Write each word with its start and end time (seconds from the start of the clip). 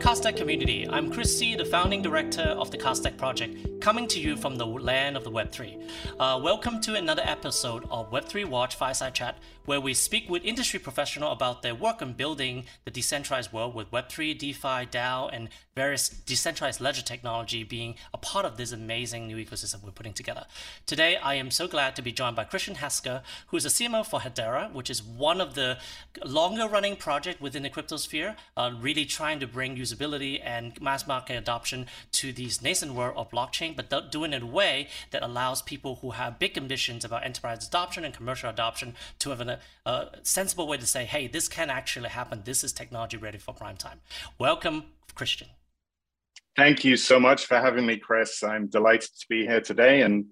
Hello, 0.00 0.14
Cardstack 0.14 0.36
community. 0.36 0.86
I'm 0.88 1.10
Chris 1.10 1.36
Tse, 1.36 1.56
the 1.56 1.64
founding 1.64 2.02
director 2.02 2.42
of 2.42 2.70
the 2.70 2.78
Cardstack 2.78 3.16
Project, 3.16 3.80
coming 3.80 4.06
to 4.08 4.20
you 4.20 4.36
from 4.36 4.54
the 4.54 4.64
land 4.64 5.16
of 5.16 5.24
the 5.24 5.30
Web3. 5.30 5.90
Uh, 6.20 6.38
welcome 6.40 6.80
to 6.82 6.94
another 6.94 7.22
episode 7.24 7.84
of 7.90 8.08
Web3 8.12 8.44
Watch 8.44 8.76
Fireside 8.76 9.14
Chat, 9.14 9.38
where 9.64 9.80
we 9.80 9.94
speak 9.94 10.30
with 10.30 10.44
industry 10.44 10.78
professionals 10.78 11.32
about 11.32 11.62
their 11.62 11.74
work 11.74 12.00
on 12.00 12.12
building 12.12 12.64
the 12.84 12.92
decentralized 12.92 13.52
world 13.52 13.74
with 13.74 13.90
Web3, 13.90 14.38
DeFi, 14.38 14.86
DAO, 14.86 15.30
and 15.32 15.48
various 15.74 16.08
decentralized 16.08 16.80
ledger 16.80 17.02
technology 17.02 17.64
being 17.64 17.94
a 18.14 18.18
part 18.18 18.44
of 18.44 18.56
this 18.56 18.72
amazing 18.72 19.26
new 19.26 19.36
ecosystem 19.36 19.82
we're 19.82 19.90
putting 19.90 20.12
together. 20.12 20.44
Today, 20.86 21.16
I 21.16 21.34
am 21.34 21.50
so 21.50 21.66
glad 21.66 21.96
to 21.96 22.02
be 22.02 22.12
joined 22.12 22.36
by 22.36 22.44
Christian 22.44 22.76
Hasker, 22.76 23.22
who 23.48 23.56
is 23.56 23.64
a 23.64 23.68
CMO 23.68 24.06
for 24.06 24.20
Hedera, 24.20 24.72
which 24.72 24.90
is 24.90 25.02
one 25.02 25.40
of 25.40 25.54
the 25.54 25.78
longer 26.24 26.68
running 26.68 26.96
projects 26.96 27.40
within 27.40 27.62
the 27.62 27.70
cryptosphere, 27.70 28.36
uh, 28.56 28.72
really 28.80 29.04
trying 29.04 29.40
to 29.40 29.46
bring 29.46 29.76
usability 29.88 30.40
and 30.44 30.80
mass 30.80 31.06
market 31.06 31.34
adoption 31.34 31.86
to 32.12 32.32
these 32.32 32.62
nascent 32.62 32.94
world 32.94 33.14
of 33.16 33.30
blockchain, 33.30 33.76
but 33.76 34.10
doing 34.10 34.32
it 34.32 34.36
in 34.36 34.42
a 34.42 34.46
way 34.46 34.88
that 35.10 35.22
allows 35.22 35.62
people 35.62 35.96
who 35.96 36.12
have 36.12 36.38
big 36.38 36.56
ambitions 36.56 37.04
about 37.04 37.24
enterprise 37.24 37.66
adoption 37.66 38.04
and 38.04 38.14
commercial 38.14 38.50
adoption 38.50 38.94
to 39.18 39.30
have 39.30 39.40
a, 39.40 39.58
a 39.86 39.88
uh, 39.88 40.08
sensible 40.22 40.66
way 40.66 40.76
to 40.76 40.86
say, 40.86 41.04
hey, 41.04 41.26
this 41.26 41.48
can 41.48 41.70
actually 41.70 42.08
happen. 42.08 42.42
This 42.44 42.64
is 42.64 42.72
technology 42.72 43.16
ready 43.16 43.38
for 43.38 43.52
prime 43.54 43.76
time. 43.76 44.00
Welcome, 44.38 44.84
Christian. 45.14 45.48
Thank 46.56 46.84
you 46.84 46.96
so 46.96 47.20
much 47.20 47.46
for 47.46 47.58
having 47.58 47.86
me, 47.86 47.96
Chris. 47.98 48.42
I'm 48.42 48.66
delighted 48.66 49.10
to 49.20 49.26
be 49.28 49.46
here 49.46 49.60
today 49.60 50.02
and 50.02 50.26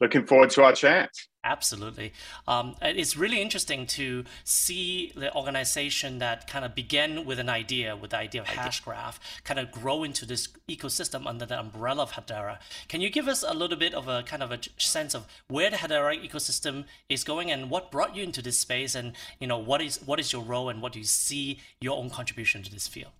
looking 0.00 0.26
forward 0.26 0.50
to 0.50 0.62
our 0.62 0.72
chat. 0.72 1.10
Absolutely. 1.44 2.12
Um, 2.46 2.76
it's 2.80 3.16
really 3.16 3.42
interesting 3.42 3.84
to 3.88 4.24
see 4.44 5.12
the 5.16 5.34
organization 5.34 6.20
that 6.20 6.46
kind 6.46 6.64
of 6.64 6.76
began 6.76 7.24
with 7.24 7.40
an 7.40 7.48
idea, 7.48 7.96
with 7.96 8.10
the 8.10 8.18
idea 8.18 8.42
of 8.42 8.46
Hashgraph, 8.46 9.18
kind 9.42 9.58
of 9.58 9.72
grow 9.72 10.04
into 10.04 10.24
this 10.24 10.46
ecosystem 10.68 11.26
under 11.26 11.44
the 11.44 11.58
umbrella 11.58 12.04
of 12.04 12.12
Hedera. 12.12 12.58
Can 12.86 13.00
you 13.00 13.10
give 13.10 13.26
us 13.26 13.42
a 13.42 13.54
little 13.54 13.76
bit 13.76 13.92
of 13.92 14.06
a 14.06 14.22
kind 14.22 14.40
of 14.40 14.52
a 14.52 14.60
sense 14.76 15.14
of 15.14 15.26
where 15.48 15.68
the 15.68 15.78
Hedera 15.78 16.16
ecosystem 16.24 16.84
is 17.08 17.24
going 17.24 17.50
and 17.50 17.70
what 17.70 17.90
brought 17.90 18.14
you 18.14 18.22
into 18.22 18.40
this 18.40 18.60
space 18.60 18.94
and, 18.94 19.12
you 19.40 19.48
know, 19.48 19.58
what 19.58 19.82
is, 19.82 20.00
what 20.06 20.20
is 20.20 20.32
your 20.32 20.42
role 20.44 20.68
and 20.68 20.80
what 20.80 20.92
do 20.92 21.00
you 21.00 21.04
see 21.04 21.58
your 21.80 21.98
own 21.98 22.08
contribution 22.08 22.62
to 22.62 22.70
this 22.70 22.86
field? 22.86 23.10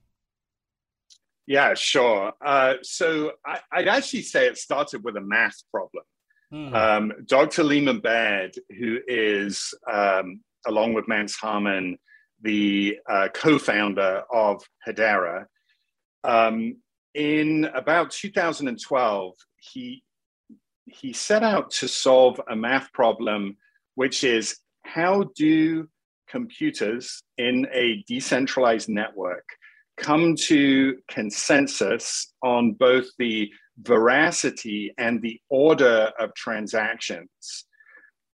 Yeah, 1.48 1.75
sure. 1.75 2.33
Uh, 2.41 2.75
so 2.83 3.33
I, 3.45 3.59
would 3.78 3.89
actually 3.89 4.23
say 4.23 4.47
it 4.47 4.59
started 4.59 5.03
with 5.03 5.17
a 5.17 5.20
math 5.20 5.61
problem. 5.73 6.05
Mm. 6.53 6.75
Um, 6.75 7.12
Dr. 7.27 7.62
Leemon 7.62 8.03
Baird, 8.03 8.55
who 8.78 8.98
is, 9.06 9.72
um, 9.91 10.41
along 10.67 10.92
with 10.92 11.09
Mance 11.09 11.34
Harmon, 11.34 11.98
the 12.42 12.98
uh, 13.09 13.28
co 13.33 13.59
founder 13.59 14.22
of 14.31 14.62
Hedera, 14.86 15.47
um, 16.25 16.77
in 17.14 17.64
about 17.75 18.11
2012, 18.11 19.34
he, 19.56 20.03
he 20.86 21.12
set 21.12 21.42
out 21.42 21.70
to 21.70 21.89
solve 21.89 22.41
a 22.48 22.56
math 22.56 22.92
problem, 22.92 23.56
which 23.94 24.25
is 24.25 24.59
how 24.84 25.25
do 25.37 25.89
computers 26.28 27.22
in 27.39 27.66
a 27.72 28.03
decentralized 28.09 28.89
network 28.89 29.44
come 29.98 30.34
to 30.34 30.97
consensus 31.09 32.33
on 32.42 32.72
both 32.72 33.06
the 33.19 33.50
veracity 33.78 34.92
and 34.98 35.20
the 35.23 35.41
order 35.48 36.11
of 36.19 36.34
transactions 36.34 37.65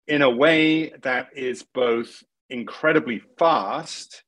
in 0.07 0.21
a 0.21 0.29
way 0.29 0.89
that 1.01 1.27
is 1.35 1.65
both 1.73 2.23
incredibly 2.49 3.21
fast 3.39 4.23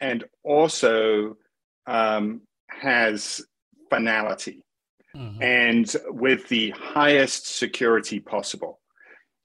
and 0.00 0.24
also 0.42 1.36
um, 1.86 2.42
has 2.68 3.40
finality 3.90 4.62
mm-hmm. 5.16 5.42
and 5.42 5.96
with 6.08 6.48
the 6.48 6.70
highest 6.70 7.46
security 7.56 8.20
possible. 8.20 8.80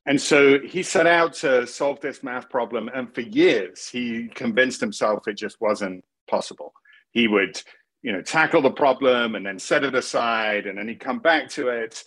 And 0.06 0.20
so 0.20 0.60
he 0.60 0.81
set 0.81 1.06
out 1.06 1.34
to 1.36 1.68
solve 1.68 2.00
this 2.00 2.24
math 2.24 2.50
problem, 2.50 2.90
and 2.94 3.14
for 3.14 3.22
years 3.22 3.88
he 3.88 4.28
convinced 4.34 4.81
himself 4.81 5.28
it 5.28 5.38
just 5.38 5.58
wasn't 5.62 6.04
possible. 6.28 6.74
He 7.12 7.28
would 7.28 7.62
you 8.02 8.12
know 8.12 8.22
tackle 8.22 8.62
the 8.62 8.72
problem 8.72 9.36
and 9.36 9.46
then 9.46 9.60
set 9.60 9.84
it 9.84 9.96
aside 9.96 10.66
and 10.66 10.78
then 10.78 10.88
he'd 10.88 11.00
come 11.00 11.20
back 11.20 11.50
to 11.50 11.70
it 11.70 12.04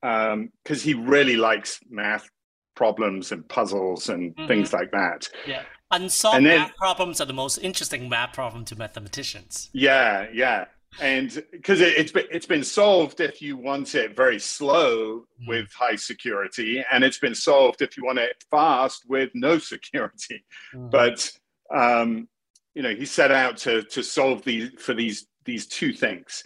because 0.00 0.32
um, 0.32 0.50
he 0.82 0.94
really 0.94 1.36
likes 1.36 1.80
math 1.90 2.28
problems 2.74 3.32
and 3.32 3.48
puzzles 3.48 4.08
and 4.08 4.34
mm-hmm. 4.34 4.46
things 4.46 4.72
like 4.72 4.90
that 4.90 5.28
yeah 5.46 5.62
unsolved 5.90 6.38
and 6.38 6.46
then, 6.46 6.60
math 6.60 6.76
problems 6.76 7.20
are 7.20 7.26
the 7.26 7.32
most 7.32 7.58
interesting 7.58 8.08
math 8.08 8.32
problem 8.32 8.64
to 8.64 8.76
mathematicians 8.76 9.70
yeah 9.72 10.26
yeah 10.32 10.64
and 11.00 11.42
because 11.52 11.80
it, 11.80 11.96
has 11.96 12.12
been 12.12 12.26
it's 12.30 12.46
been 12.46 12.64
solved 12.64 13.20
if 13.20 13.40
you 13.40 13.56
want 13.56 13.94
it 13.94 14.14
very 14.14 14.38
slow 14.38 15.20
mm. 15.20 15.48
with 15.48 15.66
high 15.72 15.96
security 15.96 16.84
and 16.92 17.02
it's 17.02 17.18
been 17.18 17.34
solved 17.34 17.80
if 17.80 17.96
you 17.96 18.04
want 18.04 18.18
it 18.18 18.36
fast 18.50 19.04
with 19.08 19.30
no 19.34 19.58
security 19.58 20.44
mm. 20.74 20.90
but 20.90 21.30
um, 21.74 22.28
you 22.74 22.82
know 22.82 22.94
he 22.94 23.04
set 23.04 23.30
out 23.30 23.56
to 23.56 23.82
to 23.84 24.02
solve 24.02 24.42
these 24.44 24.70
for 24.78 24.94
these 24.94 25.26
these 25.44 25.66
two 25.66 25.92
things. 25.92 26.44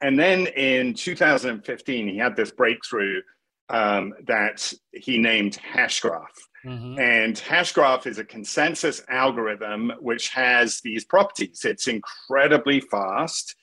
And 0.00 0.18
then 0.18 0.46
in 0.48 0.94
2015, 0.94 2.08
he 2.08 2.18
had 2.18 2.36
this 2.36 2.50
breakthrough 2.50 3.22
um, 3.70 4.12
that 4.26 4.72
he 4.92 5.18
named 5.18 5.58
Hashgraph. 5.74 6.26
Mm-hmm. 6.66 6.98
And 6.98 7.36
Hashgraph 7.36 8.06
is 8.06 8.18
a 8.18 8.24
consensus 8.24 9.02
algorithm 9.08 9.92
which 10.00 10.28
has 10.30 10.80
these 10.80 11.04
properties. 11.04 11.64
It's 11.64 11.88
incredibly 11.88 12.80
fast. 12.80 13.54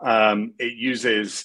Um, 0.00 0.54
it 0.58 0.74
uses 0.74 1.44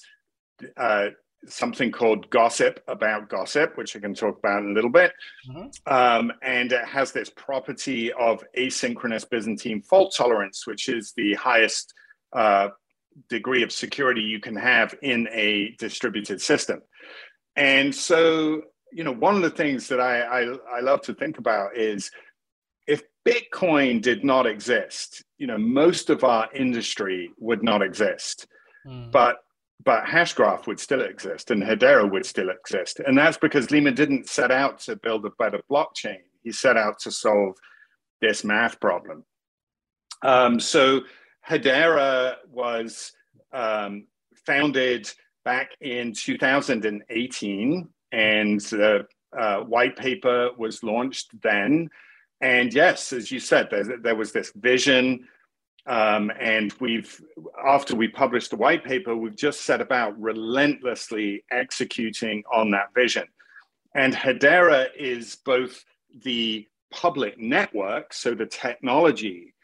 uh, 0.76 1.08
something 1.46 1.90
called 1.90 2.28
gossip 2.30 2.80
about 2.86 3.28
gossip, 3.28 3.76
which 3.76 3.96
I 3.96 4.00
can 4.00 4.14
talk 4.14 4.38
about 4.38 4.62
in 4.62 4.70
a 4.70 4.74
little 4.74 4.90
bit. 4.90 5.12
Mm-hmm. 5.48 5.92
Um, 5.92 6.32
and 6.42 6.72
it 6.72 6.84
has 6.84 7.12
this 7.12 7.30
property 7.30 8.12
of 8.12 8.44
asynchronous 8.56 9.28
Byzantine 9.28 9.82
fault 9.82 10.14
tolerance, 10.16 10.66
which 10.66 10.88
is 10.88 11.12
the 11.16 11.34
highest 11.34 11.94
uh, 12.32 12.68
degree 13.28 13.62
of 13.62 13.72
security 13.72 14.20
you 14.20 14.40
can 14.40 14.56
have 14.56 14.94
in 15.02 15.28
a 15.32 15.74
distributed 15.78 16.40
system. 16.40 16.82
And 17.56 17.94
so, 17.94 18.62
you 18.92 19.04
know, 19.04 19.12
one 19.12 19.36
of 19.36 19.42
the 19.42 19.50
things 19.50 19.88
that 19.88 20.00
I, 20.00 20.20
I, 20.22 20.56
I 20.76 20.80
love 20.80 21.02
to 21.02 21.14
think 21.14 21.38
about 21.38 21.76
is 21.76 22.10
if 22.86 23.02
Bitcoin 23.26 24.00
did 24.00 24.24
not 24.24 24.46
exist, 24.46 25.22
you 25.38 25.46
know, 25.46 25.58
most 25.58 26.10
of 26.10 26.24
our 26.24 26.48
industry 26.54 27.30
would 27.38 27.62
not 27.62 27.82
exist. 27.82 28.46
Mm. 28.86 29.10
But 29.10 29.36
but 29.82 30.04
Hashgraph 30.04 30.66
would 30.66 30.78
still 30.78 31.00
exist 31.00 31.50
and 31.50 31.62
Hedera 31.62 32.10
would 32.10 32.26
still 32.26 32.50
exist. 32.50 33.00
And 33.00 33.16
that's 33.16 33.38
because 33.38 33.68
Leemon 33.68 33.94
didn't 33.94 34.28
set 34.28 34.50
out 34.50 34.78
to 34.80 34.96
build 34.96 35.24
a 35.24 35.30
better 35.38 35.62
blockchain. 35.70 36.18
He 36.42 36.52
set 36.52 36.76
out 36.76 36.98
to 37.00 37.10
solve 37.10 37.54
this 38.20 38.44
math 38.44 38.78
problem. 38.78 39.24
Um, 40.22 40.60
so 40.60 41.00
Hedera 41.50 42.36
was 42.48 43.12
um, 43.52 44.06
founded 44.46 45.10
back 45.44 45.72
in 45.80 46.12
2018, 46.12 47.88
and 48.12 48.60
the 48.60 49.06
uh, 49.36 49.60
white 49.60 49.96
paper 49.96 50.50
was 50.56 50.84
launched 50.84 51.30
then. 51.42 51.90
And 52.40 52.72
yes, 52.72 53.12
as 53.12 53.32
you 53.32 53.40
said, 53.40 53.68
there, 53.70 53.98
there 53.98 54.14
was 54.14 54.30
this 54.30 54.52
vision. 54.54 55.26
Um, 55.86 56.30
and 56.38 56.72
we've, 56.78 57.20
after 57.66 57.96
we 57.96 58.06
published 58.06 58.50
the 58.50 58.56
white 58.56 58.84
paper, 58.84 59.16
we've 59.16 59.36
just 59.36 59.62
set 59.62 59.80
about 59.80 60.20
relentlessly 60.20 61.42
executing 61.50 62.44
on 62.52 62.70
that 62.70 62.94
vision. 62.94 63.24
And 63.96 64.14
Hedera 64.14 64.86
is 64.96 65.36
both 65.44 65.84
the 66.22 66.68
public 66.92 67.38
network, 67.38 68.12
so 68.12 68.34
the 68.34 68.46
technology 68.46 69.54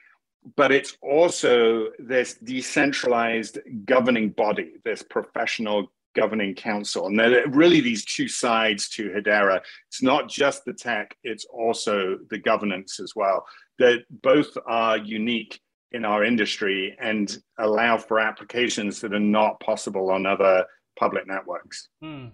but 0.54 0.70
it's 0.70 0.96
also 1.02 1.88
this 1.98 2.34
decentralized 2.34 3.58
governing 3.84 4.30
body, 4.30 4.74
this 4.84 5.02
professional 5.02 5.90
governing 6.14 6.54
council. 6.54 7.06
And 7.06 7.18
there 7.18 7.44
are 7.44 7.50
really 7.50 7.80
these 7.80 8.04
two 8.04 8.28
sides 8.28 8.88
to 8.90 9.10
Hedera. 9.10 9.60
It's 9.88 10.02
not 10.02 10.28
just 10.28 10.64
the 10.64 10.72
tech, 10.72 11.16
it's 11.24 11.44
also 11.46 12.18
the 12.30 12.38
governance 12.38 13.00
as 13.00 13.14
well. 13.16 13.44
That 13.78 14.04
both 14.22 14.56
are 14.66 14.96
unique 14.96 15.60
in 15.92 16.04
our 16.04 16.24
industry 16.24 16.96
and 17.00 17.36
allow 17.58 17.98
for 17.98 18.18
applications 18.18 19.00
that 19.00 19.12
are 19.12 19.20
not 19.20 19.60
possible 19.60 20.10
on 20.10 20.26
other 20.26 20.64
public 20.98 21.26
networks. 21.26 21.88
Hmm. 22.00 22.28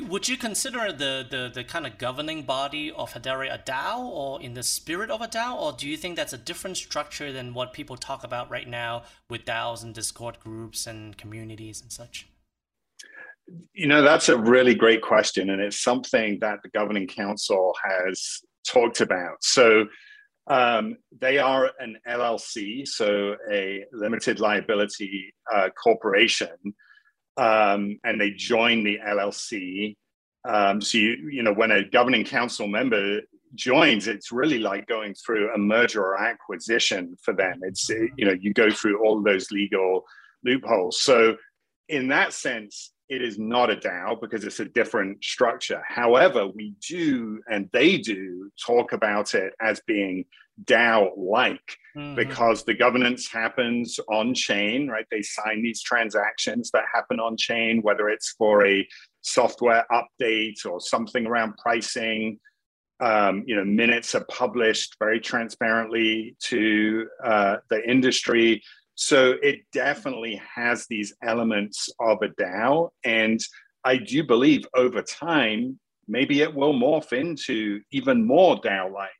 Would 0.00 0.28
you 0.28 0.36
consider 0.36 0.92
the, 0.92 1.26
the, 1.28 1.50
the 1.52 1.64
kind 1.64 1.86
of 1.86 1.98
governing 1.98 2.42
body 2.42 2.90
of 2.90 3.12
Hedera 3.12 3.54
a 3.54 3.58
DAO 3.58 3.98
or 3.98 4.40
in 4.40 4.54
the 4.54 4.62
spirit 4.62 5.10
of 5.10 5.20
a 5.20 5.28
DAO? 5.28 5.56
Or 5.60 5.72
do 5.72 5.88
you 5.88 5.96
think 5.96 6.16
that's 6.16 6.32
a 6.32 6.38
different 6.38 6.76
structure 6.76 7.32
than 7.32 7.54
what 7.54 7.72
people 7.72 7.96
talk 7.96 8.24
about 8.24 8.50
right 8.50 8.68
now 8.68 9.02
with 9.30 9.44
DAOs 9.44 9.82
and 9.82 9.94
Discord 9.94 10.38
groups 10.40 10.86
and 10.86 11.16
communities 11.16 11.80
and 11.80 11.90
such? 11.90 12.28
You 13.72 13.86
know, 13.86 14.02
that's 14.02 14.28
a 14.28 14.36
really 14.36 14.74
great 14.74 15.02
question. 15.02 15.50
And 15.50 15.60
it's 15.60 15.80
something 15.80 16.38
that 16.40 16.58
the 16.62 16.68
governing 16.70 17.06
council 17.06 17.74
has 17.82 18.40
talked 18.66 19.00
about. 19.00 19.42
So 19.42 19.86
Um, 20.50 20.96
they 21.20 21.36
are 21.36 21.70
an 21.78 21.98
LLC, 22.08 22.86
so 22.88 23.36
a 23.52 23.84
limited 23.92 24.40
liability 24.40 25.34
uh, 25.54 25.68
corporation, 25.70 26.56
um, 27.38 27.98
and 28.04 28.20
they 28.20 28.32
join 28.32 28.84
the 28.84 28.98
LLC. 28.98 29.96
Um, 30.46 30.80
so 30.80 30.98
you 30.98 31.30
you 31.30 31.42
know 31.42 31.52
when 31.52 31.70
a 31.70 31.88
governing 31.88 32.24
council 32.24 32.66
member 32.66 33.20
joins, 33.54 34.08
it's 34.08 34.32
really 34.32 34.58
like 34.58 34.86
going 34.86 35.14
through 35.14 35.54
a 35.54 35.58
merger 35.58 36.02
or 36.02 36.20
acquisition 36.20 37.16
for 37.22 37.32
them. 37.32 37.60
It's 37.62 37.88
you 37.88 38.26
know 38.26 38.34
you 38.38 38.52
go 38.52 38.70
through 38.70 39.02
all 39.02 39.22
those 39.22 39.50
legal 39.50 40.04
loopholes. 40.44 41.00
So 41.02 41.36
in 41.88 42.08
that 42.08 42.32
sense, 42.32 42.92
it 43.08 43.22
is 43.22 43.38
not 43.38 43.70
a 43.70 43.76
DAO 43.76 44.20
because 44.20 44.44
it's 44.44 44.60
a 44.60 44.66
different 44.66 45.24
structure. 45.24 45.82
However, 45.86 46.46
we 46.46 46.74
do 46.86 47.40
and 47.50 47.70
they 47.72 47.98
do 47.98 48.50
talk 48.64 48.92
about 48.92 49.34
it 49.34 49.54
as 49.60 49.80
being 49.86 50.24
DAO 50.64 51.10
like 51.16 51.76
mm-hmm. 51.96 52.14
because 52.14 52.64
the 52.64 52.74
governance 52.74 53.28
happens 53.28 53.98
on 54.08 54.34
chain, 54.34 54.88
right? 54.88 55.06
They 55.10 55.22
sign 55.22 55.62
these 55.62 55.82
transactions 55.82 56.70
that 56.72 56.84
happen 56.92 57.20
on 57.20 57.36
chain, 57.36 57.82
whether 57.82 58.08
it's 58.08 58.34
for 58.38 58.66
a 58.66 58.86
software 59.22 59.86
update 59.90 60.64
or 60.66 60.80
something 60.80 61.26
around 61.26 61.56
pricing. 61.58 62.38
Um, 63.00 63.44
you 63.46 63.54
know, 63.54 63.64
minutes 63.64 64.14
are 64.14 64.24
published 64.24 64.96
very 64.98 65.20
transparently 65.20 66.36
to 66.44 67.06
uh, 67.22 67.56
the 67.70 67.88
industry. 67.88 68.62
So 68.96 69.36
it 69.40 69.60
definitely 69.72 70.40
has 70.56 70.86
these 70.88 71.14
elements 71.22 71.88
of 72.00 72.18
a 72.22 72.28
DAO. 72.30 72.90
And 73.04 73.40
I 73.84 73.98
do 73.98 74.24
believe 74.24 74.66
over 74.74 75.02
time, 75.02 75.78
maybe 76.08 76.42
it 76.42 76.52
will 76.52 76.74
morph 76.74 77.12
into 77.12 77.80
even 77.92 78.26
more 78.26 78.60
DAO 78.60 78.92
like. 78.92 79.10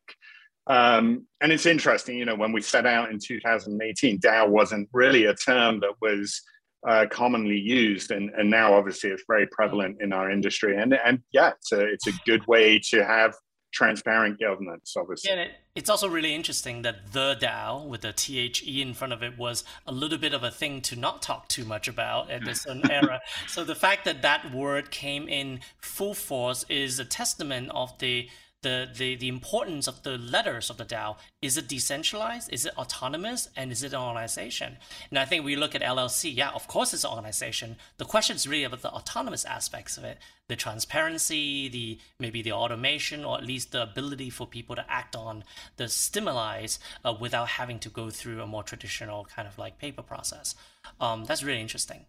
Um, 0.69 1.27
and 1.41 1.51
it's 1.51 1.67
interesting, 1.67 2.19
you 2.19 2.27
know, 2.27 2.35
when 2.35 2.53
we 2.53 2.61
set 2.61 2.87
out 2.87 3.11
in 3.11 3.19
2018, 3.19 4.21
DAO 4.21 4.49
wasn't 4.49 4.89
really 4.93 5.25
a 5.25 5.35
term 5.35 5.81
that 5.81 5.95
was 6.01 6.43
uh, 6.87 7.07
commonly 7.11 7.59
used, 7.59 8.11
and, 8.11 8.31
and 8.37 8.51
now 8.51 8.75
obviously 8.75 9.11
it's 9.11 9.25
very 9.27 9.47
prevalent 9.49 9.97
in 10.01 10.13
our 10.13 10.31
industry. 10.31 10.77
And 10.77 10.95
and 11.05 11.21
yeah, 11.33 11.53
it's 11.59 11.73
a 11.73 11.81
it's 11.81 12.07
a 12.07 12.13
good 12.25 12.47
way 12.47 12.79
to 12.91 13.05
have 13.05 13.35
transparent 13.73 14.39
governance, 14.41 14.95
obviously. 14.97 15.31
Yeah, 15.31 15.49
it's 15.75 15.91
also 15.91 16.09
really 16.09 16.35
interesting 16.35 16.83
that 16.83 17.13
the 17.13 17.37
DAO 17.41 17.87
with 17.87 18.03
the 18.03 18.13
THE 18.13 18.83
in 18.83 18.95
front 18.95 19.13
of 19.13 19.23
it 19.23 19.37
was 19.37 19.65
a 19.87 19.93
little 19.93 20.19
bit 20.19 20.33
of 20.33 20.43
a 20.43 20.51
thing 20.51 20.81
to 20.83 20.97
not 20.97 21.23
talk 21.23 21.49
too 21.49 21.65
much 21.65 21.89
about 21.89 22.31
at 22.31 22.45
this 22.45 22.67
era. 22.91 23.21
So 23.47 23.65
the 23.65 23.75
fact 23.75 24.05
that 24.05 24.23
that 24.23 24.53
word 24.55 24.91
came 24.91 25.29
in 25.29 25.61
full 25.79 26.15
force 26.15 26.65
is 26.69 26.99
a 26.99 27.05
testament 27.05 27.71
of 27.75 27.99
the 27.99 28.29
the, 28.63 28.89
the, 28.93 29.15
the 29.17 29.29
importance 29.29 29.87
of 29.87 30.03
the 30.03 30.19
letters 30.19 30.69
of 30.69 30.79
the 30.79 30.85
DAO. 30.85 31.17
Is 31.41 31.57
it 31.57 31.69
decentralized? 31.69 32.53
Is 32.53 32.67
it 32.67 32.77
autonomous? 32.77 33.49
And 33.57 33.71
is 33.71 33.83
it 33.83 33.93
an 33.93 34.01
organization? 34.01 34.79
And 35.11 35.19
I 35.19 35.25
think 35.25 35.45
we 35.45 35.55
look 35.55 35.75
at 35.75 35.83
LLC, 35.83 36.35
yeah, 36.35 36.51
of 36.51 36.67
course 36.67 36.93
it's 36.93 37.05
an 37.05 37.11
organization. 37.11 37.77
The 37.99 38.05
question 38.05 38.37
is 38.37 38.49
really 38.49 38.65
about 38.65 38.83
the 38.83 38.91
autonomous 38.91 39.45
aspects 39.45 39.97
of 39.97 40.05
it, 40.05 40.19
the 40.49 40.57
transparency, 40.57 41.69
the 41.69 41.99
maybe 42.19 42.43
the 42.43 42.53
automation, 42.53 43.25
or 43.25 43.39
at 43.39 43.45
least 43.45 43.73
the 43.73 43.83
ability 43.83 44.31
for 44.31 44.47
people 44.47 44.75
to 44.75 44.85
act 44.89 45.15
on 45.15 45.45
the 45.77 45.89
stimuli 45.89 46.67
uh, 47.05 47.15
without 47.19 47.49
having 47.49 47.79
to 47.79 47.89
go 47.89 48.11
through 48.11 48.43
a 48.43 48.47
more 48.47 48.63
traditional 48.63 49.25
kind 49.25 49.47
of 49.47 49.59
like 49.59 49.79
paper 49.79 50.03
process. 50.03 50.55
Um, 51.01 51.25
that's 51.27 51.45
really 51.45 51.61
interesting. 51.61 52.07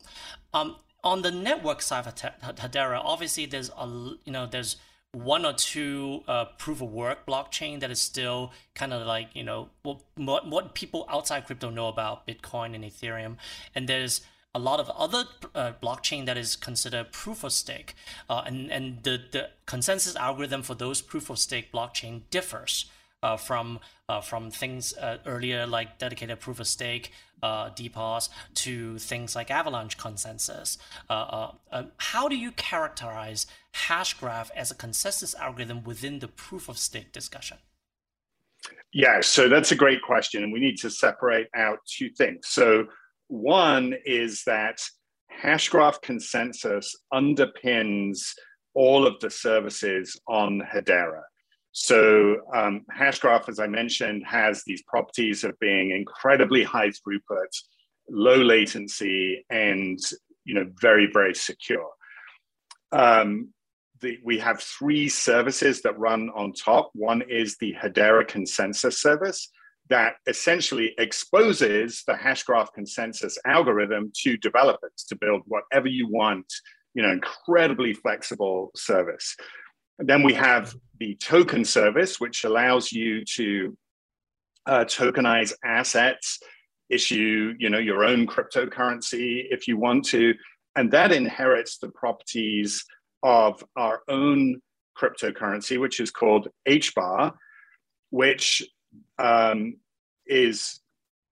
Um, 0.54 0.78
on 1.04 1.22
the 1.22 1.32
network 1.32 1.82
side 1.82 2.08
of 2.08 2.16
Hedera, 2.16 3.02
obviously 3.04 3.46
there's 3.46 3.70
a 3.78 3.86
you 4.26 4.32
know 4.32 4.46
there's 4.46 4.78
one 5.12 5.46
or 5.46 5.54
two 5.54 6.24
uh, 6.28 6.46
proof 6.58 6.82
of 6.82 6.92
work 6.92 7.26
blockchain 7.26 7.80
that 7.80 7.90
is 7.90 8.00
still 8.00 8.52
kind 8.76 8.94
of 8.94 9.06
like 9.08 9.36
you 9.36 9.44
know 9.44 9.70
what, 9.84 10.02
what 10.16 10.48
what 10.48 10.76
people 10.76 11.06
outside 11.10 11.46
crypto 11.46 11.70
know 11.70 11.88
about 11.88 12.28
Bitcoin 12.28 12.76
and 12.76 12.84
Ethereum, 12.84 13.38
and 13.74 13.88
there's 13.88 14.22
a 14.54 14.60
lot 14.60 14.80
of 14.80 14.90
other 14.90 15.26
uh, 15.54 15.74
blockchain 15.82 16.26
that 16.26 16.38
is 16.38 16.56
considered 16.56 17.12
proof 17.12 17.44
of 17.44 17.54
stake, 17.54 17.96
uh, 18.30 18.44
and 18.46 18.72
and 18.72 19.04
the 19.04 19.22
the 19.32 19.50
consensus 19.66 20.16
algorithm 20.16 20.62
for 20.62 20.76
those 20.76 21.02
proof 21.02 21.30
of 21.30 21.40
stake 21.40 21.72
blockchain 21.72 22.22
differs 22.30 22.86
uh, 23.24 23.38
from 23.38 23.80
uh, 24.08 24.22
from 24.22 24.50
things 24.52 24.94
uh, 24.98 25.18
earlier 25.26 25.66
like 25.68 25.98
delegated 25.98 26.40
proof 26.40 26.60
of 26.60 26.68
stake 26.68 27.12
uh, 27.44 27.70
DPoS 27.72 28.30
to 28.54 28.98
things 29.00 29.36
like 29.36 29.52
Avalanche 29.52 29.98
consensus. 29.98 30.78
Uh, 31.10 31.14
uh, 31.14 31.52
um, 31.72 31.92
how 31.98 32.28
do 32.28 32.36
you 32.36 32.52
characterize 32.52 33.48
Hashgraph 33.74 34.50
as 34.56 34.72
a 34.72 34.76
consensus 34.76 35.36
algorithm 35.36 35.84
within 35.84 36.20
the 36.20 36.28
proof 36.28 36.70
of 36.70 36.78
stake 36.78 37.12
discussion? 37.12 37.58
Yeah, 38.92 39.22
so 39.22 39.48
that's 39.48 39.72
a 39.72 39.76
great 39.76 40.02
question. 40.02 40.44
And 40.44 40.52
we 40.52 40.60
need 40.60 40.78
to 40.80 40.90
separate 40.90 41.48
out 41.56 41.80
two 41.86 42.10
things. 42.10 42.48
So, 42.48 42.88
one 43.28 43.94
is 44.06 44.44
that 44.46 44.82
Hashgraph 45.44 46.02
consensus 46.02 46.96
underpins 47.14 48.34
all 48.74 49.06
of 49.06 49.20
the 49.20 49.30
services 49.30 50.20
on 50.28 50.62
Hedera. 50.62 51.22
So 51.82 52.42
um, 52.54 52.86
Hashgraph, 52.94 53.48
as 53.48 53.58
I 53.58 53.68
mentioned, 53.68 54.26
has 54.26 54.64
these 54.66 54.82
properties 54.82 55.46
of 55.46 55.58
being 55.60 55.92
incredibly 55.92 56.62
high 56.62 56.90
throughput, 56.90 57.48
low 58.10 58.36
latency, 58.36 59.46
and 59.50 59.98
you 60.44 60.56
know 60.56 60.70
very 60.82 61.10
very 61.12 61.34
secure. 61.34 61.90
Um, 62.92 63.54
the, 64.02 64.20
we 64.26 64.40
have 64.40 64.62
three 64.62 65.08
services 65.08 65.82
that 65.84 65.98
run 65.98 66.30
on 66.36 66.52
top. 66.52 66.92
One 66.96 67.22
is 67.22 67.56
the 67.56 67.74
Hedera 67.82 68.28
consensus 68.28 69.00
service 69.02 69.50
that 69.90 70.16
essentially 70.28 70.94
exposes 70.98 72.04
the 72.06 72.14
Hashgraph 72.14 72.74
consensus 72.76 73.38
algorithm 73.46 74.12
to 74.24 74.36
developers 74.36 75.06
to 75.08 75.16
build 75.16 75.44
whatever 75.46 75.88
you 75.88 76.10
want. 76.10 76.54
You 76.94 77.04
know, 77.04 77.12
incredibly 77.12 77.94
flexible 77.94 78.72
service. 78.76 79.38
Then 80.00 80.24
we 80.24 80.34
have 80.34 80.74
the 81.00 81.16
token 81.16 81.64
service, 81.66 82.20
which 82.20 82.44
allows 82.44 82.92
you 82.92 83.24
to 83.26 83.78
uh, 84.66 84.86
tokenize 84.86 85.54
assets, 85.64 86.40
issue 86.90 87.54
you 87.60 87.70
know 87.70 87.78
your 87.78 88.04
own 88.04 88.26
cryptocurrency 88.26 89.46
if 89.52 89.68
you 89.68 89.78
want 89.78 90.06
to, 90.06 90.34
and 90.76 90.92
that 90.92 91.12
inherits 91.12 91.78
the 91.78 91.90
properties 91.90 92.84
of 93.24 93.64
our 93.76 94.02
own 94.08 94.62
cryptocurrency, 94.98 95.80
which 95.80 96.00
is 96.00 96.12
called 96.12 96.48
HBAR, 96.68 97.34
which 98.10 98.64
um, 99.18 99.76
is 100.26 100.80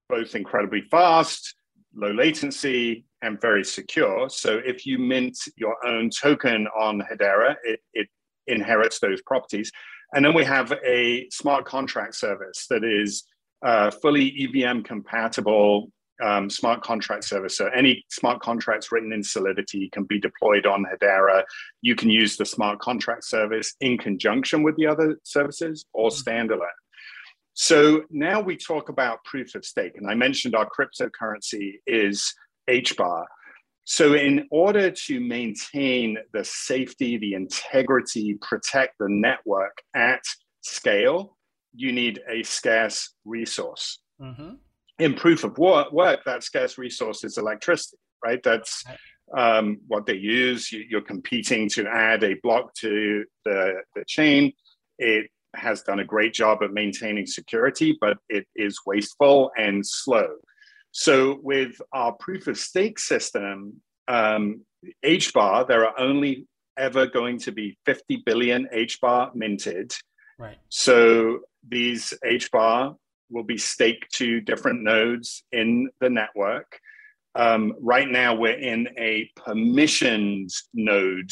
both 0.08 0.34
incredibly 0.34 0.82
fast, 0.82 1.54
low 1.94 2.10
latency, 2.10 3.04
and 3.22 3.40
very 3.40 3.64
secure. 3.64 4.28
So 4.30 4.60
if 4.64 4.86
you 4.86 4.98
mint 4.98 5.38
your 5.56 5.76
own 5.86 6.10
token 6.10 6.66
on 6.78 7.02
Hedera, 7.10 7.56
it, 7.64 7.80
it 7.92 8.08
inherits 8.48 9.00
those 9.00 9.22
properties. 9.22 9.70
And 10.12 10.24
then 10.24 10.34
we 10.34 10.44
have 10.44 10.72
a 10.84 11.28
smart 11.30 11.64
contract 11.64 12.14
service 12.14 12.66
that 12.70 12.82
is 12.84 13.24
uh, 13.64 13.90
fully 13.90 14.34
EVM 14.44 14.82
compatible 14.82 15.90
um, 16.24 16.50
smart 16.50 16.82
contract 16.82 17.24
service. 17.24 17.56
So 17.56 17.68
any 17.68 18.04
smart 18.10 18.40
contracts 18.40 18.90
written 18.90 19.12
in 19.12 19.22
Solidity 19.22 19.88
can 19.90 20.04
be 20.04 20.18
deployed 20.18 20.66
on 20.66 20.84
Hedera. 20.84 21.44
You 21.82 21.94
can 21.94 22.10
use 22.10 22.36
the 22.36 22.44
smart 22.44 22.80
contract 22.80 23.24
service 23.24 23.74
in 23.80 23.98
conjunction 23.98 24.62
with 24.62 24.76
the 24.76 24.86
other 24.86 25.18
services 25.22 25.84
or 25.92 26.10
mm-hmm. 26.10 26.28
standalone. 26.28 26.66
So 27.54 28.02
now 28.10 28.40
we 28.40 28.56
talk 28.56 28.88
about 28.88 29.24
proof 29.24 29.54
of 29.54 29.64
stake. 29.64 29.96
And 29.96 30.08
I 30.08 30.14
mentioned 30.14 30.54
our 30.54 30.68
cryptocurrency 30.68 31.74
is 31.86 32.32
HBAR. 32.68 33.24
So, 33.90 34.12
in 34.12 34.46
order 34.50 34.90
to 34.90 35.18
maintain 35.18 36.18
the 36.34 36.44
safety, 36.44 37.16
the 37.16 37.32
integrity, 37.32 38.36
protect 38.42 38.98
the 38.98 39.06
network 39.08 39.78
at 39.96 40.20
scale, 40.60 41.38
you 41.74 41.92
need 41.92 42.20
a 42.28 42.42
scarce 42.42 43.14
resource. 43.24 44.00
Mm-hmm. 44.20 44.56
In 44.98 45.14
proof 45.14 45.42
of 45.42 45.56
work, 45.56 46.22
that 46.26 46.42
scarce 46.42 46.76
resource 46.76 47.24
is 47.24 47.38
electricity, 47.38 47.96
right? 48.22 48.42
That's 48.42 48.84
um, 49.34 49.78
what 49.86 50.04
they 50.04 50.16
use. 50.16 50.70
You're 50.70 51.00
competing 51.00 51.66
to 51.70 51.88
add 51.88 52.22
a 52.24 52.34
block 52.42 52.74
to 52.80 53.24
the, 53.46 53.80
the 53.96 54.04
chain. 54.06 54.52
It 54.98 55.30
has 55.56 55.80
done 55.80 56.00
a 56.00 56.04
great 56.04 56.34
job 56.34 56.62
at 56.62 56.72
maintaining 56.72 57.26
security, 57.26 57.96
but 57.98 58.18
it 58.28 58.46
is 58.54 58.80
wasteful 58.84 59.50
and 59.56 59.86
slow. 59.86 60.28
So 60.98 61.38
with 61.44 61.80
our 61.92 62.10
proof 62.10 62.48
of 62.48 62.58
stake 62.58 62.98
system, 62.98 63.80
um, 64.08 64.62
HBAR, 65.04 65.68
there 65.68 65.86
are 65.86 65.96
only 65.96 66.48
ever 66.76 67.06
going 67.06 67.38
to 67.38 67.52
be 67.52 67.78
50 67.86 68.24
billion 68.26 68.66
HBAR 68.74 69.32
minted. 69.36 69.94
Right. 70.40 70.58
So 70.70 71.42
these 71.68 72.12
HBAR 72.26 72.96
will 73.30 73.44
be 73.44 73.58
staked 73.58 74.12
to 74.16 74.40
different 74.40 74.82
nodes 74.82 75.44
in 75.52 75.88
the 76.00 76.10
network. 76.10 76.80
Um, 77.36 77.74
right 77.80 78.10
now, 78.10 78.34
we're 78.34 78.58
in 78.58 78.88
a 78.98 79.30
permissioned 79.38 80.52
node 80.74 81.30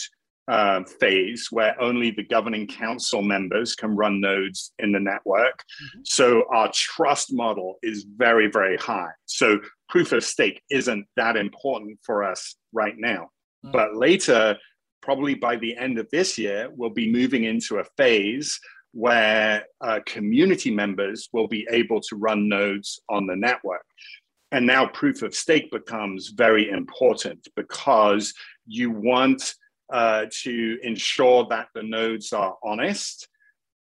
uh, 0.48 0.84
phase 1.00 1.48
where 1.50 1.80
only 1.80 2.10
the 2.10 2.22
governing 2.22 2.66
council 2.66 3.22
members 3.22 3.74
can 3.74 3.96
run 3.96 4.20
nodes 4.20 4.72
in 4.78 4.92
the 4.92 5.00
network. 5.00 5.58
Mm-hmm. 5.58 6.00
So 6.04 6.44
our 6.52 6.70
trust 6.72 7.32
model 7.32 7.76
is 7.82 8.06
very, 8.16 8.48
very 8.48 8.76
high. 8.76 9.10
So 9.26 9.58
proof 9.88 10.12
of 10.12 10.24
stake 10.24 10.62
isn't 10.70 11.06
that 11.16 11.36
important 11.36 11.98
for 12.04 12.22
us 12.24 12.56
right 12.72 12.94
now. 12.96 13.30
Mm-hmm. 13.64 13.72
But 13.72 13.96
later, 13.96 14.56
probably 15.02 15.34
by 15.34 15.56
the 15.56 15.76
end 15.76 15.98
of 15.98 16.08
this 16.10 16.38
year, 16.38 16.68
we'll 16.72 16.90
be 16.90 17.10
moving 17.10 17.44
into 17.44 17.78
a 17.78 17.84
phase 17.96 18.58
where 18.92 19.64
uh, 19.80 20.00
community 20.06 20.70
members 20.70 21.28
will 21.32 21.48
be 21.48 21.66
able 21.70 22.00
to 22.00 22.16
run 22.16 22.48
nodes 22.48 23.00
on 23.10 23.26
the 23.26 23.36
network. 23.36 23.84
And 24.52 24.66
now 24.66 24.86
proof 24.86 25.22
of 25.22 25.34
stake 25.34 25.70
becomes 25.70 26.28
very 26.28 26.70
important 26.70 27.46
because 27.56 28.32
you 28.66 28.90
want 28.90 29.54
uh, 29.92 30.26
to 30.42 30.78
ensure 30.82 31.46
that 31.50 31.68
the 31.74 31.82
nodes 31.82 32.32
are 32.32 32.56
honest. 32.62 33.28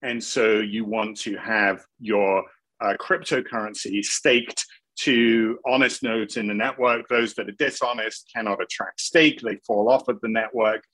And 0.02 0.22
so 0.22 0.60
you 0.60 0.84
want 0.84 1.18
to 1.18 1.36
have 1.36 1.84
your 1.98 2.44
uh, 2.80 2.94
cryptocurrency 2.98 4.02
staked 4.04 4.64
to 5.00 5.58
honest 5.66 6.02
nodes 6.02 6.36
in 6.36 6.46
the 6.46 6.54
network. 6.54 7.08
Those 7.08 7.34
that 7.34 7.48
are 7.48 7.52
dishonest 7.52 8.30
cannot 8.34 8.62
attract 8.62 9.00
stake, 9.00 9.40
they 9.40 9.56
fall 9.66 9.88
off 9.88 10.08
of 10.08 10.20
the 10.20 10.28
network. 10.28 10.84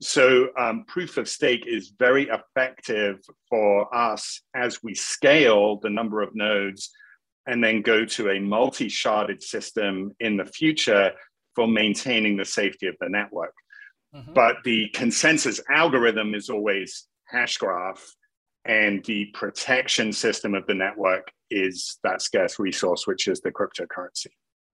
So, 0.00 0.50
um, 0.56 0.84
proof 0.86 1.16
of 1.16 1.28
stake 1.28 1.64
is 1.66 1.92
very 1.98 2.28
effective 2.28 3.18
for 3.48 3.92
us 3.94 4.42
as 4.54 4.80
we 4.82 4.94
scale 4.94 5.80
the 5.80 5.90
number 5.90 6.22
of 6.22 6.36
nodes 6.36 6.90
and 7.46 7.64
then 7.64 7.82
go 7.82 8.04
to 8.04 8.30
a 8.30 8.38
multi 8.38 8.86
sharded 8.86 9.42
system 9.42 10.12
in 10.20 10.36
the 10.36 10.44
future 10.44 11.12
for 11.56 11.66
maintaining 11.66 12.36
the 12.36 12.44
safety 12.44 12.86
of 12.86 12.94
the 13.00 13.08
network. 13.08 13.54
Mm-hmm. 14.14 14.32
But 14.32 14.56
the 14.64 14.88
consensus 14.94 15.60
algorithm 15.70 16.34
is 16.34 16.48
always 16.48 17.06
Hashgraph, 17.32 18.00
and 18.64 19.04
the 19.04 19.26
protection 19.34 20.12
system 20.12 20.54
of 20.54 20.66
the 20.66 20.74
network 20.74 21.30
is 21.50 21.98
that 22.04 22.22
scarce 22.22 22.58
resource, 22.58 23.06
which 23.06 23.28
is 23.28 23.40
the 23.40 23.50
cryptocurrency. 23.50 24.28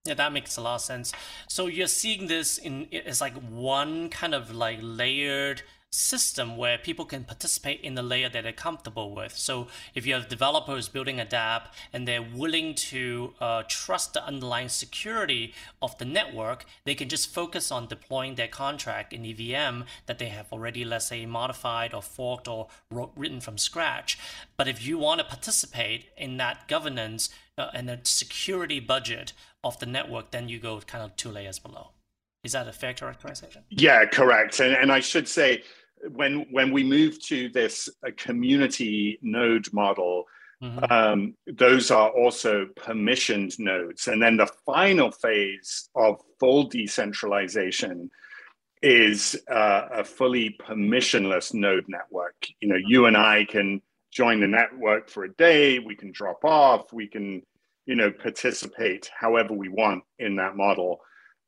Yeah, 0.05 0.15
that 0.15 0.33
makes 0.33 0.59
a 0.59 0.61
lot 0.61 0.77
of 0.77 0.81
sense. 0.83 1.13
So 1.49 1.67
you're 1.67 1.87
seeing 1.87 2.27
this 2.27 2.59
in 2.59 2.87
it's 2.91 3.23
like 3.23 3.35
one 3.49 4.11
kind 4.11 4.35
of 4.35 4.55
like 4.55 4.79
layered 4.83 5.63
system 5.95 6.57
where 6.57 6.77
people 6.77 7.05
can 7.05 7.25
participate 7.25 7.81
in 7.81 7.95
the 7.95 8.03
layer 8.03 8.29
that 8.29 8.43
they're 8.43 8.53
comfortable 8.53 9.15
with. 9.15 9.37
So 9.37 9.69
if 9.95 10.07
you 10.07 10.15
have 10.15 10.29
developers 10.29 10.89
building 10.89 11.21
a 11.21 11.25
dApp 11.25 11.67
and 11.93 12.07
they're 12.07 12.23
willing 12.23 12.75
to 12.75 13.35
uh, 13.41 13.63
trust 13.69 14.15
the 14.15 14.27
underlying 14.27 14.69
security 14.69 15.55
of 15.81 15.97
the 15.99 16.05
network, 16.05 16.65
they 16.85 16.95
can 16.95 17.09
just 17.09 17.33
focus 17.33 17.71
on 17.71 17.87
deploying 17.87 18.35
their 18.35 18.49
contract 18.49 19.13
in 19.13 19.25
EVM 19.25 19.83
that 20.07 20.19
they 20.19 20.29
have 20.29 20.53
already, 20.53 20.85
let's 20.85 21.07
say, 21.07 21.25
modified 21.27 21.95
or 21.95 22.03
forked 22.03 22.49
or 22.49 22.69
wrote, 22.91 23.13
written 23.15 23.41
from 23.41 23.57
scratch. 23.57 24.19
But 24.57 24.69
if 24.69 24.85
you 24.85 24.99
want 24.99 25.21
to 25.21 25.27
participate 25.27 26.07
in 26.17 26.37
that 26.39 26.67
governance 26.67 27.31
uh, 27.57 27.69
and 27.73 27.89
the 27.89 28.01
security 28.03 28.81
budget 28.81 29.33
of 29.63 29.79
the 29.79 29.87
network, 29.87 30.33
then 30.33 30.49
you 30.49 30.59
go 30.59 30.81
kind 30.81 31.05
of 31.05 31.15
two 31.17 31.31
layers 31.31 31.61
below. 31.61 31.91
Is 32.43 32.53
that 32.53 32.69
a 32.69 32.73
fair 32.73 32.93
characterization? 32.93 33.63
Yeah, 33.71 34.05
correct. 34.05 34.61
And, 34.61 34.75
and 34.75 34.93
I 34.93 35.01
should 35.01 35.27
say, 35.27 35.63
when 36.11 36.47
when 36.51 36.73
we 36.73 36.85
move 36.85 37.21
to 37.25 37.49
this 37.51 37.89
uh, 38.07 38.11
community 38.17 39.19
node 39.23 39.73
model, 39.73 40.25
mm-hmm. 40.63 40.93
um, 40.93 41.35
those 41.47 41.91
are 41.91 42.11
also 42.11 42.67
permissioned 42.77 43.59
nodes, 43.59 44.09
and 44.09 44.23
then 44.23 44.37
the 44.37 44.51
final 44.67 45.11
phase 45.11 45.89
of 45.95 46.21
full 46.39 46.65
decentralization 46.65 48.11
is 48.83 49.35
uh, 49.51 49.89
a 49.93 50.05
fully 50.05 50.57
permissionless 50.61 51.55
node 51.55 51.87
network. 51.89 52.35
You 52.61 52.69
know, 52.69 52.79
you 52.87 53.07
and 53.07 53.17
I 53.17 53.47
can 53.47 53.81
join 54.13 54.41
the 54.41 54.47
network 54.47 55.09
for 55.09 55.25
a 55.25 55.33
day. 55.33 55.79
We 55.79 55.97
can 55.97 56.13
drop 56.13 56.45
off. 56.45 56.93
We 56.93 57.07
can, 57.09 57.43
you 57.87 57.97
know, 57.97 58.11
participate 58.11 59.11
however 59.19 59.55
we 59.55 59.71
want 59.71 60.05
in 60.19 60.37
that 60.37 60.55
model. 60.55 61.01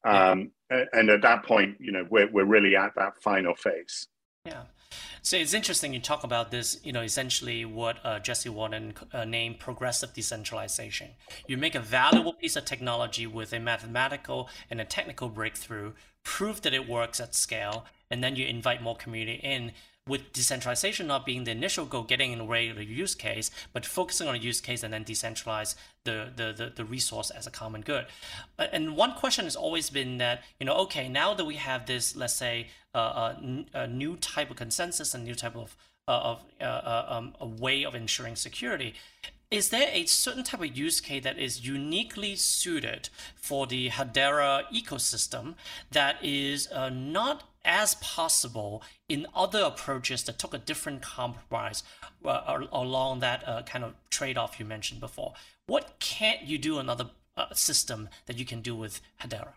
Um, 0.02 0.52
and 0.70 1.10
at 1.10 1.22
that 1.22 1.44
point, 1.44 1.76
you 1.78 1.92
know, 1.92 2.06
we're, 2.10 2.30
we're 2.30 2.44
really 2.44 2.74
at 2.74 2.94
that 2.96 3.22
final 3.22 3.54
phase. 3.54 4.08
Yeah. 4.46 4.62
So 5.22 5.36
it's 5.36 5.54
interesting 5.54 5.92
you 5.92 6.00
talk 6.00 6.22
about 6.22 6.52
this, 6.52 6.78
you 6.84 6.92
know, 6.92 7.02
essentially 7.02 7.64
what 7.64 7.96
uh, 8.04 8.20
Jesse 8.20 8.48
Walden 8.48 8.94
uh, 9.12 9.24
named 9.24 9.58
progressive 9.58 10.14
decentralization. 10.14 11.10
You 11.48 11.56
make 11.56 11.74
a 11.74 11.80
valuable 11.80 12.32
piece 12.32 12.54
of 12.54 12.64
technology 12.64 13.26
with 13.26 13.52
a 13.52 13.58
mathematical 13.58 14.48
and 14.70 14.80
a 14.80 14.84
technical 14.84 15.28
breakthrough, 15.28 15.94
prove 16.22 16.62
that 16.62 16.72
it 16.72 16.88
works 16.88 17.18
at 17.18 17.34
scale, 17.34 17.86
and 18.08 18.22
then 18.22 18.36
you 18.36 18.46
invite 18.46 18.82
more 18.82 18.96
community 18.96 19.40
in 19.42 19.72
with 20.08 20.32
decentralization 20.32 21.06
not 21.06 21.26
being 21.26 21.44
the 21.44 21.50
initial 21.50 21.84
goal, 21.84 22.04
getting 22.04 22.32
in 22.32 22.38
the 22.38 22.44
way 22.44 22.68
of 22.68 22.76
the 22.76 22.84
use 22.84 23.14
case, 23.14 23.50
but 23.72 23.84
focusing 23.84 24.28
on 24.28 24.34
a 24.34 24.38
use 24.38 24.60
case 24.60 24.82
and 24.82 24.94
then 24.94 25.04
decentralize 25.04 25.74
the, 26.04 26.30
the, 26.34 26.52
the, 26.52 26.72
the, 26.76 26.84
resource 26.84 27.30
as 27.30 27.46
a 27.46 27.50
common 27.50 27.80
good. 27.80 28.06
And 28.58 28.96
one 28.96 29.14
question 29.14 29.44
has 29.44 29.56
always 29.56 29.90
been 29.90 30.18
that, 30.18 30.42
you 30.60 30.66
know, 30.66 30.76
okay, 30.82 31.08
now 31.08 31.34
that 31.34 31.44
we 31.44 31.56
have 31.56 31.86
this, 31.86 32.14
let's 32.14 32.34
say, 32.34 32.68
uh, 32.94 33.34
a, 33.34 33.64
a 33.74 33.86
new 33.88 34.16
type 34.16 34.50
of 34.50 34.56
consensus 34.56 35.12
and 35.12 35.24
new 35.24 35.34
type 35.34 35.56
of, 35.56 35.76
uh, 36.06 36.12
of 36.12 36.44
uh, 36.60 36.64
uh, 36.64 37.06
um, 37.08 37.34
a 37.40 37.46
way 37.46 37.84
of 37.84 37.96
ensuring 37.96 38.36
security, 38.36 38.94
is 39.50 39.70
there 39.70 39.88
a 39.92 40.06
certain 40.06 40.42
type 40.42 40.60
of 40.60 40.76
use 40.76 41.00
case 41.00 41.22
that 41.22 41.38
is 41.38 41.66
uniquely 41.66 42.34
suited 42.34 43.08
for 43.36 43.66
the 43.66 43.90
Hedera 43.90 44.64
ecosystem 44.72 45.54
that 45.92 46.16
is 46.22 46.70
uh, 46.72 46.88
not 46.90 47.44
as 47.66 47.96
possible 47.96 48.82
in 49.08 49.26
other 49.34 49.60
approaches 49.60 50.22
that 50.24 50.38
took 50.38 50.54
a 50.54 50.58
different 50.58 51.02
compromise 51.02 51.82
uh, 52.24 52.60
along 52.72 53.20
that 53.20 53.46
uh, 53.46 53.62
kind 53.62 53.84
of 53.84 53.94
trade-off 54.08 54.58
you 54.58 54.64
mentioned 54.64 55.00
before? 55.00 55.34
What 55.66 55.98
can't 55.98 56.42
you 56.42 56.56
do 56.56 56.78
another 56.78 57.10
uh, 57.36 57.52
system 57.52 58.08
that 58.26 58.38
you 58.38 58.46
can 58.46 58.62
do 58.62 58.74
with 58.74 59.00
Hedera? 59.20 59.54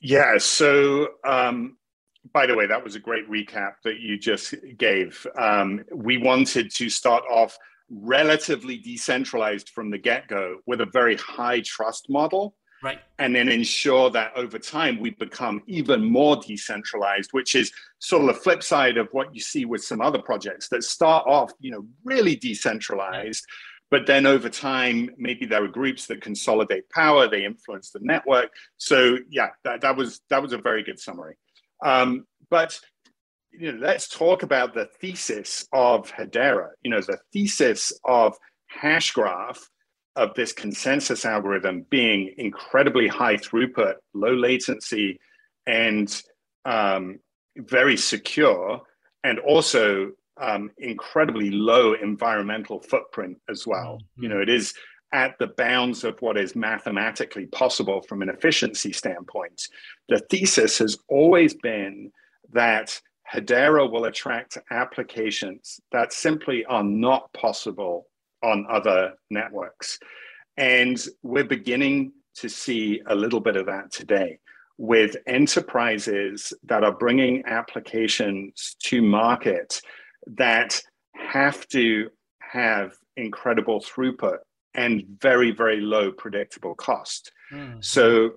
Yeah, 0.00 0.38
so 0.38 1.08
um, 1.26 1.76
by 2.32 2.46
the 2.46 2.54
way, 2.54 2.66
that 2.66 2.82
was 2.82 2.94
a 2.94 3.00
great 3.00 3.28
recap 3.28 3.74
that 3.84 4.00
you 4.00 4.18
just 4.18 4.54
gave. 4.76 5.26
Um, 5.36 5.84
we 5.92 6.18
wanted 6.18 6.70
to 6.74 6.88
start 6.88 7.24
off 7.30 7.56
relatively 7.90 8.78
decentralized 8.78 9.70
from 9.70 9.90
the 9.90 9.98
get 9.98 10.28
go 10.28 10.58
with 10.66 10.80
a 10.80 10.86
very 10.86 11.16
high 11.16 11.60
trust 11.60 12.10
model. 12.10 12.54
Right. 12.82 13.00
And 13.18 13.34
then 13.34 13.48
ensure 13.48 14.10
that 14.10 14.32
over 14.36 14.58
time 14.58 15.00
we 15.00 15.10
become 15.10 15.62
even 15.66 16.04
more 16.04 16.36
decentralized, 16.36 17.30
which 17.32 17.54
is 17.54 17.72
sort 17.98 18.22
of 18.22 18.28
the 18.28 18.40
flip 18.40 18.62
side 18.62 18.96
of 18.98 19.08
what 19.12 19.34
you 19.34 19.40
see 19.40 19.64
with 19.64 19.82
some 19.82 20.00
other 20.00 20.20
projects 20.20 20.68
that 20.68 20.84
start 20.84 21.26
off, 21.26 21.52
you 21.58 21.72
know, 21.72 21.84
really 22.04 22.36
decentralized. 22.36 23.44
But 23.90 24.06
then 24.06 24.26
over 24.26 24.48
time, 24.48 25.10
maybe 25.16 25.46
there 25.46 25.64
are 25.64 25.68
groups 25.68 26.06
that 26.06 26.20
consolidate 26.20 26.88
power, 26.90 27.26
they 27.26 27.44
influence 27.44 27.90
the 27.90 28.00
network. 28.02 28.50
So 28.76 29.18
yeah, 29.30 29.48
that, 29.64 29.80
that 29.80 29.96
was 29.96 30.20
that 30.30 30.42
was 30.42 30.52
a 30.52 30.58
very 30.58 30.82
good 30.82 31.00
summary. 31.00 31.36
Um, 31.84 32.26
but 32.50 32.78
you 33.50 33.72
know, 33.72 33.78
let's 33.78 34.08
talk 34.08 34.42
about 34.42 34.74
the 34.74 34.88
thesis 35.00 35.66
of 35.72 36.12
Hedera. 36.12 36.68
You 36.82 36.90
know, 36.90 37.00
the 37.00 37.18
thesis 37.32 37.92
of 38.04 38.36
Hashgraph 38.80 39.58
of 40.18 40.34
this 40.34 40.52
consensus 40.52 41.24
algorithm 41.24 41.86
being 41.90 42.34
incredibly 42.38 43.06
high 43.06 43.36
throughput, 43.36 43.94
low 44.14 44.34
latency, 44.34 45.18
and 45.66 46.22
um, 46.64 47.20
very 47.56 47.96
secure, 47.96 48.80
and 49.22 49.38
also 49.38 50.10
um, 50.40 50.70
incredibly 50.78 51.50
low 51.50 51.94
environmental 51.94 52.80
footprint 52.80 53.38
as 53.48 53.66
well. 53.66 53.94
Mm-hmm. 53.94 54.22
You 54.22 54.28
know, 54.28 54.40
it 54.40 54.48
is 54.48 54.74
at 55.12 55.38
the 55.38 55.46
bounds 55.46 56.02
of 56.02 56.20
what 56.20 56.36
is 56.36 56.56
mathematically 56.56 57.46
possible 57.46 58.02
from 58.02 58.20
an 58.20 58.28
efficiency 58.28 58.92
standpoint. 58.92 59.68
The 60.08 60.18
thesis 60.30 60.78
has 60.78 60.98
always 61.08 61.54
been 61.54 62.10
that 62.52 63.00
Hedera 63.32 63.90
will 63.90 64.06
attract 64.06 64.58
applications 64.70 65.80
that 65.92 66.12
simply 66.12 66.64
are 66.64 66.82
not 66.82 67.32
possible 67.34 68.08
on 68.42 68.66
other 68.70 69.14
networks. 69.30 69.98
And 70.56 71.02
we're 71.22 71.44
beginning 71.44 72.12
to 72.36 72.48
see 72.48 73.00
a 73.06 73.14
little 73.14 73.40
bit 73.40 73.56
of 73.56 73.66
that 73.66 73.90
today 73.90 74.38
with 74.76 75.16
enterprises 75.26 76.52
that 76.64 76.84
are 76.84 76.92
bringing 76.92 77.42
applications 77.46 78.76
to 78.84 79.02
market 79.02 79.80
that 80.26 80.80
have 81.14 81.66
to 81.68 82.08
have 82.40 82.92
incredible 83.16 83.80
throughput 83.80 84.38
and 84.74 85.02
very, 85.20 85.50
very 85.50 85.80
low 85.80 86.12
predictable 86.12 86.74
cost. 86.74 87.32
Mm. 87.52 87.84
So 87.84 88.34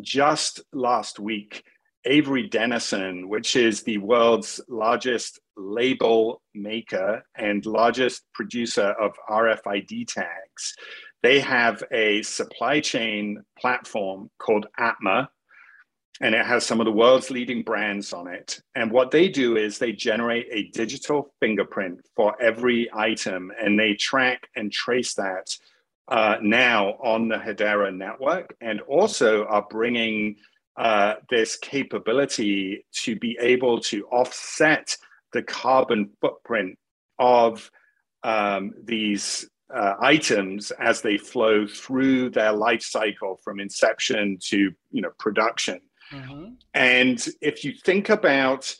just 0.00 0.60
last 0.72 1.18
week, 1.18 1.64
Avery 2.04 2.48
Dennison, 2.48 3.28
which 3.28 3.56
is 3.56 3.82
the 3.82 3.98
world's 3.98 4.60
largest 4.68 5.40
label 5.56 6.42
maker 6.54 7.22
and 7.36 7.64
largest 7.66 8.22
producer 8.32 8.94
of 9.00 9.12
RFID 9.28 10.06
tags. 10.06 10.74
They 11.22 11.40
have 11.40 11.82
a 11.92 12.22
supply 12.22 12.80
chain 12.80 13.44
platform 13.58 14.30
called 14.38 14.66
Atma. 14.78 15.30
and 16.22 16.34
it 16.34 16.44
has 16.44 16.66
some 16.66 16.80
of 16.80 16.84
the 16.84 16.92
world's 16.92 17.30
leading 17.30 17.62
brands 17.62 18.12
on 18.12 18.28
it. 18.28 18.60
And 18.74 18.90
what 18.92 19.10
they 19.10 19.28
do 19.28 19.56
is 19.56 19.78
they 19.78 19.92
generate 19.92 20.48
a 20.50 20.68
digital 20.68 21.32
fingerprint 21.40 22.00
for 22.14 22.40
every 22.42 22.90
item, 22.92 23.50
and 23.58 23.78
they 23.78 23.94
track 23.94 24.46
and 24.54 24.70
trace 24.70 25.14
that 25.14 25.56
uh, 26.08 26.36
now 26.42 26.90
on 27.02 27.28
the 27.28 27.36
Hedera 27.36 27.94
network, 27.96 28.54
and 28.60 28.82
also 28.82 29.46
are 29.46 29.66
bringing 29.70 30.36
uh, 30.80 31.14
this 31.28 31.56
capability 31.56 32.84
to 32.92 33.14
be 33.16 33.36
able 33.40 33.80
to 33.80 34.06
offset 34.06 34.96
the 35.32 35.42
carbon 35.42 36.10
footprint 36.20 36.76
of 37.18 37.70
um, 38.22 38.72
these 38.82 39.48
uh, 39.72 39.94
items 40.00 40.72
as 40.72 41.02
they 41.02 41.16
flow 41.16 41.66
through 41.66 42.30
their 42.30 42.52
life 42.52 42.82
cycle 42.82 43.38
from 43.44 43.60
inception 43.60 44.36
to 44.40 44.72
you 44.90 45.02
know 45.02 45.10
production 45.18 45.80
Mm-hmm. 46.12 46.52
And 46.74 47.26
if 47.40 47.64
you 47.64 47.72
think 47.72 48.08
about 48.08 48.74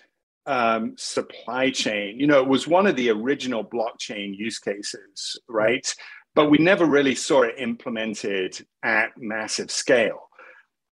um, 0.47 0.95
supply 0.97 1.71
chain, 1.71 2.19
you 2.19 2.26
know, 2.26 2.40
it 2.40 2.49
was 2.49 2.66
one 2.66 2.87
of 2.87 2.97
the 2.97 3.11
original 3.11 3.64
blockchain 3.64 4.37
use 4.37 4.59
cases, 4.59 5.38
right? 5.49 5.95
But 6.35 6.50
we 6.50 6.59
never 6.59 6.87
really 6.87 7.14
saw 7.14 7.42
it 7.42 7.57
implemented 7.59 8.64
at 8.83 9.11
massive 9.16 9.71
scale. 9.71 10.28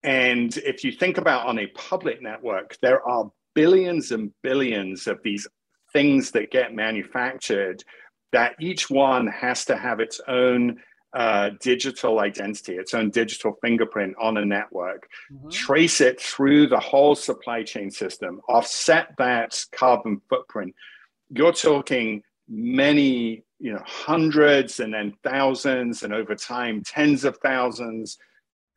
And 0.03 0.57
if 0.59 0.83
you 0.85 0.93
think 0.93 1.19
about 1.19 1.47
on 1.47 1.59
a 1.59 1.67
public 1.69 2.23
network, 2.23 2.79
there 2.81 3.07
are 3.07 3.31
billions 3.55 4.13
and 4.13 4.33
billions 4.43 5.07
of 5.07 5.21
these 5.23 5.47
things 5.93 6.31
that 6.31 6.51
get 6.51 6.75
manufactured 6.75 7.83
that 8.33 8.55
each 8.61 8.89
one 8.89 9.27
has 9.27 9.65
to 9.65 9.77
have 9.77 10.01
its 10.01 10.21
own 10.29 10.81
uh, 11.13 11.51
digital 11.61 12.21
identity, 12.21 12.77
its 12.77 12.95
own 12.95 13.11
digital 13.11 13.57
fingerprint 13.61 14.15
on 14.21 14.37
a 14.37 14.45
network, 14.45 15.09
mm-hmm. 15.33 15.49
trace 15.49 16.01
it 16.01 16.21
through 16.21 16.69
the 16.69 16.79
whole 16.79 17.17
supply 17.17 17.65
chain 17.65 17.91
system, 17.91 18.41
offset 18.49 19.09
that 19.19 19.65
carbon 19.73 20.21
footprint. 20.29 20.73
You're 21.31 21.53
talking 21.53 22.23
many, 22.49 23.43
you 23.59 23.73
know, 23.73 23.83
hundreds 23.85 24.79
and 24.79 24.95
then 24.95 25.15
thousands, 25.25 26.05
and 26.05 26.13
over 26.13 26.37
time, 26.37 26.83
tens 26.85 27.25
of 27.25 27.37
thousands 27.39 28.17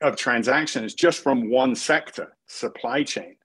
of 0.04 0.18
transactions 0.18 0.94
just 0.94 1.24
from 1.24 1.50
one 1.50 1.76
sector, 1.76 2.36
supply 2.46 3.04
chain. 3.04 3.38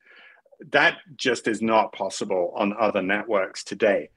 That 0.73 0.99
just 1.17 1.47
is 1.47 1.63
not 1.63 1.93
possible 1.93 2.53
on 2.57 2.75
other 2.79 3.01
networks 3.01 3.63
today. 3.63 4.11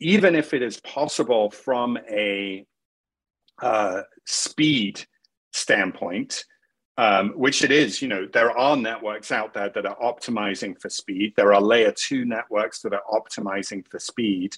Even 0.00 0.34
if 0.34 0.54
it 0.54 0.62
is 0.62 0.80
possible 0.80 1.50
from 1.50 1.98
a 2.08 2.64
uh, 3.60 4.02
speed 4.24 5.04
standpoint, 5.52 6.44
um, 6.96 7.30
which 7.30 7.64
it 7.64 7.72
is, 7.72 8.00
you 8.00 8.06
know, 8.06 8.28
there 8.32 8.56
are 8.56 8.76
networks 8.76 9.32
out 9.32 9.52
there 9.52 9.68
that 9.70 9.84
are 9.84 9.96
optimizing 9.96 10.80
for 10.80 10.88
speed. 10.88 11.32
There 11.36 11.52
are 11.52 11.60
layer 11.60 11.90
two 11.90 12.24
networks 12.24 12.82
that 12.82 12.92
are 12.92 13.02
optimizing 13.10 13.84
for 13.88 13.98
speed. 13.98 14.56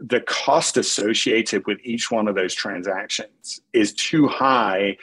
The 0.00 0.22
cost 0.22 0.76
associated 0.78 1.64
with 1.66 1.78
each 1.84 2.10
one 2.10 2.26
of 2.26 2.34
those 2.34 2.54
transactions 2.54 3.60
is 3.72 3.92
too 3.94 4.26
high 4.26 4.96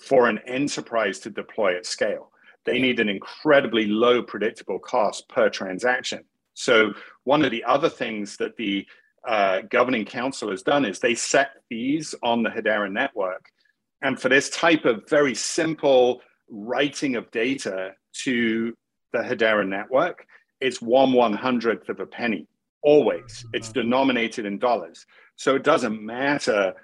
for 0.00 0.28
an 0.28 0.40
enterprise 0.46 1.18
to 1.20 1.30
deploy 1.30 1.76
at 1.76 1.86
scale. 1.86 2.30
They 2.64 2.78
need 2.78 3.00
an 3.00 3.08
incredibly 3.08 3.86
low 3.86 4.22
predictable 4.22 4.78
cost 4.78 5.28
per 5.28 5.48
transaction. 5.48 6.24
So, 6.54 6.92
one 7.24 7.44
of 7.44 7.50
the 7.50 7.64
other 7.64 7.88
things 7.88 8.36
that 8.36 8.56
the 8.56 8.86
uh, 9.26 9.62
governing 9.70 10.04
council 10.04 10.50
has 10.50 10.62
done 10.62 10.84
is 10.84 10.98
they 10.98 11.14
set 11.14 11.50
fees 11.68 12.14
on 12.22 12.42
the 12.42 12.50
Hedera 12.50 12.90
network. 12.90 13.46
And 14.02 14.20
for 14.20 14.28
this 14.28 14.50
type 14.50 14.84
of 14.84 15.08
very 15.08 15.34
simple 15.34 16.22
writing 16.48 17.16
of 17.16 17.30
data 17.30 17.92
to 18.24 18.74
the 19.12 19.18
Hedera 19.18 19.66
network, 19.66 20.26
it's 20.60 20.82
one 20.82 21.12
one 21.12 21.32
hundredth 21.32 21.88
of 21.88 22.00
a 22.00 22.06
penny, 22.06 22.46
always. 22.82 23.44
It's 23.52 23.72
denominated 23.72 24.46
in 24.46 24.58
dollars. 24.58 25.06
So 25.36 25.54
it 25.54 25.64
doesn't 25.64 26.02
matter. 26.04 26.74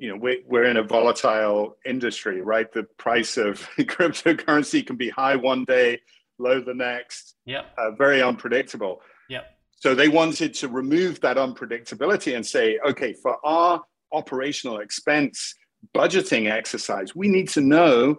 You 0.00 0.08
know, 0.08 0.16
we're, 0.16 0.38
we're 0.46 0.64
in 0.64 0.78
a 0.78 0.82
volatile 0.82 1.76
industry, 1.84 2.40
right? 2.40 2.72
The 2.72 2.84
price 2.96 3.36
of 3.36 3.60
cryptocurrency 3.78 4.86
can 4.86 4.96
be 4.96 5.10
high 5.10 5.36
one 5.36 5.64
day, 5.64 6.00
low 6.38 6.60
the 6.60 6.74
next. 6.74 7.36
Yeah. 7.44 7.64
Uh, 7.76 7.90
very 7.92 8.22
unpredictable. 8.22 9.02
Yeah. 9.28 9.42
So 9.76 9.94
they 9.94 10.08
wanted 10.08 10.54
to 10.54 10.68
remove 10.68 11.20
that 11.20 11.36
unpredictability 11.36 12.34
and 12.34 12.46
say, 12.46 12.78
okay, 12.86 13.12
for 13.12 13.38
our 13.44 13.82
operational 14.12 14.78
expense 14.78 15.54
budgeting 15.94 16.50
exercise, 16.50 17.14
we 17.14 17.28
need 17.28 17.48
to 17.50 17.60
know, 17.60 18.18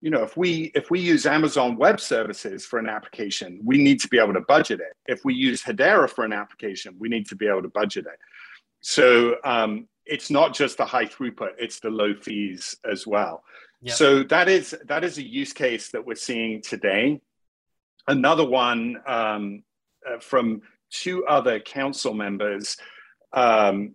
you 0.00 0.10
know, 0.10 0.22
if 0.22 0.36
we 0.36 0.72
if 0.74 0.90
we 0.90 1.00
use 1.00 1.26
Amazon 1.26 1.76
Web 1.76 2.00
Services 2.00 2.64
for 2.66 2.78
an 2.78 2.88
application, 2.88 3.60
we 3.64 3.78
need 3.78 4.00
to 4.00 4.08
be 4.08 4.18
able 4.18 4.34
to 4.34 4.40
budget 4.42 4.80
it. 4.80 4.94
If 5.06 5.24
we 5.24 5.34
use 5.34 5.62
Hedera 5.62 6.08
for 6.08 6.24
an 6.24 6.32
application, 6.32 6.94
we 6.98 7.08
need 7.08 7.26
to 7.28 7.36
be 7.36 7.48
able 7.48 7.62
to 7.62 7.68
budget 7.68 8.06
it. 8.06 8.18
So 8.80 9.36
um, 9.44 9.88
it's 10.06 10.30
not 10.30 10.54
just 10.54 10.78
the 10.78 10.86
high 10.86 11.06
throughput; 11.06 11.50
it's 11.58 11.80
the 11.80 11.90
low 11.90 12.14
fees 12.14 12.76
as 12.90 13.06
well. 13.06 13.44
Yep. 13.82 13.94
So 13.96 14.22
that 14.24 14.48
is 14.48 14.74
that 14.86 15.04
is 15.04 15.18
a 15.18 15.22
use 15.22 15.52
case 15.52 15.90
that 15.90 16.04
we're 16.04 16.14
seeing 16.14 16.62
today. 16.62 17.20
Another 18.08 18.46
one 18.46 18.96
um, 19.06 19.62
uh, 20.08 20.18
from 20.18 20.62
two 20.90 21.26
other 21.26 21.60
council 21.60 22.14
members, 22.14 22.76
um, 23.32 23.94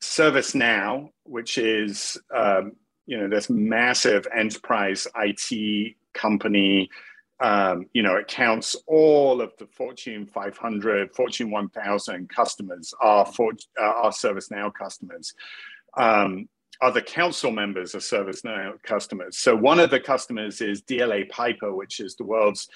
ServiceNow, 0.00 1.10
which 1.24 1.58
is 1.58 2.18
um, 2.34 2.72
you 3.06 3.18
know 3.18 3.28
this 3.28 3.48
massive 3.48 4.26
enterprise 4.34 5.06
IT 5.16 5.94
company. 6.12 6.90
Um, 7.38 7.86
you 7.92 8.02
know, 8.02 8.16
it 8.16 8.28
counts 8.28 8.76
all 8.86 9.42
of 9.42 9.52
the 9.58 9.66
Fortune 9.66 10.26
500, 10.26 11.14
Fortune 11.14 11.50
1000 11.50 12.28
customers 12.28 12.94
are 13.00 13.26
for 13.26 13.52
uh, 13.78 13.82
are 13.84 14.10
ServiceNow 14.10 14.72
customers. 14.72 15.34
Um, 15.96 16.48
other 16.80 17.00
council 17.00 17.50
members 17.50 17.94
are 17.94 17.98
ServiceNow 17.98 18.82
customers. 18.82 19.38
So 19.38 19.54
one 19.56 19.80
of 19.80 19.90
the 19.90 20.00
customers 20.00 20.60
is 20.60 20.82
DLA 20.82 21.28
Piper, 21.28 21.74
which 21.74 22.00
is 22.00 22.16
the 22.16 22.24
world's 22.24 22.68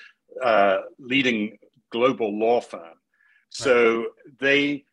uh, 0.43 0.79
leading 0.99 1.59
global 1.91 2.39
law 2.39 2.61
firm. 2.61 2.95
So 3.51 4.07
they, 4.39 4.85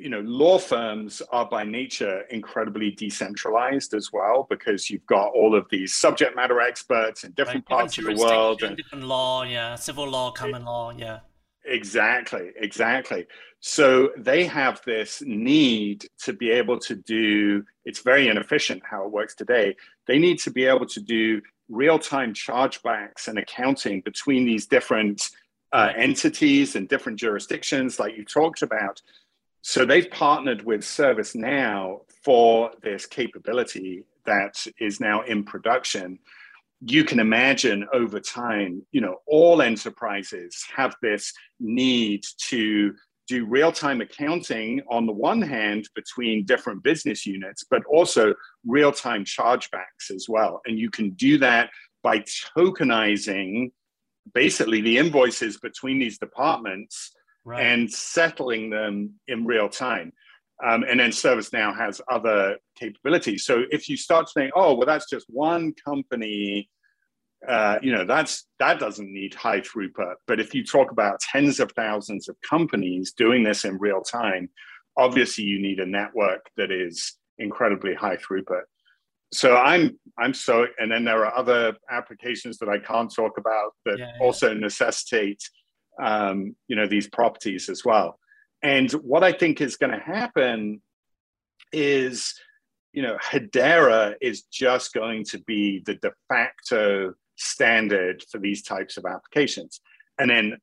you 0.00 0.08
know, 0.08 0.20
law 0.20 0.58
firms 0.58 1.20
are 1.30 1.46
by 1.46 1.62
nature 1.62 2.22
incredibly 2.30 2.90
decentralized 2.92 3.94
as 3.94 4.10
well 4.12 4.46
because 4.48 4.88
you've 4.88 5.06
got 5.06 5.28
all 5.32 5.54
of 5.54 5.66
these 5.70 5.94
subject 5.94 6.34
matter 6.34 6.60
experts 6.60 7.24
in 7.24 7.32
different 7.32 7.66
right. 7.70 7.78
parts 7.78 7.96
different 7.96 8.18
of 8.18 8.26
the 8.26 8.26
world 8.26 8.62
and 8.62 8.76
different 8.76 9.04
law, 9.04 9.42
yeah, 9.42 9.74
civil 9.74 10.08
law, 10.08 10.30
common 10.30 10.62
it, 10.62 10.66
law, 10.66 10.90
yeah. 10.96 11.20
Exactly, 11.66 12.50
exactly. 12.56 13.26
So 13.60 14.10
they 14.16 14.46
have 14.46 14.80
this 14.86 15.22
need 15.26 16.06
to 16.24 16.32
be 16.32 16.50
able 16.50 16.78
to 16.80 16.96
do, 16.96 17.62
it's 17.84 18.00
very 18.00 18.28
inefficient 18.28 18.82
how 18.88 19.04
it 19.04 19.10
works 19.10 19.34
today. 19.34 19.76
They 20.06 20.18
need 20.18 20.38
to 20.40 20.50
be 20.50 20.64
able 20.64 20.86
to 20.86 21.00
do 21.00 21.42
real 21.68 21.98
time 21.98 22.32
chargebacks 22.32 23.28
and 23.28 23.38
accounting 23.38 24.00
between 24.00 24.46
these 24.46 24.66
different 24.66 25.28
uh, 25.72 25.92
entities 25.96 26.74
and 26.74 26.88
different 26.88 27.18
jurisdictions, 27.18 27.98
like 27.98 28.16
you 28.16 28.24
talked 28.24 28.62
about. 28.62 29.00
So 29.62 29.84
they've 29.84 30.10
partnered 30.10 30.64
with 30.64 30.80
ServiceNow 30.80 32.00
for 32.24 32.70
this 32.82 33.06
capability 33.06 34.04
that 34.26 34.64
is 34.78 35.00
now 35.00 35.22
in 35.22 35.44
production. 35.44 36.18
You 36.86 37.04
can 37.04 37.20
imagine 37.20 37.86
over 37.92 38.20
time, 38.20 38.86
you 38.90 39.00
know, 39.00 39.16
all 39.26 39.60
enterprises 39.60 40.64
have 40.74 40.94
this 41.02 41.32
need 41.58 42.24
to 42.48 42.94
do 43.28 43.44
real-time 43.46 44.00
accounting 44.00 44.80
on 44.90 45.06
the 45.06 45.12
one 45.12 45.42
hand 45.42 45.88
between 45.94 46.44
different 46.44 46.82
business 46.82 47.26
units, 47.26 47.64
but 47.70 47.84
also 47.84 48.34
real-time 48.66 49.24
chargebacks 49.24 50.10
as 50.14 50.26
well. 50.28 50.60
And 50.66 50.78
you 50.78 50.90
can 50.90 51.10
do 51.10 51.38
that 51.38 51.70
by 52.02 52.24
tokenizing 52.56 53.72
basically 54.34 54.80
the 54.80 54.98
invoices 54.98 55.58
between 55.58 55.98
these 55.98 56.18
departments 56.18 57.12
right. 57.44 57.64
and 57.64 57.90
settling 57.90 58.70
them 58.70 59.14
in 59.28 59.44
real 59.44 59.68
time. 59.68 60.12
Um, 60.64 60.84
and 60.88 61.00
then 61.00 61.10
ServiceNow 61.10 61.76
has 61.76 62.02
other 62.10 62.58
capabilities. 62.78 63.44
So 63.44 63.64
if 63.70 63.88
you 63.88 63.96
start 63.96 64.26
to 64.26 64.32
think, 64.34 64.52
oh, 64.54 64.74
well, 64.74 64.86
that's 64.86 65.08
just 65.08 65.26
one 65.30 65.72
company, 65.82 66.68
uh, 67.48 67.78
you 67.80 67.92
know, 67.92 68.04
that's 68.04 68.46
that 68.58 68.78
doesn't 68.78 69.10
need 69.10 69.32
high 69.32 69.60
throughput. 69.60 70.16
But 70.26 70.38
if 70.38 70.54
you 70.54 70.62
talk 70.62 70.90
about 70.90 71.20
tens 71.20 71.60
of 71.60 71.72
thousands 71.72 72.28
of 72.28 72.36
companies 72.48 73.12
doing 73.12 73.42
this 73.42 73.64
in 73.64 73.78
real 73.78 74.02
time, 74.02 74.50
obviously 74.98 75.44
you 75.44 75.60
need 75.60 75.80
a 75.80 75.86
network 75.86 76.50
that 76.56 76.70
is 76.70 77.16
incredibly 77.38 77.94
high 77.94 78.16
throughput 78.16 78.62
so 79.32 79.56
i'm 79.56 79.98
i'm 80.18 80.34
so 80.34 80.66
and 80.78 80.90
then 80.90 81.04
there 81.04 81.24
are 81.24 81.34
other 81.36 81.74
applications 81.90 82.58
that 82.58 82.68
i 82.68 82.78
can't 82.78 83.14
talk 83.14 83.38
about 83.38 83.72
that 83.84 83.98
yeah, 83.98 84.10
yeah. 84.14 84.24
also 84.24 84.52
necessitate 84.52 85.42
um, 86.00 86.54
you 86.68 86.76
know 86.76 86.86
these 86.86 87.08
properties 87.08 87.68
as 87.68 87.84
well 87.84 88.18
and 88.62 88.90
what 88.92 89.22
i 89.24 89.32
think 89.32 89.60
is 89.60 89.76
going 89.76 89.92
to 89.92 89.98
happen 89.98 90.80
is 91.72 92.34
you 92.92 93.02
know 93.02 93.16
hedera 93.22 94.14
is 94.20 94.42
just 94.44 94.92
going 94.92 95.24
to 95.24 95.38
be 95.40 95.82
the 95.86 95.94
de 95.96 96.10
facto 96.28 97.14
standard 97.40 98.22
for 98.30 98.38
these 98.38 98.62
types 98.62 98.96
of 98.96 99.04
applications. 99.06 99.80
And 100.18 100.30
then 100.30 100.58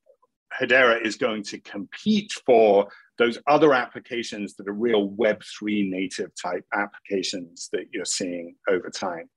Hedera 0.59 1.03
is 1.05 1.15
going 1.15 1.43
to 1.43 1.59
compete 1.59 2.31
for 2.45 2.87
those 3.17 3.37
other 3.47 3.73
applications 3.73 4.55
that 4.55 4.67
are 4.67 4.73
real 4.73 5.09
Web3 5.09 5.89
native 5.89 6.31
type 6.41 6.63
applications 6.73 7.69
that 7.73 7.85
you're 7.91 8.05
seeing 8.05 8.55
over 8.69 8.89
time. 8.89 9.29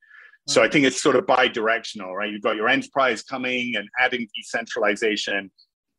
So 0.46 0.62
I 0.62 0.68
think 0.68 0.84
it's 0.84 1.02
sort 1.02 1.16
of 1.16 1.26
bi-directional, 1.26 2.14
right? 2.14 2.30
You've 2.30 2.42
got 2.42 2.56
your 2.56 2.68
enterprise 2.68 3.22
coming 3.22 3.76
and 3.76 3.88
adding 3.98 4.26
decentralization, 4.34 5.50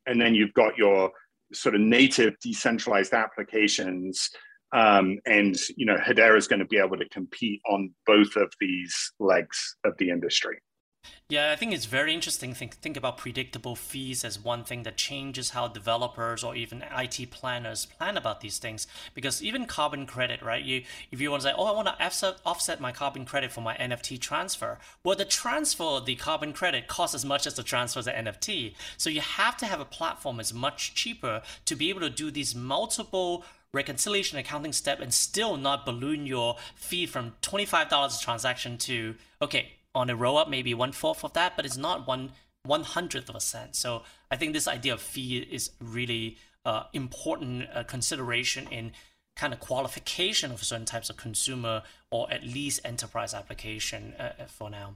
and 0.06 0.20
then 0.20 0.36
you've 0.36 0.54
got 0.54 0.78
your 0.78 1.12
sort 1.54 1.76
of 1.76 1.82
native 1.82 2.34
decentralized 2.42 3.14
applications. 3.14 4.30
Um, 4.74 5.20
and 5.26 5.56
you 5.76 5.86
know, 5.86 5.98
Hedera 5.98 6.38
is 6.38 6.48
going 6.48 6.60
to 6.60 6.66
be 6.66 6.78
able 6.78 6.98
to 6.98 7.10
compete 7.10 7.62
on 7.70 7.94
both 8.06 8.36
of 8.36 8.54
these 8.60 9.12
legs 9.20 9.76
of 9.84 9.94
the 9.98 10.10
industry. 10.10 10.60
Yeah, 11.32 11.54
I 11.54 11.56
think 11.56 11.72
it's 11.72 11.86
very 11.86 12.14
interesting. 12.14 12.54
Think 12.54 12.74
think 12.74 12.98
about 12.98 13.18
predictable 13.18 13.78
fees 13.78 14.26
as 14.26 14.38
one 14.38 14.66
thing 14.66 14.84
that 14.84 14.98
changes 14.98 15.52
how 15.52 15.70
developers 15.70 16.44
or 16.44 16.56
even 16.56 16.84
IT 16.94 17.32
planners 17.32 17.86
plan 17.86 18.18
about 18.18 18.42
these 18.42 18.58
things. 18.58 18.86
Because 19.14 19.42
even 19.42 19.66
carbon 19.66 20.06
credit, 20.06 20.42
right? 20.42 20.62
You 20.62 20.84
if 21.10 21.22
you 21.22 21.32
want 21.32 21.44
to 21.44 21.48
say, 21.48 21.56
oh, 21.58 21.68
I 21.68 21.72
want 21.72 21.88
to 21.88 22.36
offset 22.46 22.82
my 22.82 22.92
carbon 22.92 23.24
credit 23.24 23.54
for 23.54 23.62
my 23.62 23.78
NFT 23.78 24.20
transfer. 24.20 24.78
Well, 25.06 25.16
the 25.16 25.24
transfer 25.24 26.02
the 26.06 26.16
carbon 26.16 26.52
credit 26.52 26.88
costs 26.88 27.16
as 27.16 27.24
much 27.24 27.48
as 27.48 27.54
the 27.54 27.64
transfer 27.64 28.00
of 28.00 28.06
the 28.06 28.12
NFT. 28.12 28.74
So 28.98 29.10
you 29.10 29.22
have 29.22 29.56
to 29.58 29.66
have 29.66 29.80
a 29.80 29.86
platform 29.86 30.36
that's 30.36 30.54
much 30.54 30.96
cheaper 30.96 31.44
to 31.64 31.76
be 31.78 31.90
able 31.90 32.02
to 32.02 32.10
do 32.10 32.30
these 32.30 32.54
multiple 32.54 33.46
reconciliation 33.74 34.38
accounting 34.38 34.74
step 34.74 35.00
and 35.00 35.14
still 35.14 35.56
not 35.56 35.86
balloon 35.86 36.26
your 36.26 36.58
fee 36.76 37.06
from 37.06 37.36
$25 37.42 37.88
a 37.88 38.22
transaction 38.22 38.78
to 38.80 39.16
okay 39.42 39.72
on 39.94 40.10
a 40.10 40.16
roll 40.16 40.38
up 40.38 40.50
maybe 40.50 40.74
one 40.74 40.92
fourth 40.92 41.24
of 41.24 41.34
that, 41.34 41.56
but 41.56 41.66
it's 41.66 41.78
not 41.78 42.08
one 42.08 42.32
one 42.64 42.84
hundredth 42.84 43.30
of 43.30 43.36
a 43.36 43.40
cent. 43.40 43.76
So 43.76 44.04
I 44.30 44.36
think 44.36 44.54
this 44.54 44.68
idea 44.68 44.94
of 44.94 45.02
fee 45.02 45.38
is 45.40 45.72
really 45.80 46.38
uh, 46.66 46.84
important 46.94 47.68
uh, 47.74 47.84
consideration 47.84 48.68
in 48.70 48.92
kind 49.36 49.54
of 49.54 49.60
qualification 49.60 50.52
of 50.52 50.64
certain 50.64 50.86
types 50.86 51.10
of 51.10 51.18
consumer 51.18 51.82
or 52.12 52.32
at 52.32 52.44
least 52.44 52.82
enterprise 52.84 53.34
application 53.34 54.14
uh, 54.20 54.34
uh 54.40 54.46
for 54.46 54.70
now. 54.70 54.96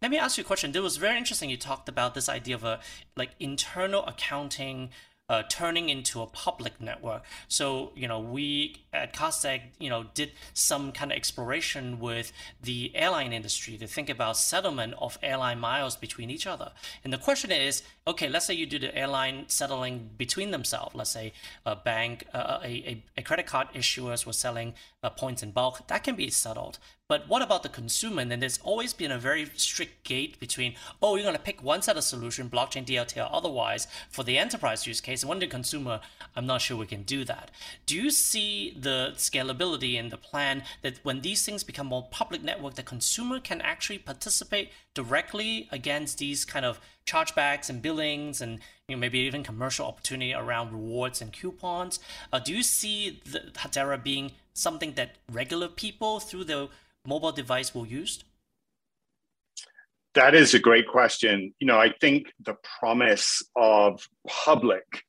Let 0.00 0.10
me 0.10 0.18
ask 0.18 0.38
you 0.38 0.44
a 0.44 0.46
question. 0.46 0.72
It 0.74 0.82
was 0.82 0.96
very 0.96 1.18
interesting. 1.18 1.50
You 1.50 1.56
talked 1.56 1.88
about 1.88 2.14
this 2.14 2.28
idea 2.28 2.54
of 2.54 2.64
a 2.64 2.80
like 3.16 3.30
internal 3.40 4.04
accounting 4.06 4.90
uh, 5.28 5.42
turning 5.48 5.88
into 5.88 6.20
a 6.20 6.26
public 6.26 6.80
network. 6.80 7.22
So, 7.48 7.92
you 7.94 8.06
know, 8.06 8.20
we 8.20 8.76
at 8.92 9.14
Cardstack, 9.14 9.62
you 9.78 9.88
know, 9.88 10.04
did 10.14 10.32
some 10.52 10.92
kind 10.92 11.10
of 11.10 11.16
exploration 11.16 11.98
with 11.98 12.32
the 12.62 12.92
airline 12.94 13.32
industry 13.32 13.78
to 13.78 13.86
think 13.86 14.10
about 14.10 14.36
settlement 14.36 14.94
of 14.98 15.18
airline 15.22 15.58
miles 15.58 15.96
between 15.96 16.30
each 16.30 16.46
other. 16.46 16.72
And 17.02 17.12
the 17.12 17.18
question 17.18 17.50
is, 17.50 17.82
okay, 18.06 18.28
let's 18.28 18.46
say 18.46 18.54
you 18.54 18.66
do 18.66 18.78
the 18.78 18.94
airline 18.96 19.44
settling 19.48 20.10
between 20.18 20.50
themselves. 20.50 20.94
Let's 20.94 21.10
say 21.10 21.32
a 21.64 21.74
bank, 21.74 22.26
uh, 22.34 22.58
a, 22.62 22.66
a, 22.66 23.02
a, 23.16 23.22
credit 23.22 23.46
card 23.46 23.68
issuers 23.74 24.26
were 24.26 24.34
selling 24.34 24.74
uh, 25.02 25.08
points 25.10 25.42
in 25.42 25.52
bulk. 25.52 25.86
That 25.88 26.04
can 26.04 26.16
be 26.16 26.28
settled. 26.30 26.78
But 27.06 27.28
what 27.28 27.42
about 27.42 27.62
the 27.62 27.68
consumer? 27.68 28.22
And 28.22 28.30
then 28.30 28.40
there's 28.40 28.58
always 28.62 28.94
been 28.94 29.12
a 29.12 29.18
very 29.18 29.50
strict 29.56 30.04
gate 30.04 30.40
between, 30.40 30.74
oh, 31.02 31.16
you're 31.16 31.24
going 31.24 31.36
to 31.36 31.42
pick 31.42 31.62
one 31.62 31.82
set 31.82 31.98
of 31.98 32.04
solution, 32.04 32.48
blockchain, 32.48 32.86
DLT, 32.86 33.18
or 33.18 33.28
otherwise 33.30 33.86
for 34.08 34.22
the 34.22 34.38
enterprise 34.38 34.86
use 34.86 35.02
case. 35.02 35.22
And 35.22 35.28
when 35.28 35.38
the 35.38 35.46
consumer, 35.46 36.00
I'm 36.34 36.46
not 36.46 36.62
sure 36.62 36.78
we 36.78 36.86
can 36.86 37.02
do 37.02 37.22
that. 37.26 37.50
Do 37.84 37.94
you 37.94 38.10
see 38.10 38.74
the 38.80 39.12
scalability 39.16 39.96
in 39.96 40.08
the 40.08 40.16
plan 40.16 40.62
that 40.80 40.98
when 41.02 41.20
these 41.20 41.44
things 41.44 41.62
become 41.62 41.88
more 41.88 42.08
public 42.10 42.42
network, 42.42 42.74
the 42.74 42.82
consumer 42.82 43.38
can 43.38 43.60
actually 43.60 43.98
participate 43.98 44.72
directly 44.94 45.68
against 45.70 46.16
these 46.16 46.46
kind 46.46 46.64
of 46.64 46.80
chargebacks 47.06 47.68
and 47.68 47.82
billings 47.82 48.40
and 48.40 48.60
you 48.88 48.96
know, 48.96 49.00
maybe 49.00 49.18
even 49.18 49.42
commercial 49.42 49.86
opportunity 49.86 50.32
around 50.32 50.72
rewards 50.72 51.20
and 51.20 51.34
coupons? 51.34 52.00
Uh, 52.32 52.38
do 52.38 52.54
you 52.54 52.62
see 52.62 53.20
the 53.24 53.98
being 54.02 54.32
something 54.54 54.92
that 54.94 55.16
regular 55.30 55.68
people 55.68 56.20
through 56.20 56.44
the 56.44 56.68
mobile 57.06 57.32
device 57.32 57.74
will 57.74 57.86
use? 57.86 58.24
That 60.14 60.34
is 60.34 60.54
a 60.54 60.58
great 60.58 60.86
question. 60.86 61.54
You 61.58 61.66
know, 61.66 61.78
I 61.78 61.92
think 62.00 62.32
the 62.40 62.56
promise 62.78 63.42
of 63.56 64.06
public 64.26 65.02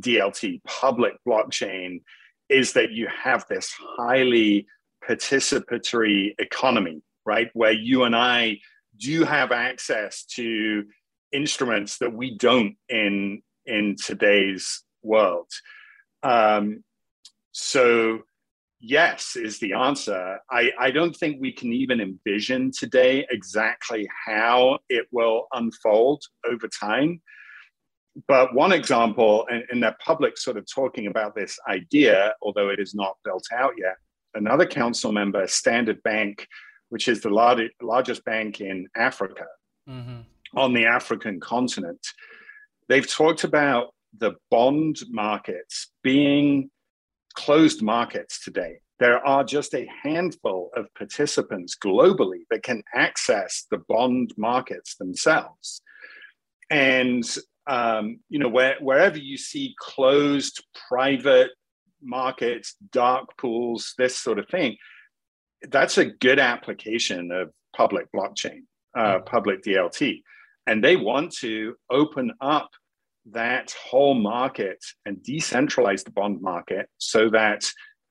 DLT, 0.00 0.62
public 0.64 1.14
blockchain, 1.26 2.02
is 2.48 2.72
that 2.74 2.92
you 2.92 3.08
have 3.08 3.44
this 3.48 3.74
highly 3.96 4.66
participatory 5.08 6.34
economy, 6.38 7.02
right? 7.26 7.50
Where 7.54 7.72
you 7.72 8.04
and 8.04 8.14
I 8.14 8.58
do 8.96 9.24
have 9.24 9.50
access 9.50 10.24
to 10.36 10.84
instruments 11.32 11.98
that 11.98 12.12
we 12.12 12.36
don't 12.36 12.76
in 12.88 13.42
in 13.66 13.96
today's 13.96 14.82
world. 15.02 15.48
Um, 16.22 16.84
so 17.52 18.20
yes 18.82 19.36
is 19.36 19.58
the 19.60 19.72
answer. 19.72 20.38
I, 20.50 20.72
I 20.78 20.90
don't 20.90 21.16
think 21.16 21.40
we 21.40 21.52
can 21.52 21.72
even 21.72 22.00
envision 22.00 22.72
today 22.76 23.26
exactly 23.30 24.08
how 24.26 24.80
it 24.88 25.06
will 25.12 25.46
unfold 25.52 26.22
over 26.50 26.68
time. 26.68 27.22
But 28.28 28.54
one 28.54 28.72
example, 28.72 29.46
and, 29.50 29.64
and 29.70 29.82
the 29.82 29.94
public 30.04 30.36
sort 30.36 30.58
of 30.58 30.66
talking 30.66 31.06
about 31.06 31.34
this 31.34 31.58
idea, 31.68 32.34
although 32.42 32.68
it 32.68 32.78
is 32.78 32.94
not 32.94 33.16
built 33.24 33.46
out 33.54 33.72
yet, 33.78 33.96
another 34.34 34.66
council 34.66 35.12
member, 35.12 35.46
Standard 35.46 36.02
Bank, 36.02 36.46
which 36.90 37.08
is 37.08 37.22
the 37.22 37.30
large, 37.30 37.70
largest 37.80 38.24
bank 38.24 38.60
in 38.60 38.86
Africa, 38.96 39.46
mm-hmm. 39.88 40.20
on 40.56 40.74
the 40.74 40.84
African 40.84 41.40
continent, 41.40 42.04
they've 42.88 43.08
talked 43.08 43.44
about 43.44 43.94
the 44.18 44.32
bond 44.50 45.00
markets 45.08 45.90
being 46.02 46.68
closed 47.32 47.82
markets 47.82 48.42
today. 48.42 48.78
There 48.98 49.24
are 49.26 49.42
just 49.42 49.74
a 49.74 49.88
handful 50.02 50.70
of 50.76 50.92
participants 50.94 51.76
globally 51.76 52.42
that 52.50 52.62
can 52.62 52.82
access 52.94 53.66
the 53.70 53.78
bond 53.88 54.32
markets 54.36 54.96
themselves. 54.96 55.82
And 56.70 57.24
um, 57.66 58.20
you 58.28 58.38
know, 58.38 58.48
where, 58.48 58.76
wherever 58.80 59.18
you 59.18 59.36
see 59.36 59.74
closed 59.78 60.64
private 60.88 61.50
markets, 62.02 62.74
dark 62.90 63.36
pools, 63.38 63.94
this 63.98 64.18
sort 64.18 64.38
of 64.38 64.48
thing, 64.48 64.76
that's 65.68 65.98
a 65.98 66.06
good 66.06 66.40
application 66.40 67.30
of 67.30 67.50
public 67.76 68.06
blockchain, 68.14 68.62
uh, 68.96 69.18
mm. 69.18 69.26
public 69.26 69.62
DLT. 69.62 70.22
And 70.66 70.82
they 70.82 70.96
want 70.96 71.32
to 71.36 71.76
open 71.90 72.32
up 72.40 72.70
that 73.30 73.74
whole 73.88 74.14
market 74.14 74.84
and 75.06 75.16
decentralize 75.18 76.04
the 76.04 76.10
bond 76.10 76.40
market 76.40 76.88
so 76.98 77.30
that 77.30 77.70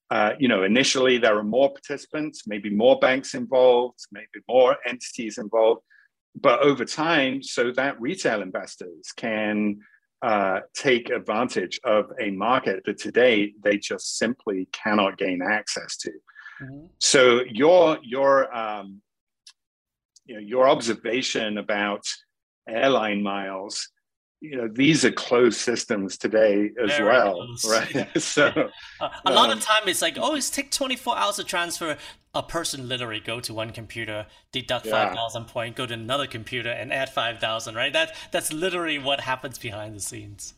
uh, 0.09 0.33
you 0.39 0.47
know 0.47 0.63
initially 0.63 1.17
there 1.17 1.37
are 1.37 1.43
more 1.43 1.71
participants 1.71 2.47
maybe 2.47 2.69
more 2.69 2.97
banks 2.99 3.33
involved 3.33 3.99
maybe 4.11 4.27
more 4.47 4.77
entities 4.85 5.37
involved 5.37 5.81
but 6.39 6.61
over 6.61 6.85
time 6.85 7.43
so 7.43 7.71
that 7.71 7.99
retail 7.99 8.41
investors 8.41 9.11
can 9.15 9.79
uh, 10.21 10.59
take 10.75 11.09
advantage 11.09 11.79
of 11.83 12.05
a 12.21 12.29
market 12.31 12.81
that 12.85 12.97
today 12.97 13.53
they 13.63 13.77
just 13.77 14.17
simply 14.17 14.67
cannot 14.71 15.17
gain 15.17 15.41
access 15.41 15.97
to 15.97 16.11
mm-hmm. 16.61 16.85
so 16.99 17.41
your 17.49 17.97
your 18.01 18.53
um, 18.55 19.01
you 20.25 20.35
know 20.35 20.41
your 20.41 20.69
observation 20.69 21.57
about 21.57 22.05
airline 22.67 23.21
miles 23.21 23.89
you 24.41 24.57
know 24.57 24.67
these 24.67 25.05
are 25.05 25.11
closed 25.11 25.59
systems 25.59 26.17
today 26.17 26.71
as 26.83 26.89
Very 26.89 27.05
well 27.05 27.33
close. 27.35 27.69
right? 27.69 28.07
So 28.21 28.47
uh, 28.99 29.09
a 29.25 29.29
um, 29.29 29.35
lot 29.35 29.49
of 29.51 29.57
um, 29.57 29.59
time 29.59 29.87
it's 29.87 30.01
like 30.01 30.17
oh 30.19 30.35
it's 30.35 30.49
take 30.49 30.71
24 30.71 31.17
hours 31.17 31.35
to 31.37 31.43
transfer. 31.43 31.95
A 32.33 32.41
person 32.41 32.87
literally 32.87 33.19
go 33.19 33.39
to 33.41 33.53
one 33.53 33.71
computer 33.71 34.25
deduct 34.51 34.85
yeah. 34.85 35.09
5000 35.09 35.45
point 35.45 35.75
go 35.75 35.85
to 35.85 35.93
another 35.93 36.27
computer 36.27 36.69
and 36.69 36.91
add 36.91 37.09
5000 37.09 37.75
right? 37.75 37.93
That 37.93 38.15
that's 38.31 38.51
literally 38.51 38.97
what 38.97 39.21
happens 39.21 39.57
behind 39.59 39.95
the 39.95 39.99
scenes. 39.99 40.55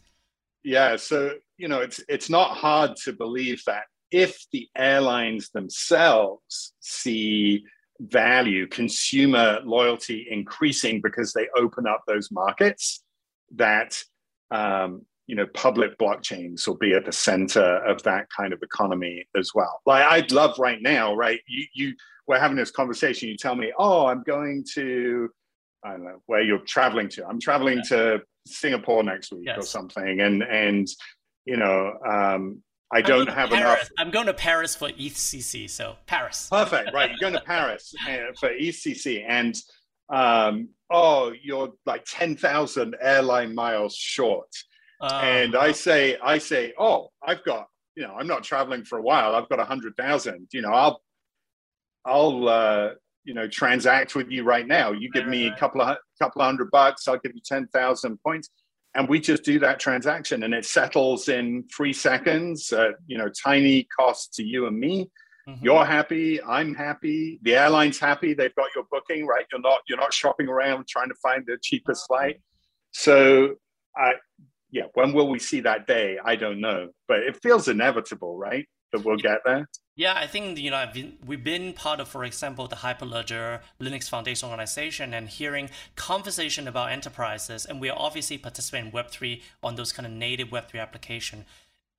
Yeah 0.64 0.96
so 0.96 1.34
you 1.58 1.68
know 1.68 1.82
it's 1.82 2.02
it's 2.08 2.30
not 2.30 2.56
hard 2.56 2.96
to 3.04 3.12
believe 3.12 3.62
that 3.68 3.84
if 4.12 4.46
the 4.54 4.70
airlines 4.78 5.50
themselves 5.50 6.74
see 6.80 7.66
value 8.00 8.68
consumer 8.68 9.60
loyalty 9.66 10.28
increasing 10.30 11.02
because 11.02 11.34
they 11.34 11.48
open 11.58 11.86
up 11.86 12.04
those 12.08 12.32
markets 12.32 13.04
that 13.56 14.02
um, 14.52 15.06
you 15.28 15.36
know 15.36 15.48
public 15.54 15.98
blockchains 15.98 16.68
will 16.68 16.78
be 16.78 16.94
at 16.94 17.06
the 17.06 17.12
center 17.12 17.78
of 17.86 18.02
that 18.04 18.28
kind 18.36 18.54
of 18.54 18.62
economy 18.62 19.26
as 19.38 19.52
well. 19.54 19.82
Like 19.86 20.06
I'd 20.06 20.32
love 20.32 20.58
right 20.60 20.82
now, 20.82 21.16
right? 21.16 21.40
You 21.48 21.66
you 21.74 21.94
we're 22.28 22.40
having 22.40 22.58
this 22.58 22.72
conversation. 22.72 23.30
You 23.30 23.38
tell 23.38 23.56
me, 23.56 23.74
oh, 23.78 24.08
I'm 24.08 24.24
going 24.24 24.64
to 24.74 25.30
I 25.84 25.92
don't 25.92 26.04
know 26.04 26.22
where 26.28 26.42
you're 26.42 26.60
traveling 26.60 27.10
to. 27.10 27.26
I'm 27.26 27.40
traveling 27.40 27.78
yeah. 27.78 27.98
to 27.98 28.22
Singapore 28.48 29.04
next 29.04 29.32
week 29.32 29.44
yes. 29.46 29.58
or 29.58 29.64
something, 29.64 30.22
and 30.22 30.44
and 30.44 30.88
you 31.46 31.58
know. 31.58 31.94
Um, 32.08 32.64
I 32.92 32.98
I'm 32.98 33.04
don't 33.06 33.30
have 33.30 33.50
Paris. 33.50 33.64
enough. 33.64 33.90
I'm 33.98 34.12
going 34.12 34.28
to 34.28 34.36
Paris 34.36 34.76
for 34.76 34.90
EthCC, 34.90 35.68
so 35.68 35.96
Paris. 36.06 36.48
Perfect, 36.52 36.94
right? 36.94 37.10
You're 37.10 37.18
going 37.20 37.34
to 37.34 37.42
Paris 37.46 37.92
uh, 38.08 38.34
for 38.40 38.50
EthCC, 38.50 39.26
and 39.28 39.56
um, 40.10 40.70
oh, 40.90 41.34
you're 41.42 41.74
like 41.86 42.06
10,000 42.06 42.96
airline 43.02 43.56
miles 43.56 43.96
short. 43.96 44.50
Uh, 45.02 45.22
and 45.24 45.56
I 45.56 45.72
say, 45.72 46.18
I 46.24 46.38
say, 46.38 46.74
oh, 46.80 47.10
I've 47.26 47.44
got, 47.44 47.68
you 47.96 48.04
know, 48.04 48.14
I'm 48.18 48.28
not 48.28 48.44
traveling 48.44 48.86
for 48.86 48.98
a 48.98 49.02
while. 49.02 49.36
I've 49.36 49.50
got 49.50 49.60
a 49.60 49.66
hundred 49.66 49.96
thousand, 49.98 50.48
you 50.54 50.62
know, 50.62 50.72
I'll, 50.72 51.02
I'll, 52.06 52.48
uh, 52.48 52.90
you 53.26 53.34
know, 53.34 53.48
transact 53.48 54.16
with 54.16 54.30
you 54.30 54.44
right 54.44 54.68
now. 54.68 54.92
You 54.92 55.10
give 55.12 55.28
me 55.28 55.48
a 55.48 55.56
couple 55.56 55.82
of 55.82 55.98
couple 56.22 56.42
of 56.42 56.46
hundred 56.46 56.72
bucks, 56.72 57.08
I'll 57.08 57.20
give 57.20 57.34
you 57.34 57.42
10,000 57.44 58.18
points. 58.24 58.50
And 58.96 59.10
we 59.10 59.20
just 59.20 59.44
do 59.44 59.60
that 59.60 59.80
transaction 59.80 60.44
and 60.44 60.54
it 60.54 60.66
settles 60.66 61.28
in 61.28 61.64
three 61.76 61.94
seconds, 61.94 62.72
uh, 62.72 62.92
you 63.08 63.18
know, 63.18 63.30
tiny 63.30 63.88
cost 63.98 64.36
to 64.36 64.44
you 64.44 64.68
and 64.68 64.80
me. 64.80 65.10
Mm-hmm. 65.48 65.66
You're 65.66 65.86
happy. 65.86 66.42
I'm 66.42 66.74
happy. 66.74 67.40
The 67.42 67.56
airline's 67.56 68.00
happy. 68.00 68.34
They've 68.34 68.56
got 68.56 68.70
your 68.76 68.86
booking, 68.90 69.26
right? 69.26 69.46
You're 69.52 69.62
not 69.62 69.82
you're 69.88 69.98
not 69.98 70.14
shopping 70.14 70.48
around 70.48 70.88
trying 70.88 71.10
to 71.10 71.16
find 71.16 71.44
the 71.46 71.58
cheapest 71.62 72.08
flight. 72.08 72.42
So, 72.92 73.56
I 73.96 74.14
yeah, 74.72 74.84
when 74.94 75.14
will 75.14 75.30
we 75.30 75.40
see 75.40 75.60
that 75.62 75.86
day? 75.86 76.18
I 76.24 76.36
don't 76.36 76.60
know, 76.60 76.90
but 77.08 77.20
it 77.20 77.42
feels 77.44 77.68
inevitable, 77.68 78.38
right? 78.38 78.68
That 78.92 79.04
we'll 79.04 79.18
get 79.18 79.40
there. 79.46 79.68
Yeah, 79.96 80.14
I 80.16 80.26
think 80.26 80.58
you 80.58 80.72
know 80.72 80.78
I've 80.78 80.94
been, 80.94 81.18
we've 81.24 81.44
been 81.44 81.74
part 81.74 82.00
of, 82.00 82.08
for 82.08 82.24
example, 82.24 82.68
the 82.68 82.78
Hyperledger 82.78 83.60
Linux 83.80 84.10
Foundation 84.10 84.50
organization, 84.50 85.14
and 85.14 85.30
hearing 85.30 85.70
conversation 85.96 86.68
about 86.68 86.92
enterprises, 86.92 87.66
and 87.66 87.80
we 87.80 87.90
are 87.90 87.98
obviously 88.00 88.40
participating 88.40 88.88
in 88.88 88.92
Web 88.92 89.12
three 89.12 89.44
on 89.62 89.76
those 89.76 89.92
kind 89.92 90.08
of 90.08 90.12
native 90.12 90.52
Web 90.52 90.70
three 90.70 90.80
application 90.80 91.46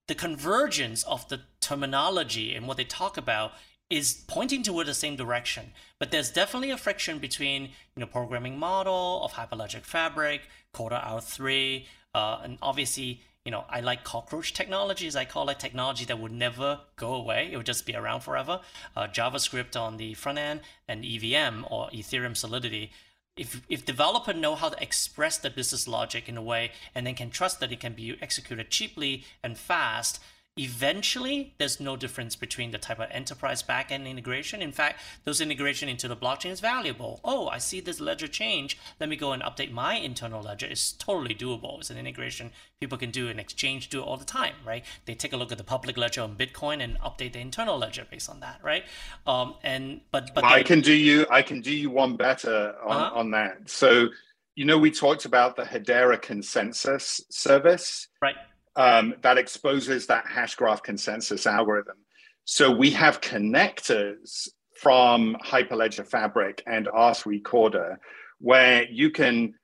the 0.07 0.15
convergence 0.15 1.03
of 1.05 1.29
the 1.29 1.41
terminology 1.61 2.55
and 2.55 2.67
what 2.67 2.77
they 2.77 2.85
talk 2.85 3.17
about 3.17 3.53
is 3.91 4.25
pointing 4.27 4.63
toward 4.63 4.87
the 4.87 4.95
same 4.95 5.17
direction. 5.17 5.73
But 5.99 6.11
there's 6.11 6.31
definitely 6.31 6.71
a 6.71 6.77
friction 6.77 7.19
between 7.19 7.65
you 7.65 8.01
know 8.01 8.07
programming 8.07 8.59
model 8.59 9.23
of 9.25 9.33
Hyperledger 9.33 9.83
Fabric, 9.83 10.43
Corda 10.73 11.03
R3, 11.07 11.87
uh, 12.15 12.41
and 12.43 12.59
obviously 12.63 13.21
you 13.45 13.51
know 13.51 13.65
I 13.69 13.81
like 13.81 14.05
cockroach 14.05 14.53
technologies. 14.53 15.17
I 15.17 15.25
call 15.25 15.49
it 15.51 15.59
technology 15.59 16.05
that 16.07 16.19
would 16.19 16.33
never 16.33 16.81
go 16.97 17.15
away. 17.15 17.51
It 17.53 17.57
would 17.57 17.67
just 17.67 17.87
be 17.87 17.95
around 17.95 18.21
forever. 18.21 18.61
Uh, 18.97 19.07
JavaScript 19.07 19.79
on 19.81 19.97
the 19.97 20.15
front 20.15 20.39
end 20.39 20.61
and 20.89 21.05
EVM 21.05 21.65
or 21.71 21.89
Ethereum 21.91 22.37
Solidity 22.37 22.91
if 23.37 23.63
if 23.69 23.85
developer 23.85 24.33
know 24.33 24.55
how 24.55 24.69
to 24.69 24.83
express 24.83 25.39
the 25.39 25.51
business 25.51 25.89
logic 25.89 26.29
in 26.29 26.37
a 26.37 26.43
way 26.43 26.71
and 26.95 27.07
then 27.07 27.15
can 27.15 27.31
trust 27.31 27.61
that 27.61 27.73
it 27.73 27.81
can 27.81 27.93
be 27.93 28.17
executed 28.23 28.71
cheaply 28.71 29.25
and 29.43 29.59
fast 29.59 30.21
eventually 30.57 31.53
there's 31.59 31.81
no 31.81 31.97
difference 31.97 32.37
between 32.37 32.71
the 32.71 32.79
type 32.79 33.01
of 33.01 33.09
enterprise 33.11 33.61
backend 33.63 34.07
integration. 34.07 34.63
In 34.63 34.71
fact 34.71 35.01
those 35.25 35.41
integration 35.41 35.89
into 35.89 36.07
the 36.07 36.17
blockchain 36.17 36.53
is 36.53 36.61
valuable. 36.61 37.21
Oh 37.25 37.49
i 37.49 37.59
see 37.59 37.81
this 37.81 38.01
ledger 38.01 38.29
change. 38.29 38.79
Let 39.01 39.09
me 39.09 39.17
go 39.17 39.33
and 39.33 39.43
update 39.43 39.73
my 39.73 39.95
internal 39.97 40.43
ledger. 40.43 40.67
It's 40.67 40.93
totally 40.93 41.35
doable. 41.35 41.81
It's 41.81 41.91
an 41.91 41.99
integration 41.99 42.53
people 42.81 42.97
can 42.97 43.11
do 43.11 43.29
and 43.29 43.41
exchange 43.41 43.89
do 43.89 44.01
it 44.01 44.05
all 44.05 44.17
the 44.17 44.25
time 44.25 44.55
right? 44.65 44.85
They 45.07 45.15
take 45.15 45.33
a 45.33 45.37
look 45.37 45.51
at 45.51 45.59
the 45.59 45.65
public 45.65 45.97
ledger 45.97 46.23
on 46.23 46.37
bitcoin 46.37 46.83
and 46.83 47.01
update 47.01 47.33
the 47.33 47.41
internal 47.41 47.77
ledger 47.77 48.07
based 48.09 48.31
on 48.31 48.39
that 48.41 48.61
right? 48.63 48.85
Um, 49.27 49.55
and 49.65 50.03
but 50.13 50.35
but 50.37 50.45
i 50.45 50.63
can 50.63 50.81
do 50.81 50.93
you 50.93 51.27
i 51.31 51.43
can 51.43 51.61
do 51.63 51.75
you 51.75 51.91
one 51.91 52.17
better 52.17 52.77
on, 52.85 52.97
uh-huh. 52.97 53.19
on 53.19 53.31
that. 53.33 53.69
So 53.69 54.09
you 54.55 54.65
know 54.65 54.79
we 54.79 54.93
talked 54.93 55.25
about 55.25 55.57
the 55.57 55.65
hedera 55.65 56.23
consensus 56.23 57.21
service. 57.29 58.07
Right 58.23 58.37
um, 58.77 59.15
that 59.23 59.39
exposes 59.39 60.07
that 60.07 60.27
hash 60.27 60.55
graph 60.55 60.83
consensus 60.83 61.47
algorithm. 61.47 61.97
So 62.45 62.71
we 62.71 62.91
have 62.91 63.21
connectors 63.21 64.49
from 64.81 65.37
Hyperledger 65.45 66.07
Fabric 66.07 66.63
and 66.67 66.87
R3 66.87 67.43
Corda 67.43 67.99
where 68.39 68.85
you 68.91 69.11
can 69.11 69.55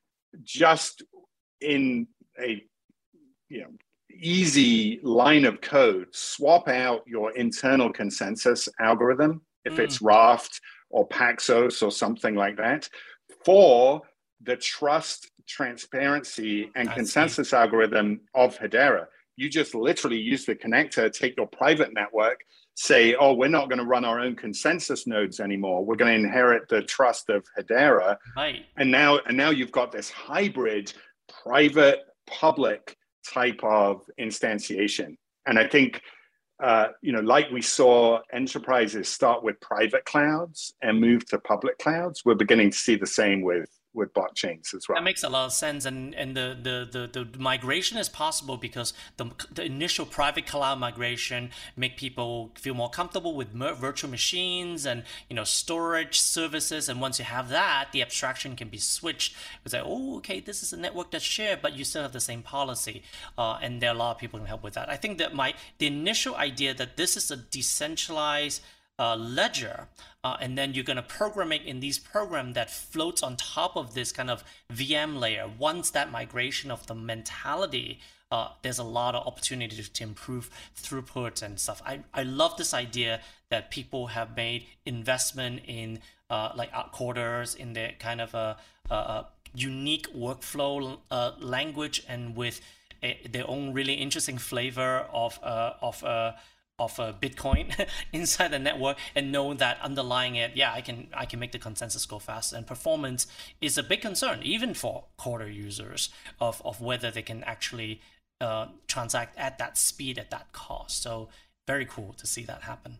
just 0.42 1.02
in 1.60 2.06
a 2.40 2.62
you 3.48 3.60
know 3.60 3.70
easy 4.18 5.00
line 5.02 5.44
of 5.44 5.60
code 5.60 6.06
swap 6.12 6.68
out 6.68 7.02
your 7.06 7.32
internal 7.36 7.92
consensus 7.92 8.68
algorithm 8.80 9.42
if 9.64 9.74
mm. 9.74 9.78
it's 9.80 10.00
Raft 10.00 10.60
or 10.90 11.08
Paxos 11.08 11.82
or 11.82 11.90
something 11.90 12.34
like 12.34 12.56
that 12.56 12.88
for 13.44 14.02
the 14.42 14.56
trust 14.56 15.30
transparency 15.46 16.70
and 16.76 16.88
I 16.88 16.94
consensus 16.94 17.50
see. 17.50 17.56
algorithm 17.56 18.20
of 18.34 18.56
Hedera. 18.58 19.06
You 19.36 19.48
just 19.48 19.74
literally 19.74 20.18
use 20.18 20.44
the 20.44 20.54
connector, 20.54 21.12
take 21.12 21.36
your 21.36 21.46
private 21.46 21.92
network, 21.92 22.40
say, 22.74 23.14
oh, 23.14 23.32
we're 23.34 23.48
not 23.48 23.68
going 23.68 23.78
to 23.78 23.84
run 23.84 24.04
our 24.04 24.20
own 24.20 24.36
consensus 24.36 25.06
nodes 25.06 25.40
anymore. 25.40 25.84
We're 25.84 25.96
going 25.96 26.22
to 26.22 26.28
inherit 26.28 26.68
the 26.68 26.82
trust 26.82 27.30
of 27.30 27.44
Hedera. 27.58 28.16
Right. 28.36 28.66
And 28.76 28.90
now, 28.90 29.18
and 29.26 29.36
now 29.36 29.50
you've 29.50 29.72
got 29.72 29.92
this 29.92 30.10
hybrid 30.10 30.92
private 31.42 32.00
public 32.26 32.96
type 33.26 33.60
of 33.62 34.02
instantiation. 34.18 35.16
And 35.46 35.58
I 35.58 35.66
think 35.66 36.02
uh, 36.62 36.88
you 37.00 37.12
know, 37.12 37.20
like 37.20 37.50
we 37.50 37.62
saw 37.62 38.20
enterprises 38.32 39.08
start 39.08 39.42
with 39.42 39.58
private 39.60 40.04
clouds 40.04 40.74
and 40.82 41.00
move 41.00 41.26
to 41.26 41.38
public 41.38 41.78
clouds, 41.78 42.22
we're 42.24 42.34
beginning 42.34 42.70
to 42.70 42.76
see 42.76 42.96
the 42.96 43.06
same 43.06 43.40
with 43.40 43.70
with 43.92 44.12
blockchains 44.14 44.74
as 44.74 44.88
well. 44.88 44.96
That 44.96 45.04
makes 45.04 45.24
a 45.24 45.28
lot 45.28 45.46
of 45.46 45.52
sense, 45.52 45.84
and 45.84 46.14
and 46.14 46.36
the 46.36 46.56
the 46.60 47.08
the, 47.12 47.24
the 47.24 47.38
migration 47.38 47.98
is 47.98 48.08
possible 48.08 48.56
because 48.56 48.92
the, 49.16 49.30
the 49.52 49.64
initial 49.64 50.06
private 50.06 50.46
cloud 50.46 50.78
migration 50.78 51.50
make 51.76 51.96
people 51.96 52.52
feel 52.54 52.74
more 52.74 52.90
comfortable 52.90 53.34
with 53.34 53.48
virtual 53.52 54.10
machines 54.10 54.86
and 54.86 55.02
you 55.28 55.34
know 55.34 55.44
storage 55.44 56.20
services, 56.20 56.88
and 56.88 57.00
once 57.00 57.18
you 57.18 57.24
have 57.24 57.48
that, 57.48 57.88
the 57.92 58.02
abstraction 58.02 58.54
can 58.54 58.68
be 58.68 58.78
switched. 58.78 59.34
It's 59.64 59.74
like, 59.74 59.82
oh, 59.84 60.18
okay, 60.18 60.40
this 60.40 60.62
is 60.62 60.72
a 60.72 60.76
network 60.76 61.10
that's 61.10 61.24
shared, 61.24 61.60
but 61.60 61.74
you 61.76 61.84
still 61.84 62.02
have 62.02 62.12
the 62.12 62.20
same 62.20 62.42
policy, 62.42 63.02
uh, 63.36 63.58
and 63.60 63.80
there 63.80 63.90
are 63.90 63.94
a 63.94 63.98
lot 63.98 64.12
of 64.12 64.18
people 64.18 64.38
can 64.38 64.46
help 64.46 64.62
with 64.62 64.74
that. 64.74 64.88
I 64.88 64.96
think 64.96 65.18
that 65.18 65.34
my 65.34 65.54
the 65.78 65.86
initial 65.86 66.36
idea 66.36 66.74
that 66.74 66.96
this 66.96 67.16
is 67.16 67.30
a 67.30 67.36
decentralized 67.36 68.62
uh, 69.00 69.16
ledger, 69.16 69.88
uh, 70.22 70.36
and 70.40 70.58
then 70.58 70.74
you're 70.74 70.84
going 70.84 70.96
to 70.96 71.02
program 71.02 71.50
it 71.52 71.62
in 71.62 71.80
these 71.80 71.98
program 71.98 72.52
that 72.52 72.70
floats 72.70 73.22
on 73.22 73.34
top 73.36 73.74
of 73.74 73.94
this 73.94 74.12
kind 74.12 74.30
of 74.30 74.44
VM 74.70 75.18
layer. 75.18 75.50
Once 75.58 75.90
that 75.90 76.12
migration 76.12 76.70
of 76.70 76.86
the 76.86 76.94
mentality, 76.94 77.98
uh, 78.30 78.48
there's 78.60 78.78
a 78.78 78.84
lot 78.84 79.14
of 79.14 79.26
opportunity 79.26 79.82
to, 79.82 80.02
improve 80.02 80.50
throughput 80.76 81.42
and 81.42 81.58
stuff. 81.58 81.82
I, 81.84 82.00
I 82.12 82.22
love 82.24 82.58
this 82.58 82.74
idea 82.74 83.20
that 83.48 83.70
people 83.70 84.08
have 84.08 84.36
made 84.36 84.66
investment 84.84 85.62
in 85.66 86.00
uh, 86.28 86.52
like 86.54 86.70
Cordas 86.92 87.56
in 87.56 87.72
their 87.72 87.92
kind 87.98 88.20
of 88.20 88.34
a, 88.34 88.56
a, 88.90 89.26
unique 89.52 90.06
workflow 90.14 90.98
uh, 91.10 91.32
language 91.40 92.04
and 92.06 92.36
with 92.36 92.60
a, 93.02 93.18
their 93.28 93.48
own 93.50 93.72
really 93.72 93.94
interesting 93.94 94.38
flavor 94.38 95.06
of 95.12 95.40
uh, 95.42 95.72
of 95.82 96.04
of 96.80 96.98
a 96.98 97.12
Bitcoin 97.12 97.86
inside 98.12 98.48
the 98.48 98.58
network 98.58 98.96
and 99.14 99.30
know 99.30 99.54
that 99.54 99.78
underlying 99.80 100.34
it, 100.34 100.52
yeah, 100.56 100.72
I 100.72 100.80
can 100.80 101.06
I 101.14 101.26
can 101.26 101.38
make 101.38 101.52
the 101.52 101.58
consensus 101.58 102.06
go 102.06 102.18
fast. 102.18 102.52
And 102.52 102.66
performance 102.66 103.26
is 103.60 103.78
a 103.78 103.82
big 103.82 104.00
concern, 104.00 104.40
even 104.42 104.74
for 104.74 105.04
Corda 105.16 105.52
users, 105.52 106.08
of, 106.40 106.60
of 106.64 106.80
whether 106.80 107.10
they 107.10 107.22
can 107.22 107.44
actually 107.44 108.00
uh, 108.40 108.66
transact 108.88 109.38
at 109.38 109.58
that 109.58 109.76
speed 109.78 110.18
at 110.18 110.30
that 110.30 110.52
cost. 110.52 111.02
So 111.02 111.28
very 111.68 111.84
cool 111.84 112.14
to 112.14 112.26
see 112.26 112.42
that 112.44 112.62
happen. 112.62 112.98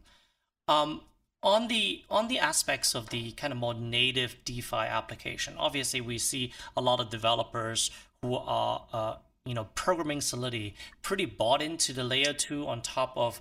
Um, 0.68 1.00
on 1.42 1.68
the 1.68 2.02
on 2.10 2.28
the 2.28 2.38
aspects 2.38 2.94
of 2.94 3.08
the 3.10 3.32
kind 3.32 3.52
of 3.52 3.58
more 3.58 3.74
native 3.74 4.36
DeFi 4.44 4.76
application, 4.76 5.54
obviously 5.58 6.00
we 6.00 6.18
see 6.18 6.52
a 6.76 6.80
lot 6.80 7.00
of 7.00 7.08
developers 7.10 7.90
who 8.22 8.34
are 8.34 8.84
uh, 8.92 9.14
you 9.46 9.54
know 9.54 9.68
programming 9.74 10.20
Solidity 10.20 10.74
pretty 11.02 11.24
bought 11.24 11.62
into 11.62 11.92
the 11.92 12.04
layer 12.04 12.32
two 12.32 12.66
on 12.66 12.82
top 12.82 13.12
of 13.16 13.40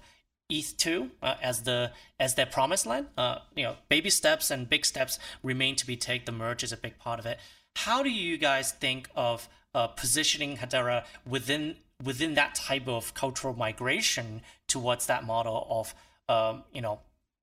ETH2 0.49 1.11
uh, 1.21 1.35
as 1.41 1.63
the 1.63 1.91
as 2.19 2.35
their 2.35 2.45
promised 2.45 2.85
land. 2.85 3.07
Uh, 3.17 3.39
you 3.55 3.63
know, 3.63 3.75
baby 3.87 4.09
steps 4.09 4.51
and 4.51 4.69
big 4.69 4.85
steps 4.85 5.19
remain 5.43 5.75
to 5.75 5.85
be 5.85 5.95
taken. 5.95 6.25
The 6.25 6.31
merge 6.31 6.63
is 6.63 6.71
a 6.71 6.77
big 6.77 6.97
part 6.97 7.19
of 7.19 7.25
it. 7.25 7.39
How 7.75 8.03
do 8.03 8.09
you 8.09 8.37
guys 8.37 8.71
think 8.71 9.09
of 9.15 9.47
uh, 9.73 9.87
positioning 9.87 10.57
Hedera 10.57 11.05
within 11.27 11.75
within 12.03 12.33
that 12.35 12.55
type 12.55 12.87
of 12.87 13.13
cultural 13.13 13.53
migration 13.53 14.41
towards 14.67 15.05
that 15.07 15.25
model 15.25 15.67
of 15.69 15.93
um, 16.27 16.63
you 16.73 16.81
know 16.81 16.99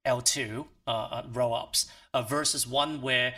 L2 0.06 0.66
uh, 0.86 0.90
uh, 0.90 1.22
roll 1.32 1.54
ups 1.54 1.90
uh, 2.14 2.22
versus 2.22 2.66
one 2.66 3.02
where 3.02 3.34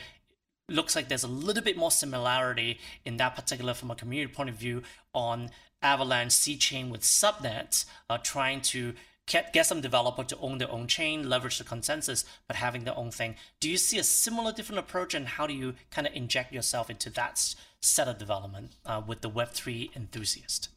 looks 0.68 0.94
like 0.94 1.09
there's 1.09 1.24
a 1.24 1.28
little 1.28 1.62
bit 1.62 1.76
more 1.76 1.90
similarity 1.90 2.78
in 3.04 3.16
that 3.16 3.35
particular 3.35 3.74
from 3.74 3.90
a 3.90 3.94
community 3.94 4.33
point 4.33 4.50
of 4.50 4.57
view 4.57 4.83
on 5.14 5.50
Avalanche 5.81 6.33
C 6.33 6.57
chain 6.57 6.90
with 6.90 7.02
subnets, 7.02 7.87
uh, 8.11 8.18
trying 8.18 8.61
to 8.61 8.94
get, 9.28 9.66
some 9.66 9.80
developer 9.80 10.24
to 10.24 10.38
own 10.38 10.58
their 10.58 10.70
own 10.70 10.86
chain, 10.86 11.28
leverage 11.28 11.58
the 11.58 11.64
consensus, 11.64 12.24
but 12.46 12.56
having 12.56 12.84
their 12.84 12.96
own 12.96 13.10
thing. 13.10 13.36
Do 13.60 13.70
you 13.70 13.76
see 13.76 13.98
a 13.98 14.04
similar 14.04 14.52
different 14.52 14.80
approach, 14.80 15.14
and 15.14 15.26
how 15.28 15.46
do 15.46 15.54
you 15.54 15.74
kind 15.90 16.06
of 16.06 16.14
inject 16.14 16.52
yourself 16.52 16.90
into 16.90 17.10
that 17.10 17.54
set 17.80 18.08
of 18.08 18.18
development 18.18 18.72
uh, 18.86 19.02
with 19.06 19.20
the 19.20 19.30
Web3 19.30 19.94
enthusiast? 19.94 20.70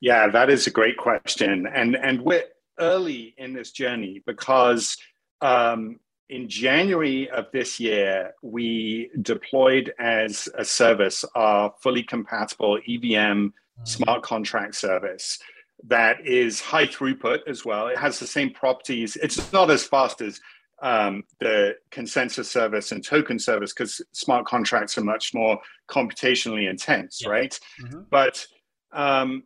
Yeah, 0.00 0.28
that 0.28 0.50
is 0.50 0.66
a 0.66 0.70
great 0.70 0.96
question, 0.96 1.66
and 1.66 1.96
and 1.96 2.20
we're 2.20 2.44
early 2.78 3.34
in 3.38 3.52
this 3.52 3.70
journey 3.70 4.22
because 4.26 4.96
um, 5.40 6.00
in 6.28 6.48
January 6.48 7.30
of 7.30 7.46
this 7.52 7.78
year, 7.78 8.34
we 8.42 9.10
deployed 9.22 9.92
as 9.98 10.48
a 10.58 10.64
service 10.64 11.24
our 11.34 11.72
fully 11.80 12.02
compatible 12.02 12.78
EVM 12.88 13.10
mm-hmm. 13.14 13.84
smart 13.84 14.22
contract 14.22 14.74
service 14.74 15.38
that 15.86 16.26
is 16.26 16.60
high 16.60 16.86
throughput 16.86 17.40
as 17.46 17.64
well. 17.64 17.88
It 17.88 17.98
has 17.98 18.18
the 18.18 18.26
same 18.26 18.50
properties. 18.50 19.16
It's 19.16 19.52
not 19.52 19.70
as 19.70 19.84
fast 19.84 20.20
as 20.20 20.40
um, 20.82 21.24
the 21.40 21.76
consensus 21.90 22.50
service 22.50 22.92
and 22.92 23.04
token 23.04 23.38
service 23.38 23.72
because 23.72 24.02
smart 24.12 24.46
contracts 24.46 24.98
are 24.98 25.04
much 25.04 25.34
more 25.34 25.58
computationally 25.88 26.68
intense, 26.68 27.22
yeah. 27.22 27.30
right? 27.30 27.60
Mm-hmm. 27.80 28.00
But 28.10 28.46
um, 28.92 29.44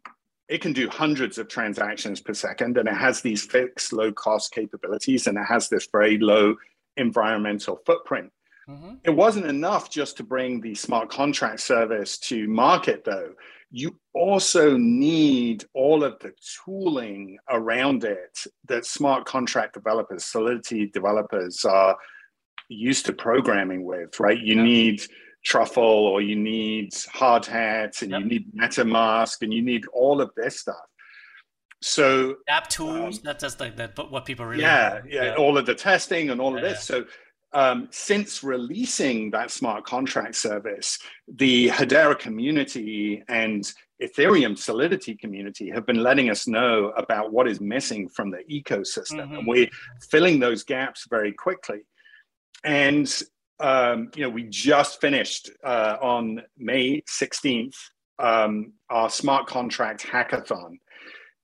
it 0.49 0.61
can 0.61 0.73
do 0.73 0.89
hundreds 0.89 1.39
of 1.39 1.49
transactions 1.49 2.21
per 2.21 2.35
second 2.35 2.79
and 2.79 2.89
it 2.89 2.95
has 2.95 3.21
these 3.21 3.45
fixed 3.45 3.93
low 3.93 4.13
cost 4.13 4.53
capabilities 4.53 5.27
and 5.27 5.37
it 5.37 5.45
has 5.45 5.69
this 5.69 5.89
very 5.91 6.19
low 6.19 6.57
environmental 6.97 7.81
footprint. 7.85 8.33
Mm-hmm. 8.69 8.95
It 9.05 9.11
wasn't 9.11 9.47
enough 9.47 9.91
just 9.91 10.17
to 10.19 10.23
bring 10.23 10.61
the 10.61 10.75
smart 10.75 11.09
contract 11.11 11.61
service 11.61 12.19
to 12.19 12.47
market, 12.49 13.03
though. 13.05 13.33
You 13.71 13.99
also 14.15 14.77
need 14.77 15.65
all 15.75 16.05
of 16.05 16.19
the 16.21 16.33
tooling 16.65 17.39
around 17.51 18.05
it 18.05 18.45
that 18.67 18.85
smart 18.85 19.25
contract 19.25 19.75
developers, 19.75 20.25
Solidity 20.25 20.87
developers 20.87 21.65
are 21.65 21.97
used 22.69 23.07
to 23.07 23.13
programming 23.13 23.85
with, 23.85 24.21
right? 24.21 24.39
You 24.39 24.57
need 24.57 25.03
Truffle 25.45 25.83
or 25.83 26.21
you 26.21 26.37
need 26.37 26.93
Hardhats 26.93 28.03
and 28.03 28.11
yep. 28.11 28.21
you 28.21 28.27
need 28.27 28.53
MetaMask 28.55 29.43
and 29.43 29.53
you 29.53 29.63
need 29.63 29.85
all 29.93 30.21
of 30.21 30.31
this 30.37 30.61
stuff. 30.61 30.77
So 31.81 32.37
app 32.49 32.69
tools, 32.69 33.19
um, 33.19 33.23
that's 33.25 33.43
just 33.45 33.61
like 33.61 33.77
that, 33.77 33.95
but 33.95 34.11
what 34.11 34.25
people 34.25 34.45
really 34.45 34.63
yeah, 34.63 35.01
yeah, 35.07 35.25
yeah, 35.25 35.35
all 35.37 35.57
of 35.57 35.65
the 35.65 35.75
testing 35.75 36.31
and 36.31 36.41
all 36.41 36.51
yeah, 36.53 36.57
of 36.57 36.63
this. 36.63 36.85
So 36.85 37.05
um, 37.53 37.89
since 37.91 38.45
releasing 38.45 39.31
that 39.31 39.51
smart 39.51 39.85
contract 39.85 40.37
service, 40.37 40.99
the 41.27 41.69
Hedera 41.69 42.19
community 42.19 43.23
and 43.29 43.73
Ethereum 44.03 44.57
Solidity 44.57 45.15
community 45.15 45.71
have 45.71 45.87
been 45.87 46.03
letting 46.03 46.31
us 46.31 46.47
know 46.47 46.91
about 46.97 47.33
what 47.33 47.49
is 47.49 47.61
missing 47.61 48.09
from 48.09 48.31
the 48.31 48.45
ecosystem, 48.51 49.21
mm-hmm. 49.21 49.35
and 49.37 49.47
we're 49.47 49.69
filling 50.11 50.39
those 50.39 50.63
gaps 50.63 51.07
very 51.11 51.33
quickly. 51.33 51.81
And 52.65 53.11
um, 53.61 54.11
you 54.15 54.23
know, 54.23 54.31
we 54.31 54.45
just 54.45 55.01
finished 55.01 55.51
uh, 55.65 55.97
on 56.01 56.43
May 56.57 57.01
16th 57.03 57.75
um, 58.19 58.73
our 58.91 59.11
smart 59.11 59.47
contract 59.47 60.05
hackathon. 60.05 60.79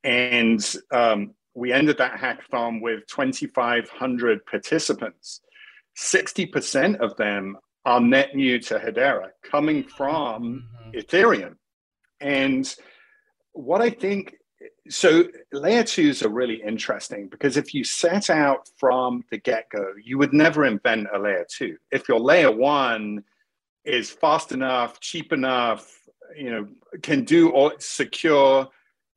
And 0.02 0.74
um, 0.90 1.34
we 1.54 1.72
ended 1.72 1.98
that 1.98 2.18
hackathon 2.18 2.80
with 2.80 3.06
2,500 3.06 4.46
participants. 4.46 5.40
60% 5.96 6.96
of 6.96 7.16
them 7.16 7.56
are 7.84 8.00
net 8.00 8.34
new 8.34 8.58
to 8.58 8.78
Hedera, 8.78 9.30
coming 9.42 9.84
from 9.84 10.64
mm-hmm. 10.86 10.98
Ethereum. 10.98 11.56
And 12.20 12.74
what 13.52 13.82
I 13.82 13.90
think 13.90 14.36
so 14.88 15.24
layer 15.52 15.82
twos 15.82 16.22
are 16.22 16.28
really 16.28 16.62
interesting 16.62 17.28
because 17.28 17.56
if 17.56 17.74
you 17.74 17.84
set 17.84 18.30
out 18.30 18.68
from 18.76 19.22
the 19.30 19.38
get-go 19.38 19.92
you 20.02 20.18
would 20.18 20.32
never 20.32 20.64
invent 20.64 21.06
a 21.12 21.18
layer 21.18 21.46
two 21.48 21.76
if 21.90 22.08
your 22.08 22.20
layer 22.20 22.50
one 22.50 23.22
is 23.84 24.10
fast 24.10 24.52
enough 24.52 25.00
cheap 25.00 25.32
enough 25.32 26.00
you 26.36 26.50
know 26.50 26.66
can 27.02 27.24
do 27.24 27.50
all 27.50 27.72
secure 27.78 28.68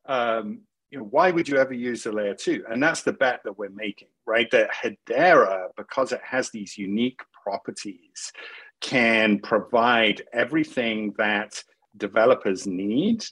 um, 0.05 0.61
you 0.89 0.97
know 0.97 1.05
why 1.05 1.31
would 1.31 1.47
you 1.47 1.57
ever 1.57 1.73
use 1.73 2.05
a 2.05 2.11
layer 2.11 2.35
two 2.35 2.63
and 2.69 2.81
that's 2.81 3.03
the 3.03 3.13
bet 3.13 3.41
that 3.43 3.57
we're 3.57 3.69
making 3.69 4.09
right 4.27 4.51
that 4.51 4.69
hedera 4.71 5.67
because 5.77 6.11
it 6.11 6.21
has 6.23 6.49
these 6.49 6.77
unique 6.77 7.21
properties 7.43 8.31
can 8.81 9.39
provide 9.39 10.21
everything 10.33 11.13
that 11.17 11.63
developers 11.97 12.67
need 12.67 13.23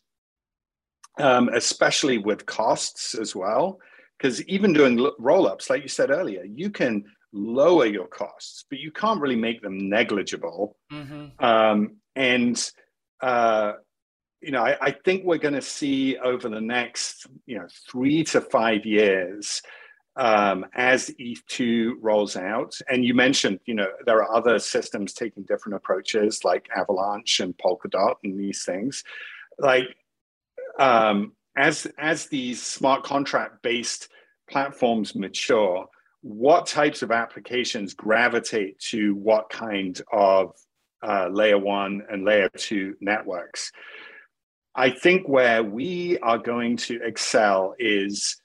um, 1.19 1.49
especially 1.49 2.17
with 2.17 2.45
costs 2.45 3.15
as 3.15 3.35
well. 3.35 3.79
Because 4.17 4.43
even 4.45 4.73
doing 4.73 5.09
roll 5.19 5.47
ups, 5.47 5.69
like 5.69 5.81
you 5.81 5.89
said 5.89 6.09
earlier, 6.09 6.43
you 6.43 6.69
can 6.69 7.03
lower 7.33 7.85
your 7.85 8.07
costs, 8.07 8.65
but 8.69 8.79
you 8.79 8.91
can't 8.91 9.19
really 9.19 9.35
make 9.35 9.61
them 9.61 9.89
negligible. 9.89 10.77
Mm-hmm. 10.91 11.43
Um, 11.43 11.97
and, 12.15 12.71
uh, 13.21 13.73
you 14.41 14.51
know, 14.51 14.63
I, 14.63 14.77
I 14.79 14.91
think 14.91 15.25
we're 15.25 15.37
going 15.37 15.55
to 15.55 15.61
see 15.61 16.17
over 16.17 16.47
the 16.47 16.61
next, 16.61 17.27
you 17.45 17.57
know, 17.57 17.67
three 17.91 18.23
to 18.25 18.39
five 18.39 18.85
years 18.85 19.61
um, 20.17 20.65
as 20.73 21.09
ETH2 21.19 21.95
rolls 21.99 22.35
out. 22.35 22.77
And 22.89 23.03
you 23.03 23.13
mentioned, 23.13 23.59
you 23.65 23.73
know, 23.73 23.87
there 24.05 24.23
are 24.23 24.35
other 24.35 24.59
systems 24.59 25.13
taking 25.13 25.43
different 25.43 25.75
approaches 25.75 26.43
like 26.43 26.69
Avalanche 26.75 27.39
and 27.41 27.57
Polkadot 27.57 28.15
and 28.23 28.39
these 28.39 28.63
things. 28.63 29.03
Like 29.59 29.95
um, 30.79 31.33
as 31.57 31.87
as 31.97 32.27
these 32.27 32.61
smart 32.61 33.03
contract 33.03 33.61
based 33.61 34.09
platforms 34.49 35.15
mature, 35.15 35.87
what 36.21 36.65
types 36.65 37.01
of 37.01 37.11
applications 37.11 37.93
gravitate 37.93 38.79
to 38.79 39.15
what 39.15 39.49
kind 39.49 40.01
of 40.11 40.55
uh, 41.05 41.27
layer 41.29 41.57
one 41.59 42.03
and 42.09 42.25
layer 42.25 42.49
two 42.57 42.95
networks? 43.01 43.71
I 44.75 44.89
think 44.89 45.27
where 45.27 45.63
we 45.63 46.17
are 46.19 46.37
going 46.37 46.77
to 46.77 47.01
excel 47.01 47.75
is 47.79 48.37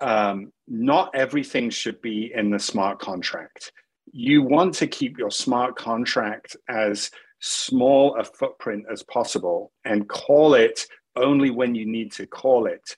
um, 0.00 0.52
not 0.70 1.10
everything 1.14 1.68
should 1.68 2.00
be 2.00 2.32
in 2.32 2.50
the 2.50 2.58
smart 2.58 3.00
contract. 3.00 3.72
You 4.12 4.42
want 4.42 4.74
to 4.74 4.86
keep 4.86 5.18
your 5.18 5.30
smart 5.30 5.76
contract 5.76 6.56
as 6.68 7.10
small 7.40 8.16
a 8.16 8.24
footprint 8.24 8.86
as 8.90 9.02
possible 9.02 9.72
and 9.84 10.08
call 10.08 10.54
it 10.54 10.86
only 11.16 11.50
when 11.50 11.74
you 11.74 11.84
need 11.86 12.12
to 12.12 12.26
call 12.26 12.66
it. 12.66 12.96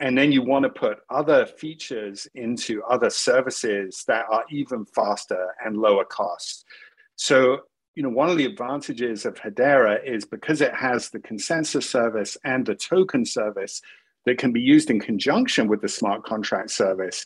And 0.00 0.16
then 0.16 0.32
you 0.32 0.42
want 0.42 0.64
to 0.64 0.70
put 0.70 0.98
other 1.10 1.44
features 1.44 2.26
into 2.34 2.82
other 2.84 3.10
services 3.10 4.02
that 4.08 4.24
are 4.30 4.44
even 4.50 4.86
faster 4.86 5.48
and 5.64 5.76
lower 5.76 6.04
cost. 6.04 6.64
So, 7.16 7.60
you 7.94 8.02
know, 8.02 8.08
one 8.08 8.30
of 8.30 8.38
the 8.38 8.46
advantages 8.46 9.26
of 9.26 9.34
Hedera 9.34 10.02
is 10.04 10.24
because 10.24 10.62
it 10.62 10.74
has 10.74 11.10
the 11.10 11.20
consensus 11.20 11.88
service 11.88 12.36
and 12.44 12.64
the 12.64 12.74
token 12.74 13.26
service 13.26 13.82
that 14.26 14.38
can 14.38 14.52
be 14.52 14.60
used 14.60 14.90
in 14.90 15.00
conjunction 15.00 15.68
with 15.68 15.80
the 15.80 15.88
smart 15.88 16.24
contract 16.24 16.70
service. 16.70 17.24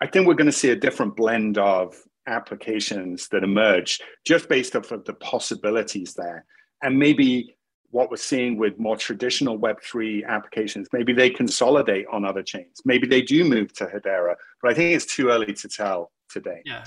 I 0.00 0.06
think 0.06 0.26
we're 0.26 0.34
going 0.34 0.46
to 0.46 0.52
see 0.52 0.70
a 0.70 0.76
different 0.76 1.16
blend 1.16 1.58
of 1.58 1.96
applications 2.26 3.28
that 3.28 3.44
emerge 3.44 4.00
just 4.26 4.48
based 4.48 4.76
off 4.76 4.90
of 4.90 5.04
the 5.04 5.14
possibilities 5.14 6.14
there. 6.14 6.44
And 6.82 6.98
maybe 6.98 7.56
what 7.94 8.10
we're 8.10 8.16
seeing 8.16 8.58
with 8.58 8.76
more 8.78 8.96
traditional 8.96 9.56
Web3 9.56 10.26
applications. 10.26 10.88
Maybe 10.92 11.12
they 11.12 11.30
consolidate 11.30 12.06
on 12.10 12.24
other 12.24 12.42
chains. 12.42 12.80
Maybe 12.84 13.06
they 13.06 13.22
do 13.22 13.44
move 13.44 13.72
to 13.74 13.86
Hedera, 13.86 14.34
but 14.60 14.72
I 14.72 14.74
think 14.74 14.96
it's 14.96 15.06
too 15.06 15.28
early 15.28 15.52
to 15.52 15.68
tell 15.68 16.10
today. 16.28 16.60
Yeah. 16.64 16.84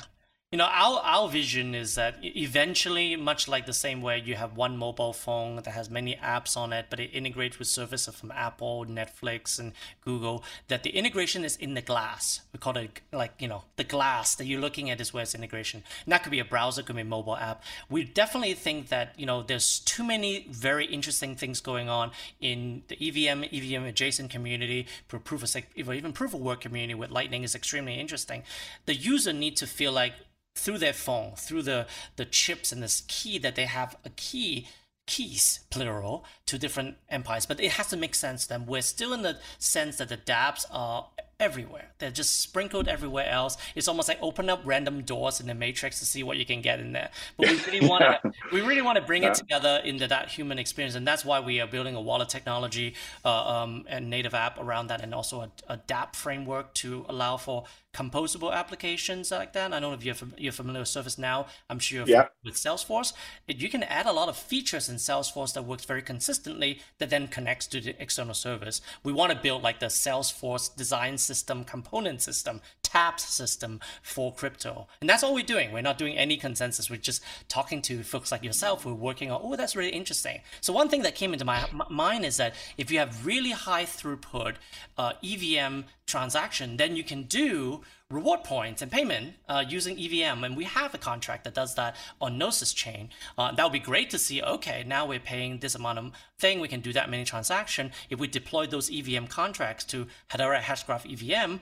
You 0.54 0.58
know, 0.60 0.70
our, 0.72 1.02
our 1.04 1.28
vision 1.28 1.76
is 1.76 1.96
that 1.96 2.20
eventually, 2.22 3.18
much 3.18 3.50
like 3.50 3.66
the 3.66 3.74
same 3.74 4.02
way 4.02 4.24
you 4.26 4.36
have 4.36 4.56
one 4.56 4.78
mobile 4.78 5.12
phone 5.12 5.58
that 5.58 5.68
has 5.68 5.90
many 5.90 6.16
apps 6.16 6.56
on 6.56 6.72
it, 6.72 6.86
but 6.90 7.02
it 7.02 7.10
integrates 7.10 7.60
with 7.60 7.68
services 7.68 8.16
from 8.16 8.32
Apple, 8.32 8.86
Netflix, 8.86 9.60
and 9.60 9.74
Google, 10.00 10.46
that 10.70 10.84
the 10.84 10.92
integration 10.92 11.44
is 11.44 11.58
in 11.58 11.74
the 11.74 11.82
glass. 11.82 12.40
We 12.54 12.60
call 12.60 12.78
it 12.78 13.02
like, 13.12 13.34
you 13.40 13.50
know, 13.50 13.66
the 13.76 13.84
glass 13.84 14.36
that 14.36 14.46
you're 14.46 14.62
looking 14.62 14.90
at 14.90 15.02
is 15.02 15.14
where 15.14 15.24
it's 15.24 15.36
integration. 15.36 15.84
And 16.06 16.14
that 16.14 16.24
could 16.24 16.32
be 16.32 16.40
a 16.40 16.46
browser, 16.46 16.82
could 16.82 16.96
be 16.96 17.02
a 17.02 17.06
mobile 17.06 17.36
app. 17.36 17.62
We 17.90 18.06
definitely 18.06 18.54
think 18.54 18.88
that, 18.88 19.16
you 19.18 19.26
know, 19.26 19.44
there's 19.44 19.80
too 19.80 20.06
many 20.06 20.48
very 20.50 20.86
interesting 20.86 21.36
things 21.36 21.60
going 21.60 21.90
on 21.90 22.12
in 22.40 22.84
the 22.88 22.96
EVM, 22.96 23.44
EVM 23.52 23.84
adjacent 23.84 24.32
community, 24.32 24.88
proof 25.10 25.44
of, 25.44 25.64
even 25.76 26.14
proof 26.14 26.34
of 26.34 26.40
work 26.40 26.62
community 26.62 26.94
with 26.94 27.12
Lightning 27.12 27.44
is 27.44 27.54
extremely 27.54 27.96
interesting. 27.96 28.44
The 28.86 28.96
user 28.96 29.34
need 29.34 29.58
to 29.58 29.68
feel 29.68 29.92
like 29.92 30.14
through 30.58 30.80
their 30.80 30.94
phone, 30.94 31.34
through 31.36 31.64
the, 31.64 31.88
the 32.16 32.26
chips 32.26 32.72
and 32.72 32.82
this 32.82 33.04
key 33.08 33.38
that 33.40 33.56
they 33.56 33.66
have 33.66 33.96
a 34.04 34.10
key, 34.10 34.68
keys, 35.06 35.62
plural, 35.70 36.26
to 36.48 36.58
different 36.58 36.98
empires. 37.10 37.46
But 37.46 37.60
it 37.60 37.74
has 37.74 37.88
to 37.88 37.98
make 37.98 38.16
sense 38.16 38.44
to 38.44 38.50
them. 38.50 38.66
We're 38.66 38.82
still 38.82 39.14
in 39.14 39.22
the 39.22 39.38
sense 39.60 39.98
that 39.98 40.10
the 40.10 40.18
dApps 40.18 40.66
are 40.72 41.08
everywhere. 41.40 41.92
They're 42.00 42.12
just 42.12 42.42
sprinkled 42.42 42.88
everywhere 42.88 43.30
else. 43.30 43.58
It's 43.76 43.88
almost 43.88 44.08
like 44.08 44.18
open 44.22 44.50
up 44.50 44.62
random 44.66 45.02
doors 45.04 45.40
in 45.40 45.48
the 45.48 45.54
matrix 45.54 46.00
to 46.00 46.06
see 46.06 46.24
what 46.24 46.38
you 46.38 46.46
can 46.46 46.62
get 46.62 46.80
in 46.80 46.94
there. 46.94 47.10
But 47.38 47.50
we 47.50 47.60
really 47.66 47.88
want 47.90 48.04
to 48.04 48.32
we 48.52 48.62
really 48.62 48.82
want 48.82 48.98
to 48.98 49.04
bring 49.04 49.24
it 49.24 49.36
together 49.36 49.82
into 49.84 50.08
that 50.08 50.30
human 50.30 50.58
experience, 50.58 50.96
and 50.96 51.08
that's 51.08 51.24
why 51.24 51.40
we 51.40 51.60
are 51.62 51.68
building 51.68 51.96
a 51.96 52.02
wallet 52.02 52.30
technology 52.30 52.96
uh, 53.24 53.64
um, 53.64 53.86
and 53.88 54.10
native 54.10 54.34
app 54.34 54.60
around 54.60 54.88
that, 54.88 55.02
and 55.02 55.14
also 55.14 55.42
a, 55.42 55.74
a 55.74 55.78
dApp 55.78 56.16
framework 56.16 56.74
to 56.76 57.06
allow 57.08 57.38
for 57.38 57.66
composable 57.98 58.54
applications 58.54 59.32
like 59.32 59.54
that. 59.54 59.74
I 59.74 59.80
don't 59.80 59.92
know 59.92 59.98
if 59.98 60.06
you're, 60.06 60.16
you're 60.38 60.52
familiar 60.52 60.82
with 60.82 60.90
ServiceNow. 60.90 61.48
I'm 61.68 61.80
sure 61.80 62.00
you're 62.00 62.08
yeah. 62.08 62.28
with 62.44 62.54
Salesforce. 62.54 63.14
You 63.48 63.70
can 63.70 63.82
add 63.84 64.06
a 64.06 64.12
lot 64.12 64.30
of 64.30 64.38
features 64.38 64.88
in 64.88 64.98
Salesforce 64.98 65.54
that 65.54 65.66
works 65.66 65.84
very 65.84 66.04
consistently 66.04 66.80
that 67.00 67.10
then 67.10 67.28
connects 67.28 67.66
to 67.68 67.82
the 67.82 68.00
external 68.00 68.36
service. 68.36 68.82
We 69.04 69.14
want 69.14 69.32
to 69.34 69.40
build 69.40 69.64
like 69.64 69.80
the 69.80 69.88
Salesforce 69.88 70.74
design 70.76 71.18
system, 71.28 71.64
component 71.64 72.22
system, 72.22 72.62
tapped 72.82 73.20
system 73.20 73.80
for 74.02 74.34
crypto. 74.34 74.88
And 75.02 75.10
that's 75.10 75.24
all 75.24 75.34
we're 75.34 75.44
doing. 75.44 75.72
We're 75.72 75.82
not 75.82 75.98
doing 75.98 76.18
any 76.18 76.38
consensus. 76.38 76.90
We're 76.90 76.98
just 76.98 77.22
talking 77.50 77.82
to 77.84 78.02
folks 78.04 78.32
like 78.32 78.44
yourself 78.44 78.84
who 78.84 78.92
are 78.92 78.96
working 78.96 79.30
on, 79.30 79.42
oh, 79.44 79.56
that's 79.56 79.76
really 79.76 79.92
interesting. 79.92 80.42
So 80.62 80.74
one 80.74 80.90
thing 80.90 81.04
that 81.04 81.16
came 81.16 81.34
into 81.34 81.46
my 81.46 81.70
mind 81.90 82.26
is 82.26 82.38
that 82.38 82.56
if 82.78 82.90
you 82.90 83.00
have 83.00 83.26
really 83.26 83.52
high 83.52 83.86
throughput 83.86 84.56
uh, 84.98 85.14
EVM 85.24 85.82
transaction, 86.08 86.78
then 86.78 86.96
you 86.96 87.04
can 87.04 87.24
do 87.24 87.82
reward 88.10 88.44
points 88.44 88.82
and 88.82 88.90
payment 88.90 89.34
uh, 89.50 89.64
using 89.68 90.00
EVM. 90.00 90.44
And 90.44 90.56
we 90.56 90.64
have 90.64 90.94
a 90.94 90.98
contract 90.98 91.44
that 91.44 91.54
does 91.54 91.76
that 91.76 91.96
on 92.22 92.38
Gnosis 92.38 92.74
chain. 92.74 93.10
Uh, 93.38 93.52
that 93.52 93.64
would 93.64 93.74
be 93.74 93.80
great 93.80 94.10
to 94.12 94.18
see, 94.18 94.42
okay, 94.42 94.84
now 94.88 95.06
we're 95.06 95.20
paying 95.20 95.60
this 95.60 95.76
amount 95.76 96.00
of 96.00 96.12
thing. 96.40 96.60
We 96.60 96.70
can 96.70 96.80
do 96.80 96.94
that 96.94 97.10
many 97.10 97.26
transaction. 97.26 97.92
If 98.10 98.20
we 98.20 98.28
deploy 98.28 98.66
those 98.66 98.90
EVM 98.90 99.26
contracts 99.26 99.84
to 99.86 100.08
Hedera 100.32 100.62
Hashgraph 100.62 101.06
EVM, 101.06 101.60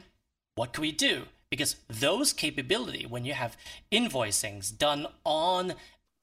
what 0.54 0.72
can 0.72 0.82
we 0.82 0.92
do? 0.92 1.24
Because 1.50 1.78
those 1.88 2.32
capability, 2.32 3.06
when 3.06 3.26
you 3.26 3.34
have 3.34 3.58
invoicings 3.92 4.76
done 4.76 5.08
on 5.24 5.74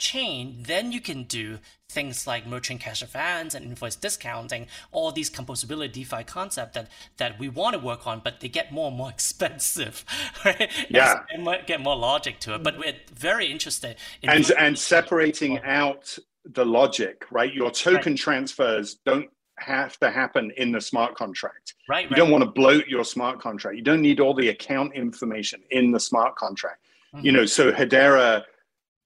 chain, 0.03 0.65
then 0.67 0.93
you 0.93 1.01
can 1.01 1.23
do 1.23 1.59
things 1.89 2.27
like 2.27 2.47
merchant 2.47 2.81
cash 2.81 3.03
advance 3.03 3.55
and 3.55 3.65
invoice 3.65 3.95
discounting, 3.95 4.67
all 4.91 5.13
these 5.13 5.31
composability 5.31 5.93
DeFi 5.93 6.25
concept 6.25 6.75
that 6.75 6.89
that 7.19 7.39
we 7.39 7.49
want 7.49 7.75
to 7.75 7.79
work 7.79 8.07
on, 8.07 8.21
but 8.23 8.41
they 8.41 8.49
get 8.49 8.73
more 8.73 8.89
and 8.89 8.97
more 8.97 9.11
expensive, 9.17 10.05
right? 10.45 10.71
Yeah, 10.91 11.21
and 11.31 11.49
get 11.67 11.81
more 11.81 11.97
logic 11.97 12.41
to 12.41 12.55
it. 12.55 12.63
But 12.63 12.79
we're 12.79 12.97
very 13.15 13.47
interested 13.47 13.97
in 14.23 14.31
and 14.31 14.51
and 14.59 14.79
separating 14.79 15.61
out 15.61 16.19
the 16.45 16.67
logic, 16.67 17.25
right? 17.31 17.53
Your 17.55 17.71
token 17.71 18.13
right. 18.13 18.19
transfers 18.19 18.97
don't 19.07 19.31
have 19.59 19.97
to 20.01 20.11
happen 20.11 20.51
in 20.57 20.73
the 20.73 20.81
smart 20.81 21.15
contract. 21.15 21.75
Right. 21.89 22.05
You 22.05 22.11
right. 22.11 22.17
don't 22.17 22.31
want 22.31 22.43
to 22.43 22.51
bloat 22.51 22.89
your 22.89 23.05
smart 23.05 23.39
contract. 23.39 23.77
You 23.77 23.83
don't 23.83 24.01
need 24.03 24.19
all 24.19 24.35
the 24.35 24.49
account 24.49 24.95
information 24.95 25.63
in 25.71 25.93
the 25.93 26.01
smart 26.01 26.35
contract. 26.35 26.81
Mm-hmm. 27.15 27.27
You 27.27 27.33
know, 27.33 27.47
so 27.47 27.71
Hedera 27.71 28.43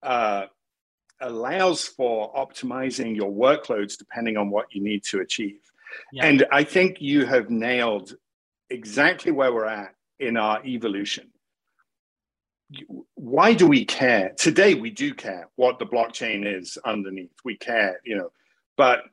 uh, 0.03 0.47
allows 1.21 1.85
for 1.85 2.33
optimizing 2.35 3.17
your 3.17 3.31
workloads 3.31 3.97
depending 3.97 4.37
on 4.37 4.51
what 4.51 4.67
you 4.71 4.83
need 4.83 5.03
to 5.05 5.21
achieve. 5.21 5.61
Yeah. 6.12 6.27
And 6.27 6.47
I 6.53 6.64
think 6.64 7.01
you 7.01 7.25
have 7.27 7.51
nailed 7.51 8.14
exactly 8.71 9.33
where 9.33 9.53
we're 9.53 9.67
at 9.67 9.95
in 10.19 10.37
our 10.37 10.64
evolution. 10.64 11.31
Why 13.14 13.55
do 13.55 13.67
we 13.67 13.85
care? 13.85 14.33
Today 14.37 14.75
we 14.75 14.91
do 14.91 15.14
care 15.14 15.49
what 15.57 15.79
the 15.79 15.87
blockchain 15.87 16.45
is 16.45 16.77
underneath. 16.85 17.37
We 17.45 17.57
care, 17.57 18.01
you 18.05 18.17
know, 18.17 18.33
but 18.77 19.05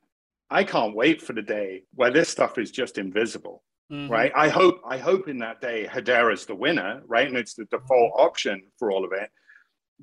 I 0.50 0.64
can't 0.64 0.94
wait 0.94 1.22
for 1.22 1.32
the 1.32 1.42
day 1.42 1.84
where 1.94 2.10
this 2.10 2.28
stuff 2.28 2.58
is 2.58 2.70
just 2.70 2.98
invisible. 2.98 3.62
Mm-hmm. 3.92 4.10
Right. 4.10 4.32
I 4.34 4.48
hope 4.48 4.80
I 4.88 4.96
hope 4.96 5.28
in 5.28 5.38
that 5.38 5.60
day 5.60 5.86
Hedera 5.86 6.32
is 6.32 6.46
the 6.46 6.54
winner, 6.54 7.02
right? 7.06 7.28
And 7.28 7.36
it's 7.36 7.54
the 7.54 7.66
default 7.66 8.12
option 8.16 8.62
for 8.78 8.90
all 8.90 9.04
of 9.04 9.12
it 9.12 9.30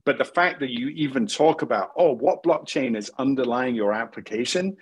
but 0.06 0.18
the 0.18 0.26
fact 0.26 0.60
that 0.60 0.70
you 0.70 0.90
even 0.90 1.28
talk 1.28 1.62
about 1.62 1.92
oh 1.98 2.12
what 2.12 2.44
blockchain 2.44 2.98
is 2.98 3.12
underlying 3.18 3.76
your 3.76 3.94
application 3.94 4.76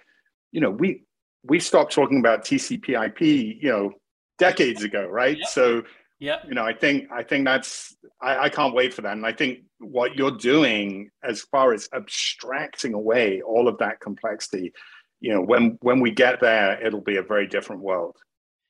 you 0.52 0.62
know 0.62 0.70
we 0.70 1.04
we 1.44 1.60
stopped 1.60 1.94
talking 1.94 2.20
about 2.20 2.44
tcp/ip 2.44 3.22
you 3.22 3.70
know 3.70 3.92
decades 4.38 4.84
ago 4.84 5.06
right? 5.06 5.38
Yep. 5.38 5.48
so 5.48 5.84
yeah 6.20 6.38
you 6.48 6.54
know 6.54 6.64
i 6.64 6.74
think 6.74 7.10
i 7.12 7.24
think 7.24 7.46
that's 7.46 7.96
I, 8.22 8.46
I 8.46 8.50
can't 8.50 8.74
wait 8.74 8.94
for 8.94 9.02
that. 9.02 9.14
And 9.14 9.26
i 9.26 9.34
think 9.34 9.60
what 9.80 10.16
you're 10.16 10.38
doing 10.38 11.10
as 11.24 11.42
far 11.42 11.74
as 11.74 11.90
abstracting 11.94 12.94
away 12.94 13.42
all 13.42 13.68
of 13.68 13.78
that 13.80 14.00
complexity 14.00 14.74
you 15.20 15.34
know 15.34 15.42
when 15.42 15.78
when 15.82 16.00
we 16.00 16.12
get 16.12 16.40
there 16.40 16.82
it'll 16.86 17.02
be 17.02 17.18
a 17.18 17.24
very 17.24 17.48
different 17.48 17.82
world 17.82 18.16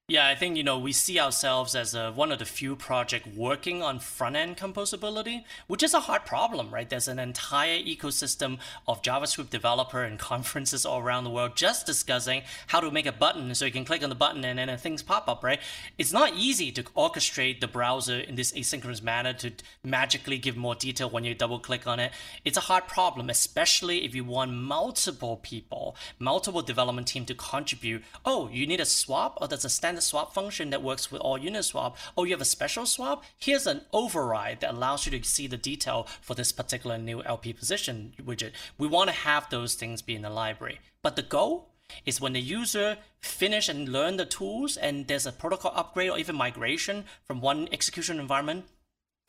yeah, 0.10 0.28
I 0.28 0.34
think 0.34 0.58
you 0.58 0.64
know 0.64 0.80
we 0.80 0.92
see 0.92 1.20
ourselves 1.20 1.76
as 1.76 1.94
a, 1.94 2.12
one 2.12 2.32
of 2.32 2.40
the 2.40 2.46
few 2.46 2.76
project 2.76 3.28
working 3.28 3.84
on 3.84 4.00
front 4.00 4.36
end 4.36 4.58
composability, 4.58 5.44
which 5.68 5.84
is 5.84 5.94
a 5.94 6.00
hard 6.00 6.26
problem, 6.26 6.72
right? 6.72 6.90
There's 6.90 7.08
an 7.08 7.20
entire 7.20 7.78
ecosystem 7.78 8.58
of 8.88 9.04
JavaScript 9.04 9.52
developer 9.52 10.04
and 10.04 10.18
conferences 10.30 10.84
all 10.84 11.00
around 11.00 11.26
the 11.26 11.30
world 11.30 11.56
just 11.56 11.86
discussing 11.86 12.42
how 12.68 12.80
to 12.80 12.90
make 12.90 13.06
a 13.06 13.12
button 13.12 13.54
so 13.54 13.66
you 13.66 13.72
can 13.72 13.86
click 13.86 14.02
on 14.02 14.10
the 14.10 14.16
button 14.16 14.44
and 14.44 14.58
then 14.58 14.76
things 14.80 15.04
pop 15.04 15.30
up, 15.30 15.44
right? 15.44 15.60
It's 16.00 16.12
not 16.12 16.34
easy 16.34 16.72
to 16.72 16.84
orchestrate 16.84 17.60
the 17.60 17.68
browser 17.68 18.20
in 18.20 18.34
this 18.34 18.52
asynchronous 18.54 19.04
manner 19.04 19.34
to 19.34 19.52
magically 19.84 20.40
give 20.40 20.58
more 20.58 20.74
detail 20.74 21.12
when 21.12 21.24
you 21.24 21.36
double 21.36 21.60
click 21.60 21.86
on 21.86 22.00
it. 22.00 22.12
It's 22.44 22.58
a 22.58 22.62
hard 22.62 22.88
problem, 22.88 23.30
especially 23.30 24.06
if 24.06 24.16
you 24.16 24.24
want 24.24 24.54
multiple 24.54 25.38
people, 25.38 25.96
multiple 26.18 26.64
development 26.64 27.08
team 27.08 27.26
to 27.26 27.36
contribute. 27.36 28.04
Oh, 28.26 28.50
you 28.52 28.66
need 28.66 28.80
a 28.80 28.86
swap, 28.86 29.38
oh, 29.40 29.46
or 29.46 29.48
there's 29.48 29.66
a 29.66 29.70
standard 29.70 29.99
swap 30.02 30.34
function 30.34 30.70
that 30.70 30.84
works 30.84 31.12
with 31.12 31.22
all 31.22 31.40
Uniswap. 31.40 31.96
Oh, 32.18 32.24
you 32.24 32.32
have 32.32 32.42
a 32.42 32.46
special 32.46 32.86
swap? 32.86 33.24
Here's 33.38 33.68
an 33.68 33.82
override 33.94 34.62
that 34.62 34.74
allows 34.74 35.06
you 35.06 35.18
to 35.18 35.28
see 35.28 35.48
the 35.48 35.58
detail 35.58 36.08
for 36.22 36.36
this 36.36 36.52
particular 36.52 36.98
new 36.98 37.24
LP 37.24 37.54
position 37.54 38.14
widget. 38.22 38.52
We 38.78 38.88
want 38.88 39.10
to 39.10 39.16
have 39.16 39.50
those 39.50 39.76
things 39.76 40.02
be 40.02 40.16
in 40.16 40.22
the 40.22 40.30
library. 40.30 40.80
But 41.02 41.16
the 41.16 41.22
goal 41.22 41.70
is 42.06 42.22
when 42.22 42.34
the 42.34 42.42
user 42.42 42.98
finish 43.20 43.68
and 43.70 43.90
learn 43.90 44.18
the 44.18 44.26
tools 44.26 44.78
and 44.78 45.08
there's 45.08 45.26
a 45.26 45.32
protocol 45.32 45.74
upgrade 45.76 46.10
or 46.10 46.18
even 46.18 46.36
migration 46.36 47.06
from 47.26 47.42
one 47.42 47.68
execution 47.72 48.20
environment 48.20 48.66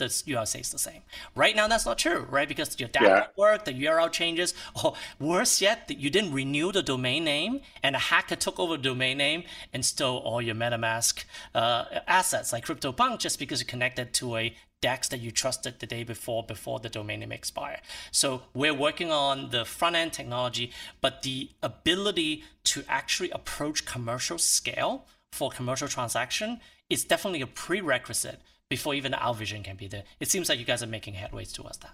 the 0.01 0.07
URL 0.07 0.47
stays 0.47 0.71
the 0.71 0.79
same. 0.79 1.03
Right 1.35 1.55
now, 1.55 1.69
that's 1.69 1.87
not 1.87 1.99
true, 1.99 2.27
right? 2.29 2.49
Because 2.49 2.79
your 2.81 2.89
data 2.89 3.07
yeah. 3.07 3.27
work, 3.37 3.65
the 3.65 3.73
URL 3.73 4.11
changes, 4.11 4.55
or 4.83 4.95
worse 5.19 5.63
yet, 5.63 5.89
you 5.89 6.11
didn't 6.11 6.33
renew 6.33 6.73
the 6.73 6.83
domain 6.83 7.25
name, 7.25 7.61
and 7.83 7.95
a 7.95 7.99
hacker 7.99 8.37
took 8.37 8.59
over 8.59 8.77
the 8.77 8.83
domain 8.83 9.19
name 9.19 9.45
and 9.73 9.85
stole 9.85 10.19
all 10.19 10.43
your 10.43 10.55
MetaMask 10.55 11.25
uh, 11.55 11.85
assets, 12.09 12.53
like 12.53 12.67
CryptoPunk, 12.67 13.21
just 13.21 13.39
because 13.39 13.61
you 13.61 13.67
connected 13.67 14.13
to 14.15 14.37
a 14.37 14.55
DEX 14.81 15.09
that 15.09 15.21
you 15.21 15.31
trusted 15.31 15.79
the 15.79 15.87
day 15.87 16.03
before, 16.03 16.43
before 16.43 16.81
the 16.81 16.89
domain 16.89 17.21
name 17.21 17.33
expired. 17.33 17.81
So 18.11 18.43
we're 18.55 18.75
working 18.75 19.11
on 19.11 19.51
the 19.51 19.65
front 19.65 19.97
end 19.97 20.13
technology, 20.13 20.73
but 21.01 21.23
the 21.23 21.51
ability 21.63 22.45
to 22.65 22.83
actually 22.89 23.31
approach 23.31 23.85
commercial 23.85 24.39
scale 24.39 25.07
for 25.33 25.51
commercial 25.51 25.89
transaction 25.89 26.61
is 26.89 27.05
definitely 27.05 27.41
a 27.41 27.47
prerequisite 27.47 28.41
before 28.71 28.95
even 28.95 29.13
our 29.13 29.35
vision 29.35 29.63
can 29.63 29.77
be 29.77 29.89
there. 29.89 30.05
It 30.21 30.31
seems 30.31 30.49
like 30.49 30.59
you 30.59 30.65
guys 30.65 30.83
are 30.83 30.87
making 30.87 31.15
headways 31.15 31.53
towards 31.53 31.79
that. 31.79 31.91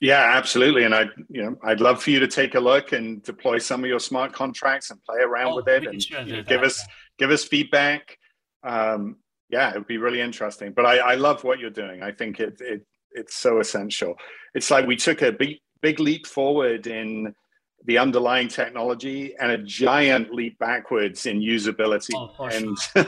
Yeah, 0.00 0.32
absolutely. 0.36 0.82
And 0.82 0.94
I, 0.94 1.04
you 1.30 1.42
know, 1.42 1.56
I'd 1.62 1.80
love 1.80 2.02
for 2.02 2.10
you 2.10 2.20
to 2.20 2.26
take 2.26 2.56
a 2.56 2.60
look 2.60 2.92
and 2.92 3.22
deploy 3.22 3.58
some 3.58 3.82
of 3.82 3.88
your 3.88 4.00
smart 4.00 4.32
contracts 4.32 4.90
and 4.90 5.02
play 5.04 5.20
around 5.20 5.52
oh, 5.52 5.56
with 5.56 5.68
it 5.68 5.86
and 5.86 6.02
sure 6.02 6.20
you 6.22 6.36
know, 6.36 6.42
give 6.42 6.62
us 6.62 6.84
give 7.16 7.30
us 7.30 7.44
feedback. 7.44 8.18
Um, 8.64 9.16
yeah, 9.48 9.70
it 9.70 9.76
would 9.76 9.86
be 9.86 9.98
really 9.98 10.20
interesting. 10.20 10.72
But 10.72 10.84
I, 10.84 10.98
I 10.98 11.14
love 11.14 11.44
what 11.44 11.60
you're 11.60 11.70
doing. 11.70 12.02
I 12.02 12.10
think 12.10 12.40
it, 12.40 12.56
it 12.60 12.84
it's 13.12 13.36
so 13.36 13.60
essential. 13.60 14.16
It's 14.54 14.70
like 14.70 14.86
we 14.86 14.96
took 14.96 15.22
a 15.22 15.30
big 15.30 15.58
big 15.80 16.00
leap 16.00 16.26
forward 16.26 16.88
in 16.88 17.32
the 17.84 17.98
underlying 17.98 18.48
technology 18.48 19.34
and 19.38 19.52
a 19.52 19.58
giant 19.58 20.32
leap 20.32 20.58
backwards 20.58 21.26
in 21.26 21.40
usability. 21.40 22.14
Oh, 22.14 22.46
and 22.46 22.76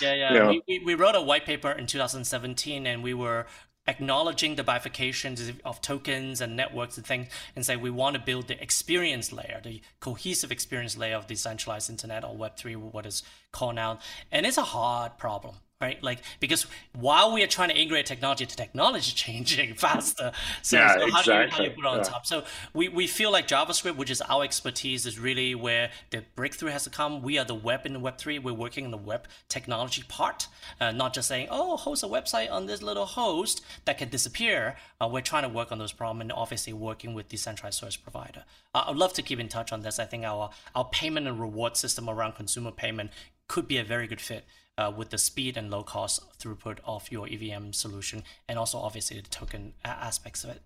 yeah, 0.00 0.14
yeah. 0.14 0.32
You 0.32 0.38
know. 0.38 0.60
we, 0.66 0.78
we 0.80 0.94
wrote 0.94 1.14
a 1.14 1.20
white 1.20 1.44
paper 1.44 1.70
in 1.70 1.86
2017 1.86 2.86
and 2.86 3.02
we 3.02 3.14
were 3.14 3.46
acknowledging 3.88 4.56
the 4.56 4.64
bifurcations 4.64 5.52
of 5.64 5.80
tokens 5.80 6.40
and 6.40 6.56
networks 6.56 6.96
and 6.96 7.06
things 7.06 7.28
and 7.54 7.64
say 7.64 7.76
we 7.76 7.90
want 7.90 8.16
to 8.16 8.22
build 8.22 8.48
the 8.48 8.60
experience 8.60 9.32
layer, 9.32 9.60
the 9.62 9.80
cohesive 10.00 10.50
experience 10.50 10.96
layer 10.96 11.16
of 11.16 11.26
decentralized 11.26 11.88
internet 11.90 12.24
or 12.24 12.34
Web3, 12.34 12.76
what 12.76 13.06
is 13.06 13.22
called 13.52 13.76
now. 13.76 13.98
And 14.32 14.44
it's 14.44 14.58
a 14.58 14.62
hard 14.62 15.18
problem 15.18 15.56
right? 15.80 16.02
Like 16.02 16.22
because 16.40 16.66
while 16.94 17.32
we 17.32 17.42
are 17.42 17.46
trying 17.46 17.68
to 17.68 17.76
integrate 17.76 18.06
technology, 18.06 18.44
the 18.44 18.54
technology 18.54 18.98
is 18.98 19.12
changing 19.12 19.74
faster. 19.74 20.32
So, 20.62 20.78
yeah, 20.78 20.94
so 20.94 21.00
how, 21.10 21.20
exactly. 21.20 21.34
do 21.34 21.40
you, 21.40 21.50
how 21.50 21.56
do 21.58 21.64
you 21.64 21.70
put 21.70 21.80
it 21.80 21.86
on 21.86 21.96
yeah. 21.98 22.02
top? 22.04 22.26
So 22.26 22.44
we, 22.72 22.88
we 22.88 23.06
feel 23.06 23.30
like 23.30 23.46
JavaScript, 23.46 23.96
which 23.96 24.10
is 24.10 24.22
our 24.22 24.44
expertise, 24.44 25.06
is 25.06 25.18
really 25.18 25.54
where 25.54 25.90
the 26.10 26.24
breakthrough 26.34 26.70
has 26.70 26.84
to 26.84 26.90
come. 26.90 27.22
We 27.22 27.38
are 27.38 27.44
the 27.44 27.54
web 27.54 27.84
in 27.84 27.92
the 27.92 28.00
Web 28.00 28.18
three. 28.18 28.38
We're 28.38 28.54
working 28.54 28.84
in 28.84 28.90
the 28.90 28.96
web 28.96 29.26
technology 29.48 30.02
part, 30.08 30.48
uh, 30.80 30.92
not 30.92 31.12
just 31.12 31.28
saying, 31.28 31.48
oh, 31.50 31.76
host 31.76 32.02
a 32.02 32.06
website 32.06 32.50
on 32.50 32.66
this 32.66 32.82
little 32.82 33.06
host 33.06 33.64
that 33.84 33.98
can 33.98 34.08
disappear. 34.08 34.76
Uh, 35.00 35.08
we're 35.10 35.20
trying 35.20 35.42
to 35.42 35.48
work 35.48 35.72
on 35.72 35.78
those 35.78 35.92
problems 35.92 36.22
and 36.22 36.32
obviously 36.32 36.72
working 36.72 37.14
with 37.14 37.28
decentralized 37.28 37.78
service 37.78 37.96
provider. 37.96 38.44
Uh, 38.74 38.84
I'd 38.88 38.96
love 38.96 39.12
to 39.14 39.22
keep 39.22 39.40
in 39.40 39.48
touch 39.48 39.72
on 39.72 39.82
this. 39.82 39.98
I 39.98 40.04
think 40.04 40.24
our 40.24 40.50
our 40.74 40.84
payment 40.84 41.26
and 41.26 41.38
reward 41.38 41.76
system 41.76 42.08
around 42.08 42.34
consumer 42.34 42.70
payment 42.70 43.10
could 43.48 43.68
be 43.68 43.78
a 43.78 43.84
very 43.84 44.06
good 44.06 44.20
fit 44.20 44.44
uh, 44.78 44.92
with 44.94 45.10
the 45.10 45.18
speed 45.18 45.56
and 45.56 45.70
low 45.70 45.82
cost 45.82 46.22
throughput 46.38 46.78
of 46.84 47.10
your 47.10 47.28
EVM 47.28 47.72
solution, 47.72 48.22
and 48.48 48.58
also 48.58 48.78
obviously 48.78 49.20
the 49.20 49.28
token 49.28 49.72
aspects 49.84 50.44
of 50.44 50.50
it. 50.50 50.62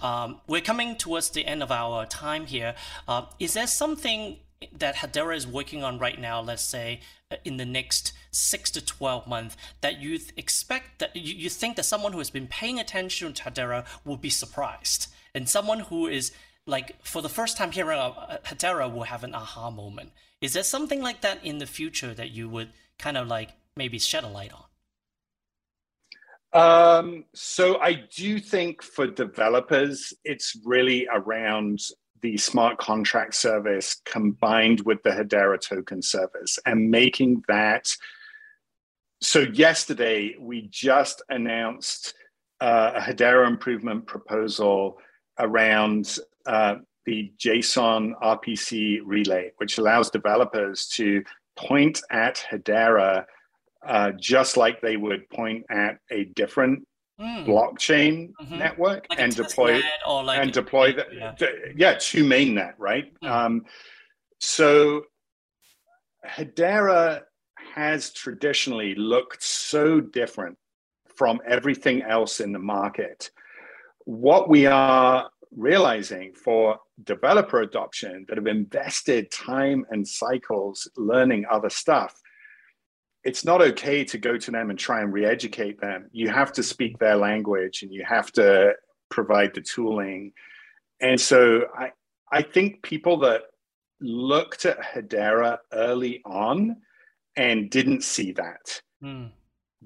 Um, 0.00 0.40
we're 0.46 0.60
coming 0.60 0.96
towards 0.96 1.30
the 1.30 1.46
end 1.46 1.62
of 1.62 1.70
our 1.70 2.06
time 2.06 2.46
here. 2.46 2.74
Uh, 3.08 3.26
is 3.38 3.54
there 3.54 3.66
something 3.66 4.38
that 4.72 4.96
Hedera 4.96 5.36
is 5.36 5.46
working 5.46 5.82
on 5.82 5.98
right 5.98 6.20
now, 6.20 6.40
let's 6.40 6.62
say 6.62 7.00
uh, 7.30 7.36
in 7.44 7.56
the 7.56 7.64
next 7.64 8.12
six 8.30 8.70
to 8.72 8.84
12 8.84 9.26
months, 9.26 9.56
that 9.80 10.00
you 10.00 10.18
expect 10.36 10.98
that 10.98 11.16
you, 11.16 11.34
you 11.34 11.48
think 11.48 11.76
that 11.76 11.84
someone 11.84 12.12
who 12.12 12.18
has 12.18 12.30
been 12.30 12.46
paying 12.46 12.78
attention 12.78 13.32
to 13.32 13.42
Hedera 13.44 13.86
will 14.04 14.18
be 14.18 14.30
surprised, 14.30 15.08
and 15.34 15.48
someone 15.48 15.80
who 15.80 16.06
is 16.06 16.32
like 16.66 17.02
for 17.02 17.22
the 17.22 17.28
first 17.28 17.56
time 17.56 17.72
hearing 17.72 17.98
of 17.98 18.14
Hedera 18.44 18.92
will 18.92 19.04
have 19.04 19.24
an 19.24 19.34
aha 19.34 19.70
moment. 19.70 20.12
Is 20.40 20.54
there 20.54 20.62
something 20.62 21.02
like 21.02 21.20
that 21.20 21.44
in 21.44 21.58
the 21.58 21.66
future 21.66 22.14
that 22.14 22.30
you 22.30 22.48
would 22.48 22.70
kind 22.98 23.16
of 23.16 23.28
like 23.28 23.50
maybe 23.76 23.98
shed 23.98 24.24
a 24.24 24.28
light 24.28 24.52
on? 24.52 24.64
Um, 26.52 27.24
so 27.34 27.78
I 27.78 28.04
do 28.14 28.40
think 28.40 28.82
for 28.82 29.06
developers, 29.06 30.12
it's 30.24 30.56
really 30.64 31.06
around 31.12 31.80
the 32.22 32.36
smart 32.36 32.78
contract 32.78 33.34
service 33.34 34.00
combined 34.04 34.80
with 34.80 35.02
the 35.02 35.10
Hedera 35.10 35.60
token 35.60 36.02
service 36.02 36.58
and 36.66 36.90
making 36.90 37.42
that. 37.48 37.88
So 39.20 39.40
yesterday 39.40 40.34
we 40.38 40.68
just 40.70 41.22
announced 41.28 42.14
uh, 42.60 42.92
a 42.96 43.00
Hedera 43.00 43.46
improvement 43.46 44.06
proposal 44.06 44.98
around 45.38 46.18
uh, 46.46 46.76
the 47.10 47.32
JSON 47.44 48.12
RPC 48.22 49.00
relay, 49.04 49.50
which 49.56 49.78
allows 49.78 50.10
developers 50.10 50.86
to 50.94 51.24
point 51.56 52.00
at 52.12 52.40
Hedera 52.48 53.24
uh, 53.84 54.12
just 54.12 54.56
like 54.56 54.80
they 54.80 54.96
would 54.96 55.28
point 55.28 55.64
at 55.70 55.98
a 56.12 56.26
different 56.36 56.86
mm. 57.20 57.44
blockchain 57.44 58.30
mm-hmm. 58.40 58.58
network 58.58 59.06
like 59.10 59.18
and 59.18 59.34
deploy 59.34 59.82
like 60.06 60.38
and 60.38 60.52
deploy 60.52 60.92
the 60.92 61.04
yeah. 61.12 61.34
yeah 61.74 61.94
to 61.94 62.24
mainnet, 62.24 62.74
right? 62.78 63.12
Mm. 63.24 63.28
Um, 63.28 63.64
so 64.38 65.02
Hedera 66.24 67.22
has 67.74 68.12
traditionally 68.12 68.94
looked 68.94 69.42
so 69.42 70.00
different 70.00 70.56
from 71.16 71.40
everything 71.44 72.02
else 72.02 72.38
in 72.38 72.52
the 72.52 72.58
market. 72.60 73.30
What 74.04 74.48
we 74.48 74.66
are 74.66 75.28
realizing 75.56 76.32
for 76.32 76.78
developer 77.04 77.62
adoption 77.62 78.24
that 78.28 78.36
have 78.36 78.46
invested 78.46 79.30
time 79.30 79.84
and 79.90 80.06
cycles 80.06 80.88
learning 80.96 81.44
other 81.50 81.70
stuff 81.70 82.20
it's 83.24 83.44
not 83.44 83.60
okay 83.60 84.02
to 84.02 84.16
go 84.16 84.38
to 84.38 84.50
them 84.50 84.70
and 84.70 84.78
try 84.78 85.00
and 85.00 85.12
re-educate 85.12 85.80
them 85.80 86.08
you 86.12 86.28
have 86.28 86.52
to 86.52 86.62
speak 86.62 86.98
their 86.98 87.16
language 87.16 87.82
and 87.82 87.92
you 87.92 88.04
have 88.04 88.30
to 88.32 88.72
provide 89.10 89.52
the 89.54 89.60
tooling 89.60 90.32
and 91.00 91.20
so 91.20 91.64
i 91.76 91.90
i 92.32 92.40
think 92.40 92.82
people 92.82 93.18
that 93.18 93.42
looked 94.00 94.64
at 94.64 94.80
hedera 94.80 95.58
early 95.72 96.22
on 96.24 96.76
and 97.36 97.70
didn't 97.70 98.02
see 98.02 98.32
that 98.32 98.80
mm. 99.02 99.30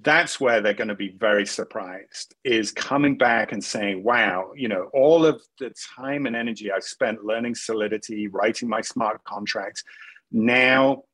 That's 0.02 0.40
where 0.40 0.60
they're 0.60 0.74
going 0.74 0.88
to 0.88 0.94
be 0.94 1.14
very 1.18 1.46
surprised 1.46 2.34
is 2.44 2.72
coming 2.72 3.16
back 3.16 3.52
and 3.52 3.62
saying 3.62 4.02
wow 4.02 4.50
you 4.56 4.68
know 4.68 4.90
all 4.92 5.24
of 5.24 5.40
the 5.60 5.72
time 5.96 6.26
and 6.26 6.34
energy 6.34 6.72
i've 6.72 6.84
spent 6.84 7.24
learning 7.24 7.54
solidity 7.54 8.26
writing 8.28 8.68
my 8.68 8.80
smart 8.80 9.22
contracts 9.24 9.84
now 10.32 11.04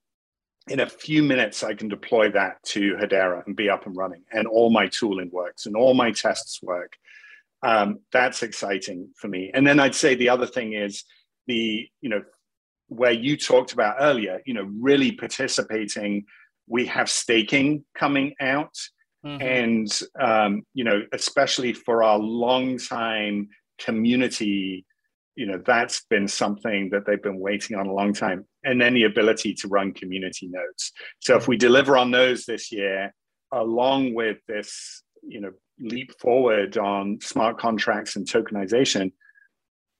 in 0.69 0.81
a 0.81 0.87
few 0.87 1.23
minutes, 1.23 1.65
I 1.65 1.75
can 1.75 1.89
deploy 1.89 2.31
that 2.31 2.63
to 2.67 2.95
Hedera 2.95 3.45
and 3.47 3.57
be 3.57 3.69
up 3.69 3.87
and 3.87 3.97
running, 3.97 4.23
and 4.33 4.47
all 4.47 4.71
my 4.71 4.87
tooling 4.87 5.31
works 5.33 5.67
and 5.67 5.75
all 5.77 5.95
my 5.95 6.13
tests 6.13 6.63
work. 6.63 6.97
Um, 7.63 8.01
that's 8.13 8.43
exciting 8.43 9.11
for 9.17 9.29
me. 9.29 9.51
And 9.53 9.67
then 9.67 9.81
I'd 9.81 9.95
say 9.95 10.15
the 10.15 10.29
other 10.29 10.47
thing 10.47 10.73
is 10.75 11.05
the, 11.47 11.89
you 12.01 12.09
know, 12.09 12.23
where 12.87 13.13
you 13.13 13.37
talked 13.37 13.73
about 13.73 13.97
earlier, 14.01 14.43
you 14.47 14.55
know, 14.55 14.69
really 14.81 15.13
participating. 15.13 16.25
We 16.71 16.87
have 16.87 17.11
staking 17.11 17.85
coming 17.95 18.35
out. 18.41 18.75
Mm-hmm. 19.27 19.43
And, 19.43 20.01
um, 20.19 20.63
you 20.73 20.85
know, 20.85 21.03
especially 21.13 21.75
for 21.75 22.03
our 22.03 22.19
long 22.19 22.79
time 22.79 23.49
community 23.79 24.87
you 25.37 25.47
know 25.47 25.63
that's 25.65 26.05
been 26.11 26.29
something 26.29 26.91
that 26.91 27.07
they've 27.07 27.23
been 27.23 27.39
waiting 27.39 27.77
on 27.77 27.87
a 27.87 27.93
long 27.93 28.13
time 28.13 28.45
and 28.63 28.81
then 28.81 28.93
the 28.93 29.05
ability 29.05 29.55
to 29.55 29.69
run 29.69 29.93
community 29.93 30.47
nodes 30.49 30.93
so 31.21 31.35
if 31.37 31.49
we 31.49 31.57
deliver 31.57 31.97
on 31.97 32.11
those 32.11 32.45
this 32.45 32.71
year 32.71 33.15
along 33.53 34.13
with 34.13 34.37
this 34.49 35.03
you 35.27 35.41
know 35.41 35.51
leap 35.81 36.13
forward 36.21 36.77
on 36.77 37.19
smart 37.23 37.59
contracts 37.59 38.17
and 38.17 38.27
tokenization 38.27 39.13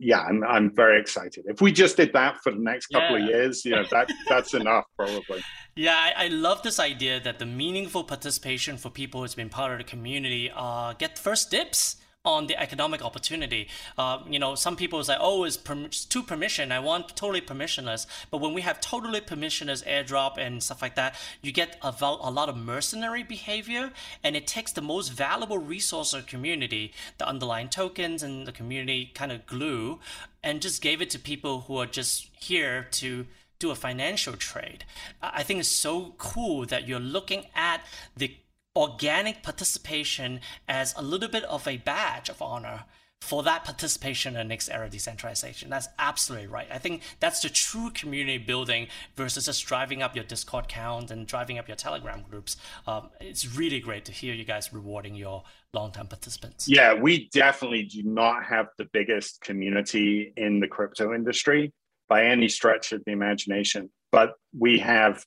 yeah 0.01 0.23
i'm, 0.23 0.43
I'm 0.43 0.75
very 0.75 1.01
excited. 1.01 1.45
If 1.47 1.61
we 1.61 1.71
just 1.71 1.97
did 1.97 2.13
that 2.15 2.41
for 2.43 2.51
the 2.53 2.59
next 2.59 2.87
couple 2.89 3.19
yeah. 3.19 3.25
of 3.25 3.31
years 3.31 3.65
you 3.65 3.73
know 3.73 3.85
that 3.91 4.11
that's 4.29 4.55
enough 4.61 4.87
probably. 4.97 5.43
Yeah 5.77 5.97
I, 5.97 6.25
I, 6.25 6.29
love 6.29 6.63
this 6.63 6.81
idea 6.81 7.21
that 7.21 7.39
the 7.39 7.47
meaningful 7.47 8.03
participation 8.05 8.77
for 8.77 8.91
people 8.91 9.21
who's 9.21 9.35
been 9.35 9.51
part 9.51 9.73
of 9.73 9.79
the 9.79 9.85
community 9.85 10.51
uh, 10.55 10.95
get 10.95 11.19
first 11.19 11.51
dips 11.51 11.97
on 12.25 12.47
the 12.49 12.61
economic 12.61 13.03
opportunity. 13.03 13.67
Uh, 13.97 14.19
you 14.29 14.39
know, 14.39 14.55
some 14.55 14.77
people 14.77 15.03
say, 15.03 15.17
"Oh, 15.19 15.45
it's 15.45 15.57
perm- 15.57 15.89
too 15.89 16.23
permission. 16.23 16.71
I 16.71 16.79
want 16.79 17.17
totally 17.17 17.41
permissionless." 17.41 18.07
But 18.31 18.39
when 18.39 18.53
we 18.53 18.61
have 18.61 18.81
totally 18.81 19.21
permissionless 19.21 19.85
airdrop 19.87 20.37
and 20.37 20.63
stuff 20.63 20.83
like 20.83 20.97
that, 20.97 21.15
you 21.41 21.51
get 21.51 21.79
a, 21.83 21.95
a 22.01 22.31
lot 22.31 22.51
of 22.51 22.57
mercenary 22.57 23.23
behavior, 23.23 23.93
and 24.23 24.37
it 24.37 24.47
takes 24.47 24.73
the 24.73 24.83
most 24.83 25.09
valuable 25.09 25.59
resource 25.59 26.13
of 26.13 26.27
community, 26.27 26.93
the 27.17 27.27
underlying 27.27 27.71
tokens 27.71 28.23
and 28.23 28.47
the 28.47 28.53
community 28.53 29.11
kind 29.15 29.33
of 29.33 29.47
glue, 29.47 29.99
and 30.43 30.61
just 30.61 30.83
gave 30.83 31.01
it 31.01 31.09
to 31.11 31.19
people 31.19 31.63
who 31.63 31.79
are 31.79 31.87
just 31.87 32.29
here 32.39 32.87
to 32.91 33.27
do 33.59 33.71
a 33.71 33.75
financial 33.75 34.35
trade. 34.35 34.85
I 35.23 35.43
think 35.43 35.61
it's 35.61 35.69
so 35.69 36.15
cool 36.19 36.67
that 36.67 36.87
you're 36.87 37.01
looking 37.01 37.47
at 37.55 37.85
the 38.17 38.37
organic 38.77 39.43
participation 39.43 40.41
as 40.69 40.95
a 40.97 41.03
little 41.03 41.29
bit 41.29 41.45
of 41.45 41.67
a 41.67 41.77
badge 41.79 42.29
of 42.29 42.41
honor 42.41 42.85
for 43.21 43.43
that 43.43 43.65
participation 43.65 44.35
in 44.35 44.39
the 44.39 44.45
next 44.45 44.69
era 44.71 44.89
decentralization. 44.89 45.69
That's 45.69 45.89
absolutely 45.99 46.47
right. 46.47 46.67
I 46.71 46.79
think 46.79 47.03
that's 47.21 47.41
the 47.43 47.51
true 47.51 47.91
community 47.91 48.39
building 48.39 48.89
versus 49.15 49.45
just 49.45 49.67
driving 49.67 50.03
up 50.03 50.15
your 50.15 50.25
Discord 50.25 50.69
count 50.69 51.11
and 51.11 51.27
driving 51.27 51.59
up 51.59 51.69
your 51.69 51.77
Telegram 51.77 52.23
groups. 52.29 52.57
Um, 52.87 53.11
it's 53.21 53.57
really 53.57 53.81
great 53.81 54.07
to 54.07 54.13
hear 54.13 54.33
you 54.33 54.45
guys 54.45 54.73
rewarding 54.73 55.15
your 55.15 55.43
long-term 55.75 56.07
participants. 56.07 56.67
Yeah, 56.67 56.95
we 56.95 57.29
definitely 57.29 57.83
do 57.83 58.03
not 58.05 58.45
have 58.45 58.69
the 58.79 58.87
biggest 58.93 59.43
community 59.43 60.33
in 60.37 60.61
the 60.61 60.69
crypto 60.69 61.13
industry 61.13 61.73
by 62.09 62.25
any 62.25 62.49
stretch 62.49 62.93
of 62.93 63.05
the 63.05 63.13
imagination, 63.13 63.91
but 64.11 64.33
we 64.59 64.79
have 64.79 65.25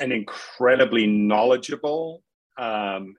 an 0.00 0.12
incredibly 0.12 1.06
knowledgeable 1.06 2.22
um, 2.58 3.14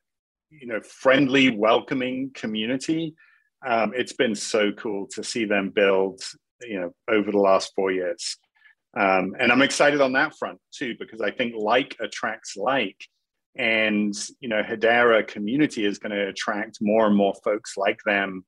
you 0.49 0.67
know, 0.67 0.81
friendly, 0.81 1.49
welcoming 1.49 2.31
community. 2.33 3.15
Um, 3.65 3.93
it's 3.95 4.13
been 4.13 4.35
so 4.35 4.71
cool 4.71 5.07
to 5.13 5.23
see 5.23 5.45
them 5.45 5.69
build, 5.69 6.21
you 6.61 6.79
know, 6.79 6.93
over 7.09 7.31
the 7.31 7.37
last 7.37 7.71
four 7.75 7.91
years. 7.91 8.37
Um, 8.97 9.35
and 9.39 9.51
I'm 9.51 9.61
excited 9.61 10.01
on 10.01 10.13
that 10.13 10.35
front 10.37 10.59
too, 10.73 10.95
because 10.99 11.21
I 11.21 11.31
think 11.31 11.53
like 11.57 11.95
attracts 11.99 12.55
like. 12.55 12.97
And, 13.57 14.13
you 14.39 14.47
know, 14.47 14.61
Hedera 14.63 15.27
community 15.27 15.85
is 15.85 15.99
going 15.99 16.11
to 16.11 16.27
attract 16.27 16.77
more 16.81 17.07
and 17.07 17.15
more 17.15 17.33
folks 17.43 17.75
like 17.77 17.99
them 18.05 18.45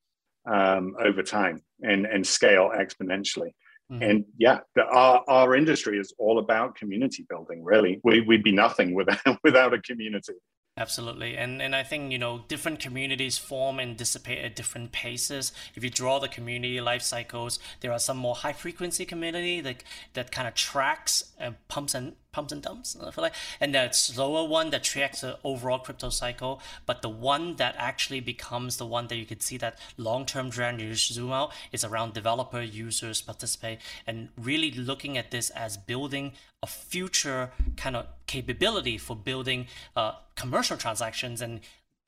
um, 0.49 0.95
over 1.03 1.21
time 1.21 1.61
and, 1.81 2.05
and 2.05 2.25
scale 2.25 2.71
exponentially. 2.75 3.51
Mm-hmm. 3.91 4.03
And 4.03 4.25
yeah, 4.37 4.59
the, 4.75 4.85
our, 4.85 5.23
our 5.27 5.55
industry 5.55 5.99
is 5.99 6.13
all 6.17 6.39
about 6.39 6.75
community 6.75 7.25
building, 7.29 7.63
really. 7.63 7.99
We, 8.03 8.21
we'd 8.21 8.43
be 8.43 8.53
nothing 8.53 8.95
without, 8.95 9.19
without 9.43 9.73
a 9.73 9.81
community. 9.81 10.35
Absolutely. 10.81 11.37
And 11.37 11.61
and 11.61 11.75
I 11.75 11.83
think, 11.83 12.11
you 12.11 12.17
know, 12.17 12.43
different 12.47 12.79
communities 12.79 13.37
form 13.37 13.79
and 13.79 13.95
dissipate 13.95 14.43
at 14.43 14.55
different 14.55 14.91
paces. 14.91 15.51
If 15.75 15.83
you 15.83 15.91
draw 15.91 16.17
the 16.17 16.27
community 16.27 16.81
life 16.81 17.03
cycles, 17.03 17.59
there 17.81 17.91
are 17.91 17.99
some 17.99 18.17
more 18.17 18.33
high 18.33 18.53
frequency 18.53 19.05
community 19.05 19.61
that 19.61 19.83
that 20.13 20.31
kind 20.31 20.47
of 20.47 20.55
tracks 20.55 21.33
and 21.37 21.55
pumps 21.67 21.93
and 21.93 22.15
pumps 22.31 22.51
and 22.53 22.61
dumps. 22.61 22.95
I 23.01 23.11
feel 23.11 23.23
like, 23.23 23.33
and 23.59 23.75
that 23.75 23.95
slower 23.95 24.47
one 24.47 24.69
that 24.69 24.83
tracks 24.83 25.21
the 25.21 25.37
overall 25.43 25.79
crypto 25.79 26.09
cycle, 26.09 26.61
but 26.85 27.01
the 27.01 27.09
one 27.09 27.55
that 27.57 27.75
actually 27.77 28.21
becomes 28.21 28.77
the 28.77 28.85
one 28.85 29.07
that 29.07 29.17
you 29.17 29.25
could 29.25 29.41
see 29.41 29.57
that 29.57 29.77
long-term 29.97 30.51
trend. 30.51 30.79
You 30.79 30.95
zoom 30.95 31.31
out 31.31 31.51
is 31.71 31.83
around 31.83 32.13
developer 32.13 32.61
users 32.61 33.21
participate 33.21 33.79
and 34.07 34.29
really 34.37 34.71
looking 34.71 35.17
at 35.17 35.31
this 35.31 35.49
as 35.51 35.77
building 35.77 36.33
a 36.63 36.67
future 36.67 37.51
kind 37.75 37.95
of 37.95 38.05
capability 38.27 38.97
for 38.97 39.15
building 39.15 39.67
uh, 39.95 40.13
commercial 40.35 40.77
transactions 40.77 41.41
and 41.41 41.59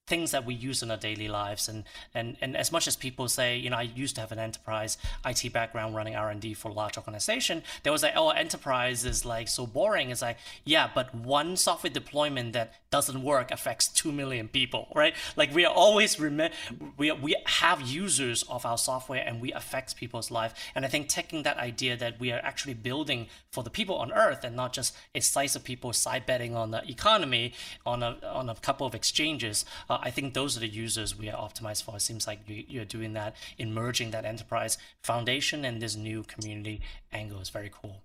things 0.05 0.31
that 0.31 0.45
we 0.45 0.53
use 0.53 0.83
in 0.83 0.91
our 0.91 0.97
daily 0.97 1.27
lives. 1.27 1.69
And 1.69 1.83
and 2.13 2.37
and 2.41 2.57
as 2.57 2.71
much 2.71 2.87
as 2.87 2.95
people 2.95 3.27
say 3.27 3.57
you 3.57 3.69
know 3.69 3.77
i 3.77 3.83
used 3.83 4.15
to 4.15 4.21
have 4.21 4.31
an 4.31 4.39
enterprise 4.39 4.97
it 5.25 5.49
background 5.51 5.95
running 5.95 6.15
r&d 6.15 6.53
for 6.53 6.69
a 6.69 6.73
large 6.73 6.97
organization 6.97 7.63
there 7.83 7.91
was 7.91 8.03
like 8.03 8.13
oh 8.15 8.29
enterprise 8.29 9.05
is 9.05 9.25
like 9.25 9.47
so 9.47 9.65
boring. 9.65 10.09
It's 10.09 10.21
like 10.21 10.37
yeah 10.65 10.89
but 10.93 11.13
one 11.15 11.55
software 11.57 11.91
deployment 11.91 12.53
that 12.53 12.73
doesn't 12.95 13.21
work 13.23 13.47
affects 13.51 13.85
2 13.87 14.11
million 14.11 14.47
people 14.47 14.87
right 15.01 15.13
like 15.35 15.53
we 15.57 15.65
are 15.65 15.73
always 15.73 16.19
rem- 16.19 16.53
we, 16.97 17.11
we 17.11 17.35
have 17.61 17.81
users 17.81 18.43
of 18.43 18.65
our 18.65 18.77
software 18.77 19.23
and 19.27 19.41
we 19.41 19.51
affect 19.61 19.95
people's 19.95 20.29
life 20.39 20.53
and 20.75 20.85
i 20.85 20.87
think 20.87 21.03
taking 21.07 21.43
that 21.43 21.57
idea 21.57 21.93
that 21.97 22.19
we 22.19 22.31
are 22.31 22.41
actually 22.49 22.77
building 22.89 23.27
for 23.51 23.63
the 23.63 23.69
people 23.79 23.95
on 24.03 24.11
earth 24.13 24.43
and 24.43 24.55
not 24.55 24.71
just 24.73 24.95
a 25.15 25.19
slice 25.19 25.55
of 25.55 25.63
people 25.63 25.91
side 25.93 26.25
betting 26.25 26.55
on 26.55 26.71
the 26.71 26.81
economy 26.97 27.45
on 27.85 28.03
a 28.03 28.11
on 28.41 28.49
a 28.49 28.55
couple 28.55 28.85
of 28.85 28.93
exchanges 28.93 29.65
uh, 29.89 29.97
I 30.01 30.11
think 30.11 30.33
those 30.33 30.57
are 30.57 30.59
the 30.59 30.67
users 30.67 31.17
we 31.17 31.29
are 31.29 31.37
optimized 31.37 31.83
for. 31.83 31.95
It 31.95 32.01
seems 32.01 32.27
like 32.27 32.39
you, 32.47 32.81
are 32.81 32.85
doing 32.85 33.13
that 33.13 33.35
in 33.57 33.73
merging 33.73 34.11
that 34.11 34.25
enterprise 34.25 34.77
foundation 35.01 35.65
and 35.65 35.81
this 35.81 35.95
new 35.95 36.23
community 36.23 36.81
angle 37.11 37.39
is 37.39 37.49
very 37.49 37.71
cool. 37.71 38.01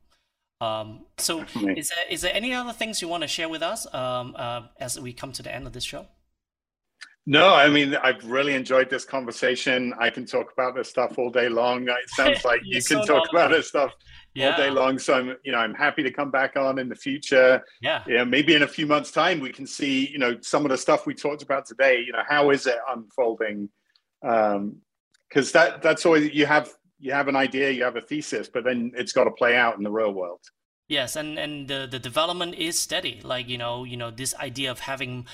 Um, 0.61 1.07
so, 1.19 1.41
Definitely. 1.41 1.79
is 1.79 1.89
there, 1.91 2.05
is 2.11 2.21
there 2.23 2.35
any 2.35 2.53
other 2.53 2.73
things 2.73 3.01
you 3.01 3.09
want 3.09 3.23
to 3.23 3.29
share 3.29 3.49
with 3.49 3.63
us 3.63 3.93
um, 3.95 4.35
uh, 4.37 4.63
as 4.81 4.99
we 4.99 5.13
come 5.13 5.33
to 5.33 5.43
the 5.43 5.55
end 5.55 5.67
of 5.67 5.73
this 5.73 5.85
show? 5.85 6.07
No, 7.31 7.55
I 7.55 7.69
mean, 7.69 7.95
I've 7.95 8.25
really 8.25 8.55
enjoyed 8.55 8.89
this 8.89 9.05
conversation. 9.05 9.93
I 10.01 10.09
can 10.09 10.25
talk 10.25 10.51
about 10.51 10.75
this 10.75 10.89
stuff 10.89 11.19
all 11.19 11.29
day 11.29 11.51
long. 11.51 11.87
It 11.87 12.09
sounds 12.09 12.43
like 12.45 12.63
you 12.65 12.83
can 12.83 13.03
so 13.03 13.05
talk 13.05 13.29
about 13.31 13.51
this 13.51 13.69
stuff 13.69 13.93
yeah. 14.33 14.53
all 14.53 14.57
day 14.57 14.71
long. 14.71 14.99
So 14.99 15.13
I'm, 15.13 15.37
you 15.45 15.53
know, 15.53 15.59
I'm 15.59 15.75
happy 15.75 16.03
to 16.03 16.11
come 16.11 16.31
back 16.31 16.57
on 16.57 16.79
in 16.79 16.89
the 16.89 16.95
future. 16.95 17.63
Yeah. 17.83 18.03
Yeah. 18.07 18.25
Maybe 18.25 18.55
in 18.55 18.63
a 18.63 18.67
few 18.67 18.87
months' 18.87 19.11
time, 19.11 19.41
we 19.41 19.51
can 19.51 19.67
see, 19.67 20.09
you 20.09 20.17
know, 20.17 20.39
some 20.41 20.65
of 20.65 20.71
the 20.71 20.79
stuff 20.79 21.05
we 21.05 21.13
talked 21.13 21.43
about 21.43 21.67
today. 21.67 22.01
You 22.01 22.13
know, 22.13 22.23
how 22.27 22.49
is 22.49 22.67
it 22.67 22.79
unfolding? 22.89 23.69
Um, 24.27 24.77
because 25.29 25.53
that 25.53 25.83
that's 25.83 26.07
always 26.07 26.33
you 26.33 26.47
have 26.47 26.73
you 26.99 27.13
have 27.13 27.29
an 27.29 27.37
idea, 27.37 27.71
you 27.71 27.85
have 27.85 27.97
a 27.97 28.01
thesis, 28.01 28.49
but 28.49 28.65
then 28.65 28.93
it's 28.97 29.13
got 29.13 29.25
to 29.25 29.31
play 29.31 29.57
out 29.57 29.77
in 29.77 29.85
the 29.85 29.91
real 29.91 30.13
world. 30.13 30.41
Yes, 30.89 31.17
and 31.17 31.39
and 31.39 31.69
the 31.69 31.87
the 31.91 31.99
development 31.99 32.55
is 32.55 32.79
steady. 32.79 33.21
Like 33.23 33.49
you 33.49 33.59
know, 33.59 33.85
you 33.85 33.97
know, 33.97 34.11
this 34.11 34.35
idea 34.37 34.71
of 34.71 34.81
having 34.81 35.27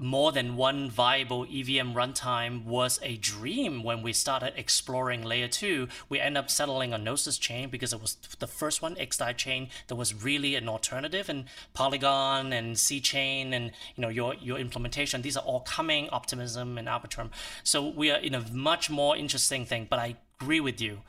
more 0.00 0.32
than 0.32 0.56
one 0.56 0.90
viable 0.90 1.44
EVM 1.44 1.92
runtime 1.92 2.64
was 2.64 2.98
a 3.02 3.16
dream 3.18 3.84
when 3.84 4.02
we 4.02 4.12
started 4.12 4.52
exploring 4.56 5.22
layer 5.22 5.46
two. 5.46 5.88
We 6.08 6.18
end 6.18 6.36
up 6.36 6.50
settling 6.50 6.92
on 6.92 7.04
Gnosis 7.04 7.38
chain 7.38 7.68
because 7.68 7.92
it 7.92 8.00
was 8.00 8.16
the 8.40 8.48
first 8.48 8.82
one, 8.82 8.96
XDAI 8.96 9.36
chain, 9.36 9.68
that 9.86 9.94
was 9.94 10.24
really 10.24 10.56
an 10.56 10.68
alternative. 10.68 11.28
And 11.28 11.44
Polygon 11.74 12.52
and 12.52 12.76
C 12.76 13.00
chain 13.00 13.52
and 13.52 13.70
you 13.94 14.02
know 14.02 14.08
your 14.08 14.34
your 14.34 14.58
implementation, 14.58 15.22
these 15.22 15.36
are 15.36 15.44
all 15.44 15.60
coming, 15.60 16.08
Optimism 16.10 16.76
and 16.76 16.88
Arbitrum. 16.88 17.30
So 17.62 17.86
we 17.88 18.10
are 18.10 18.18
in 18.18 18.34
a 18.34 18.40
much 18.52 18.90
more 18.90 19.16
interesting 19.16 19.64
thing. 19.64 19.86
But 19.88 20.00
I 20.00 20.16
agree 20.44 20.60
with 20.60 20.78
you. 20.78 21.00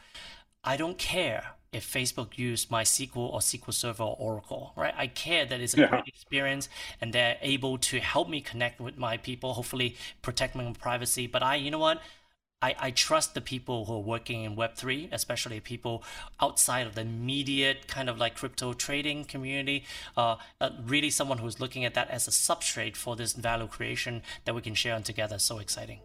I 0.63 0.77
don't 0.77 0.97
care 0.97 1.55
if 1.73 1.85
Facebook 1.85 2.37
use 2.37 2.67
MySQL 2.67 3.17
or 3.17 3.39
SQL 3.39 3.73
Server 3.73 4.03
or 4.03 4.15
Oracle, 4.17 4.71
right? 4.77 4.93
I 4.97 5.07
care 5.07 5.45
that 5.45 5.59
it's 5.59 5.73
a 5.73 5.81
yeah. 5.81 5.87
great 5.89 6.07
experience 6.07 6.69
and 7.01 7.11
they're 7.11 7.37
able 7.41 7.77
to 7.89 7.99
help 7.99 8.29
me 8.29 8.39
connect 8.39 8.79
with 8.79 8.97
my 8.97 9.17
people, 9.17 9.53
hopefully 9.53 9.97
protect 10.21 10.55
my 10.55 10.71
privacy. 10.79 11.27
But 11.27 11.43
I, 11.43 11.55
you 11.55 11.69
know 11.69 11.79
what? 11.79 12.01
I, 12.61 12.75
I 12.79 12.91
trust 12.91 13.33
the 13.33 13.41
people 13.41 13.83
who 13.85 13.95
are 13.95 13.99
working 13.99 14.43
in 14.43 14.55
Web3, 14.55 15.09
especially 15.11 15.59
people 15.59 16.01
outside 16.39 16.87
of 16.87 16.95
the 16.95 17.01
immediate 17.01 17.89
kind 17.89 18.09
of 18.09 18.17
like 18.17 18.37
crypto 18.37 18.71
trading 18.71 19.25
community. 19.25 19.83
Uh, 20.15 20.37
uh, 20.61 20.69
really, 20.85 21.09
someone 21.09 21.39
who's 21.39 21.59
looking 21.59 21.83
at 21.83 21.93
that 21.95 22.09
as 22.09 22.25
a 22.25 22.31
substrate 22.31 22.95
for 22.95 23.17
this 23.17 23.33
value 23.33 23.67
creation 23.67 24.23
that 24.45 24.55
we 24.55 24.61
can 24.61 24.75
share 24.75 24.95
on 24.95 25.03
together. 25.03 25.37
So 25.37 25.59
exciting. 25.59 25.99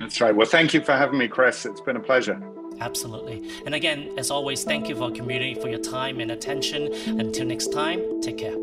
That's 0.00 0.20
right. 0.20 0.34
Well, 0.34 0.46
thank 0.46 0.74
you 0.74 0.82
for 0.82 0.92
having 0.92 1.18
me, 1.18 1.28
Chris. 1.28 1.64
It's 1.66 1.80
been 1.80 1.96
a 1.96 2.00
pleasure. 2.00 2.40
Absolutely. 2.80 3.50
And 3.64 3.74
again, 3.74 4.10
as 4.18 4.30
always, 4.30 4.64
thank 4.64 4.88
you 4.88 4.96
for 4.96 5.04
our 5.04 5.10
community 5.10 5.54
for 5.54 5.68
your 5.68 5.80
time 5.80 6.20
and 6.20 6.30
attention. 6.30 6.92
Until 7.18 7.46
next 7.46 7.68
time, 7.68 8.20
take 8.20 8.38
care. 8.38 8.56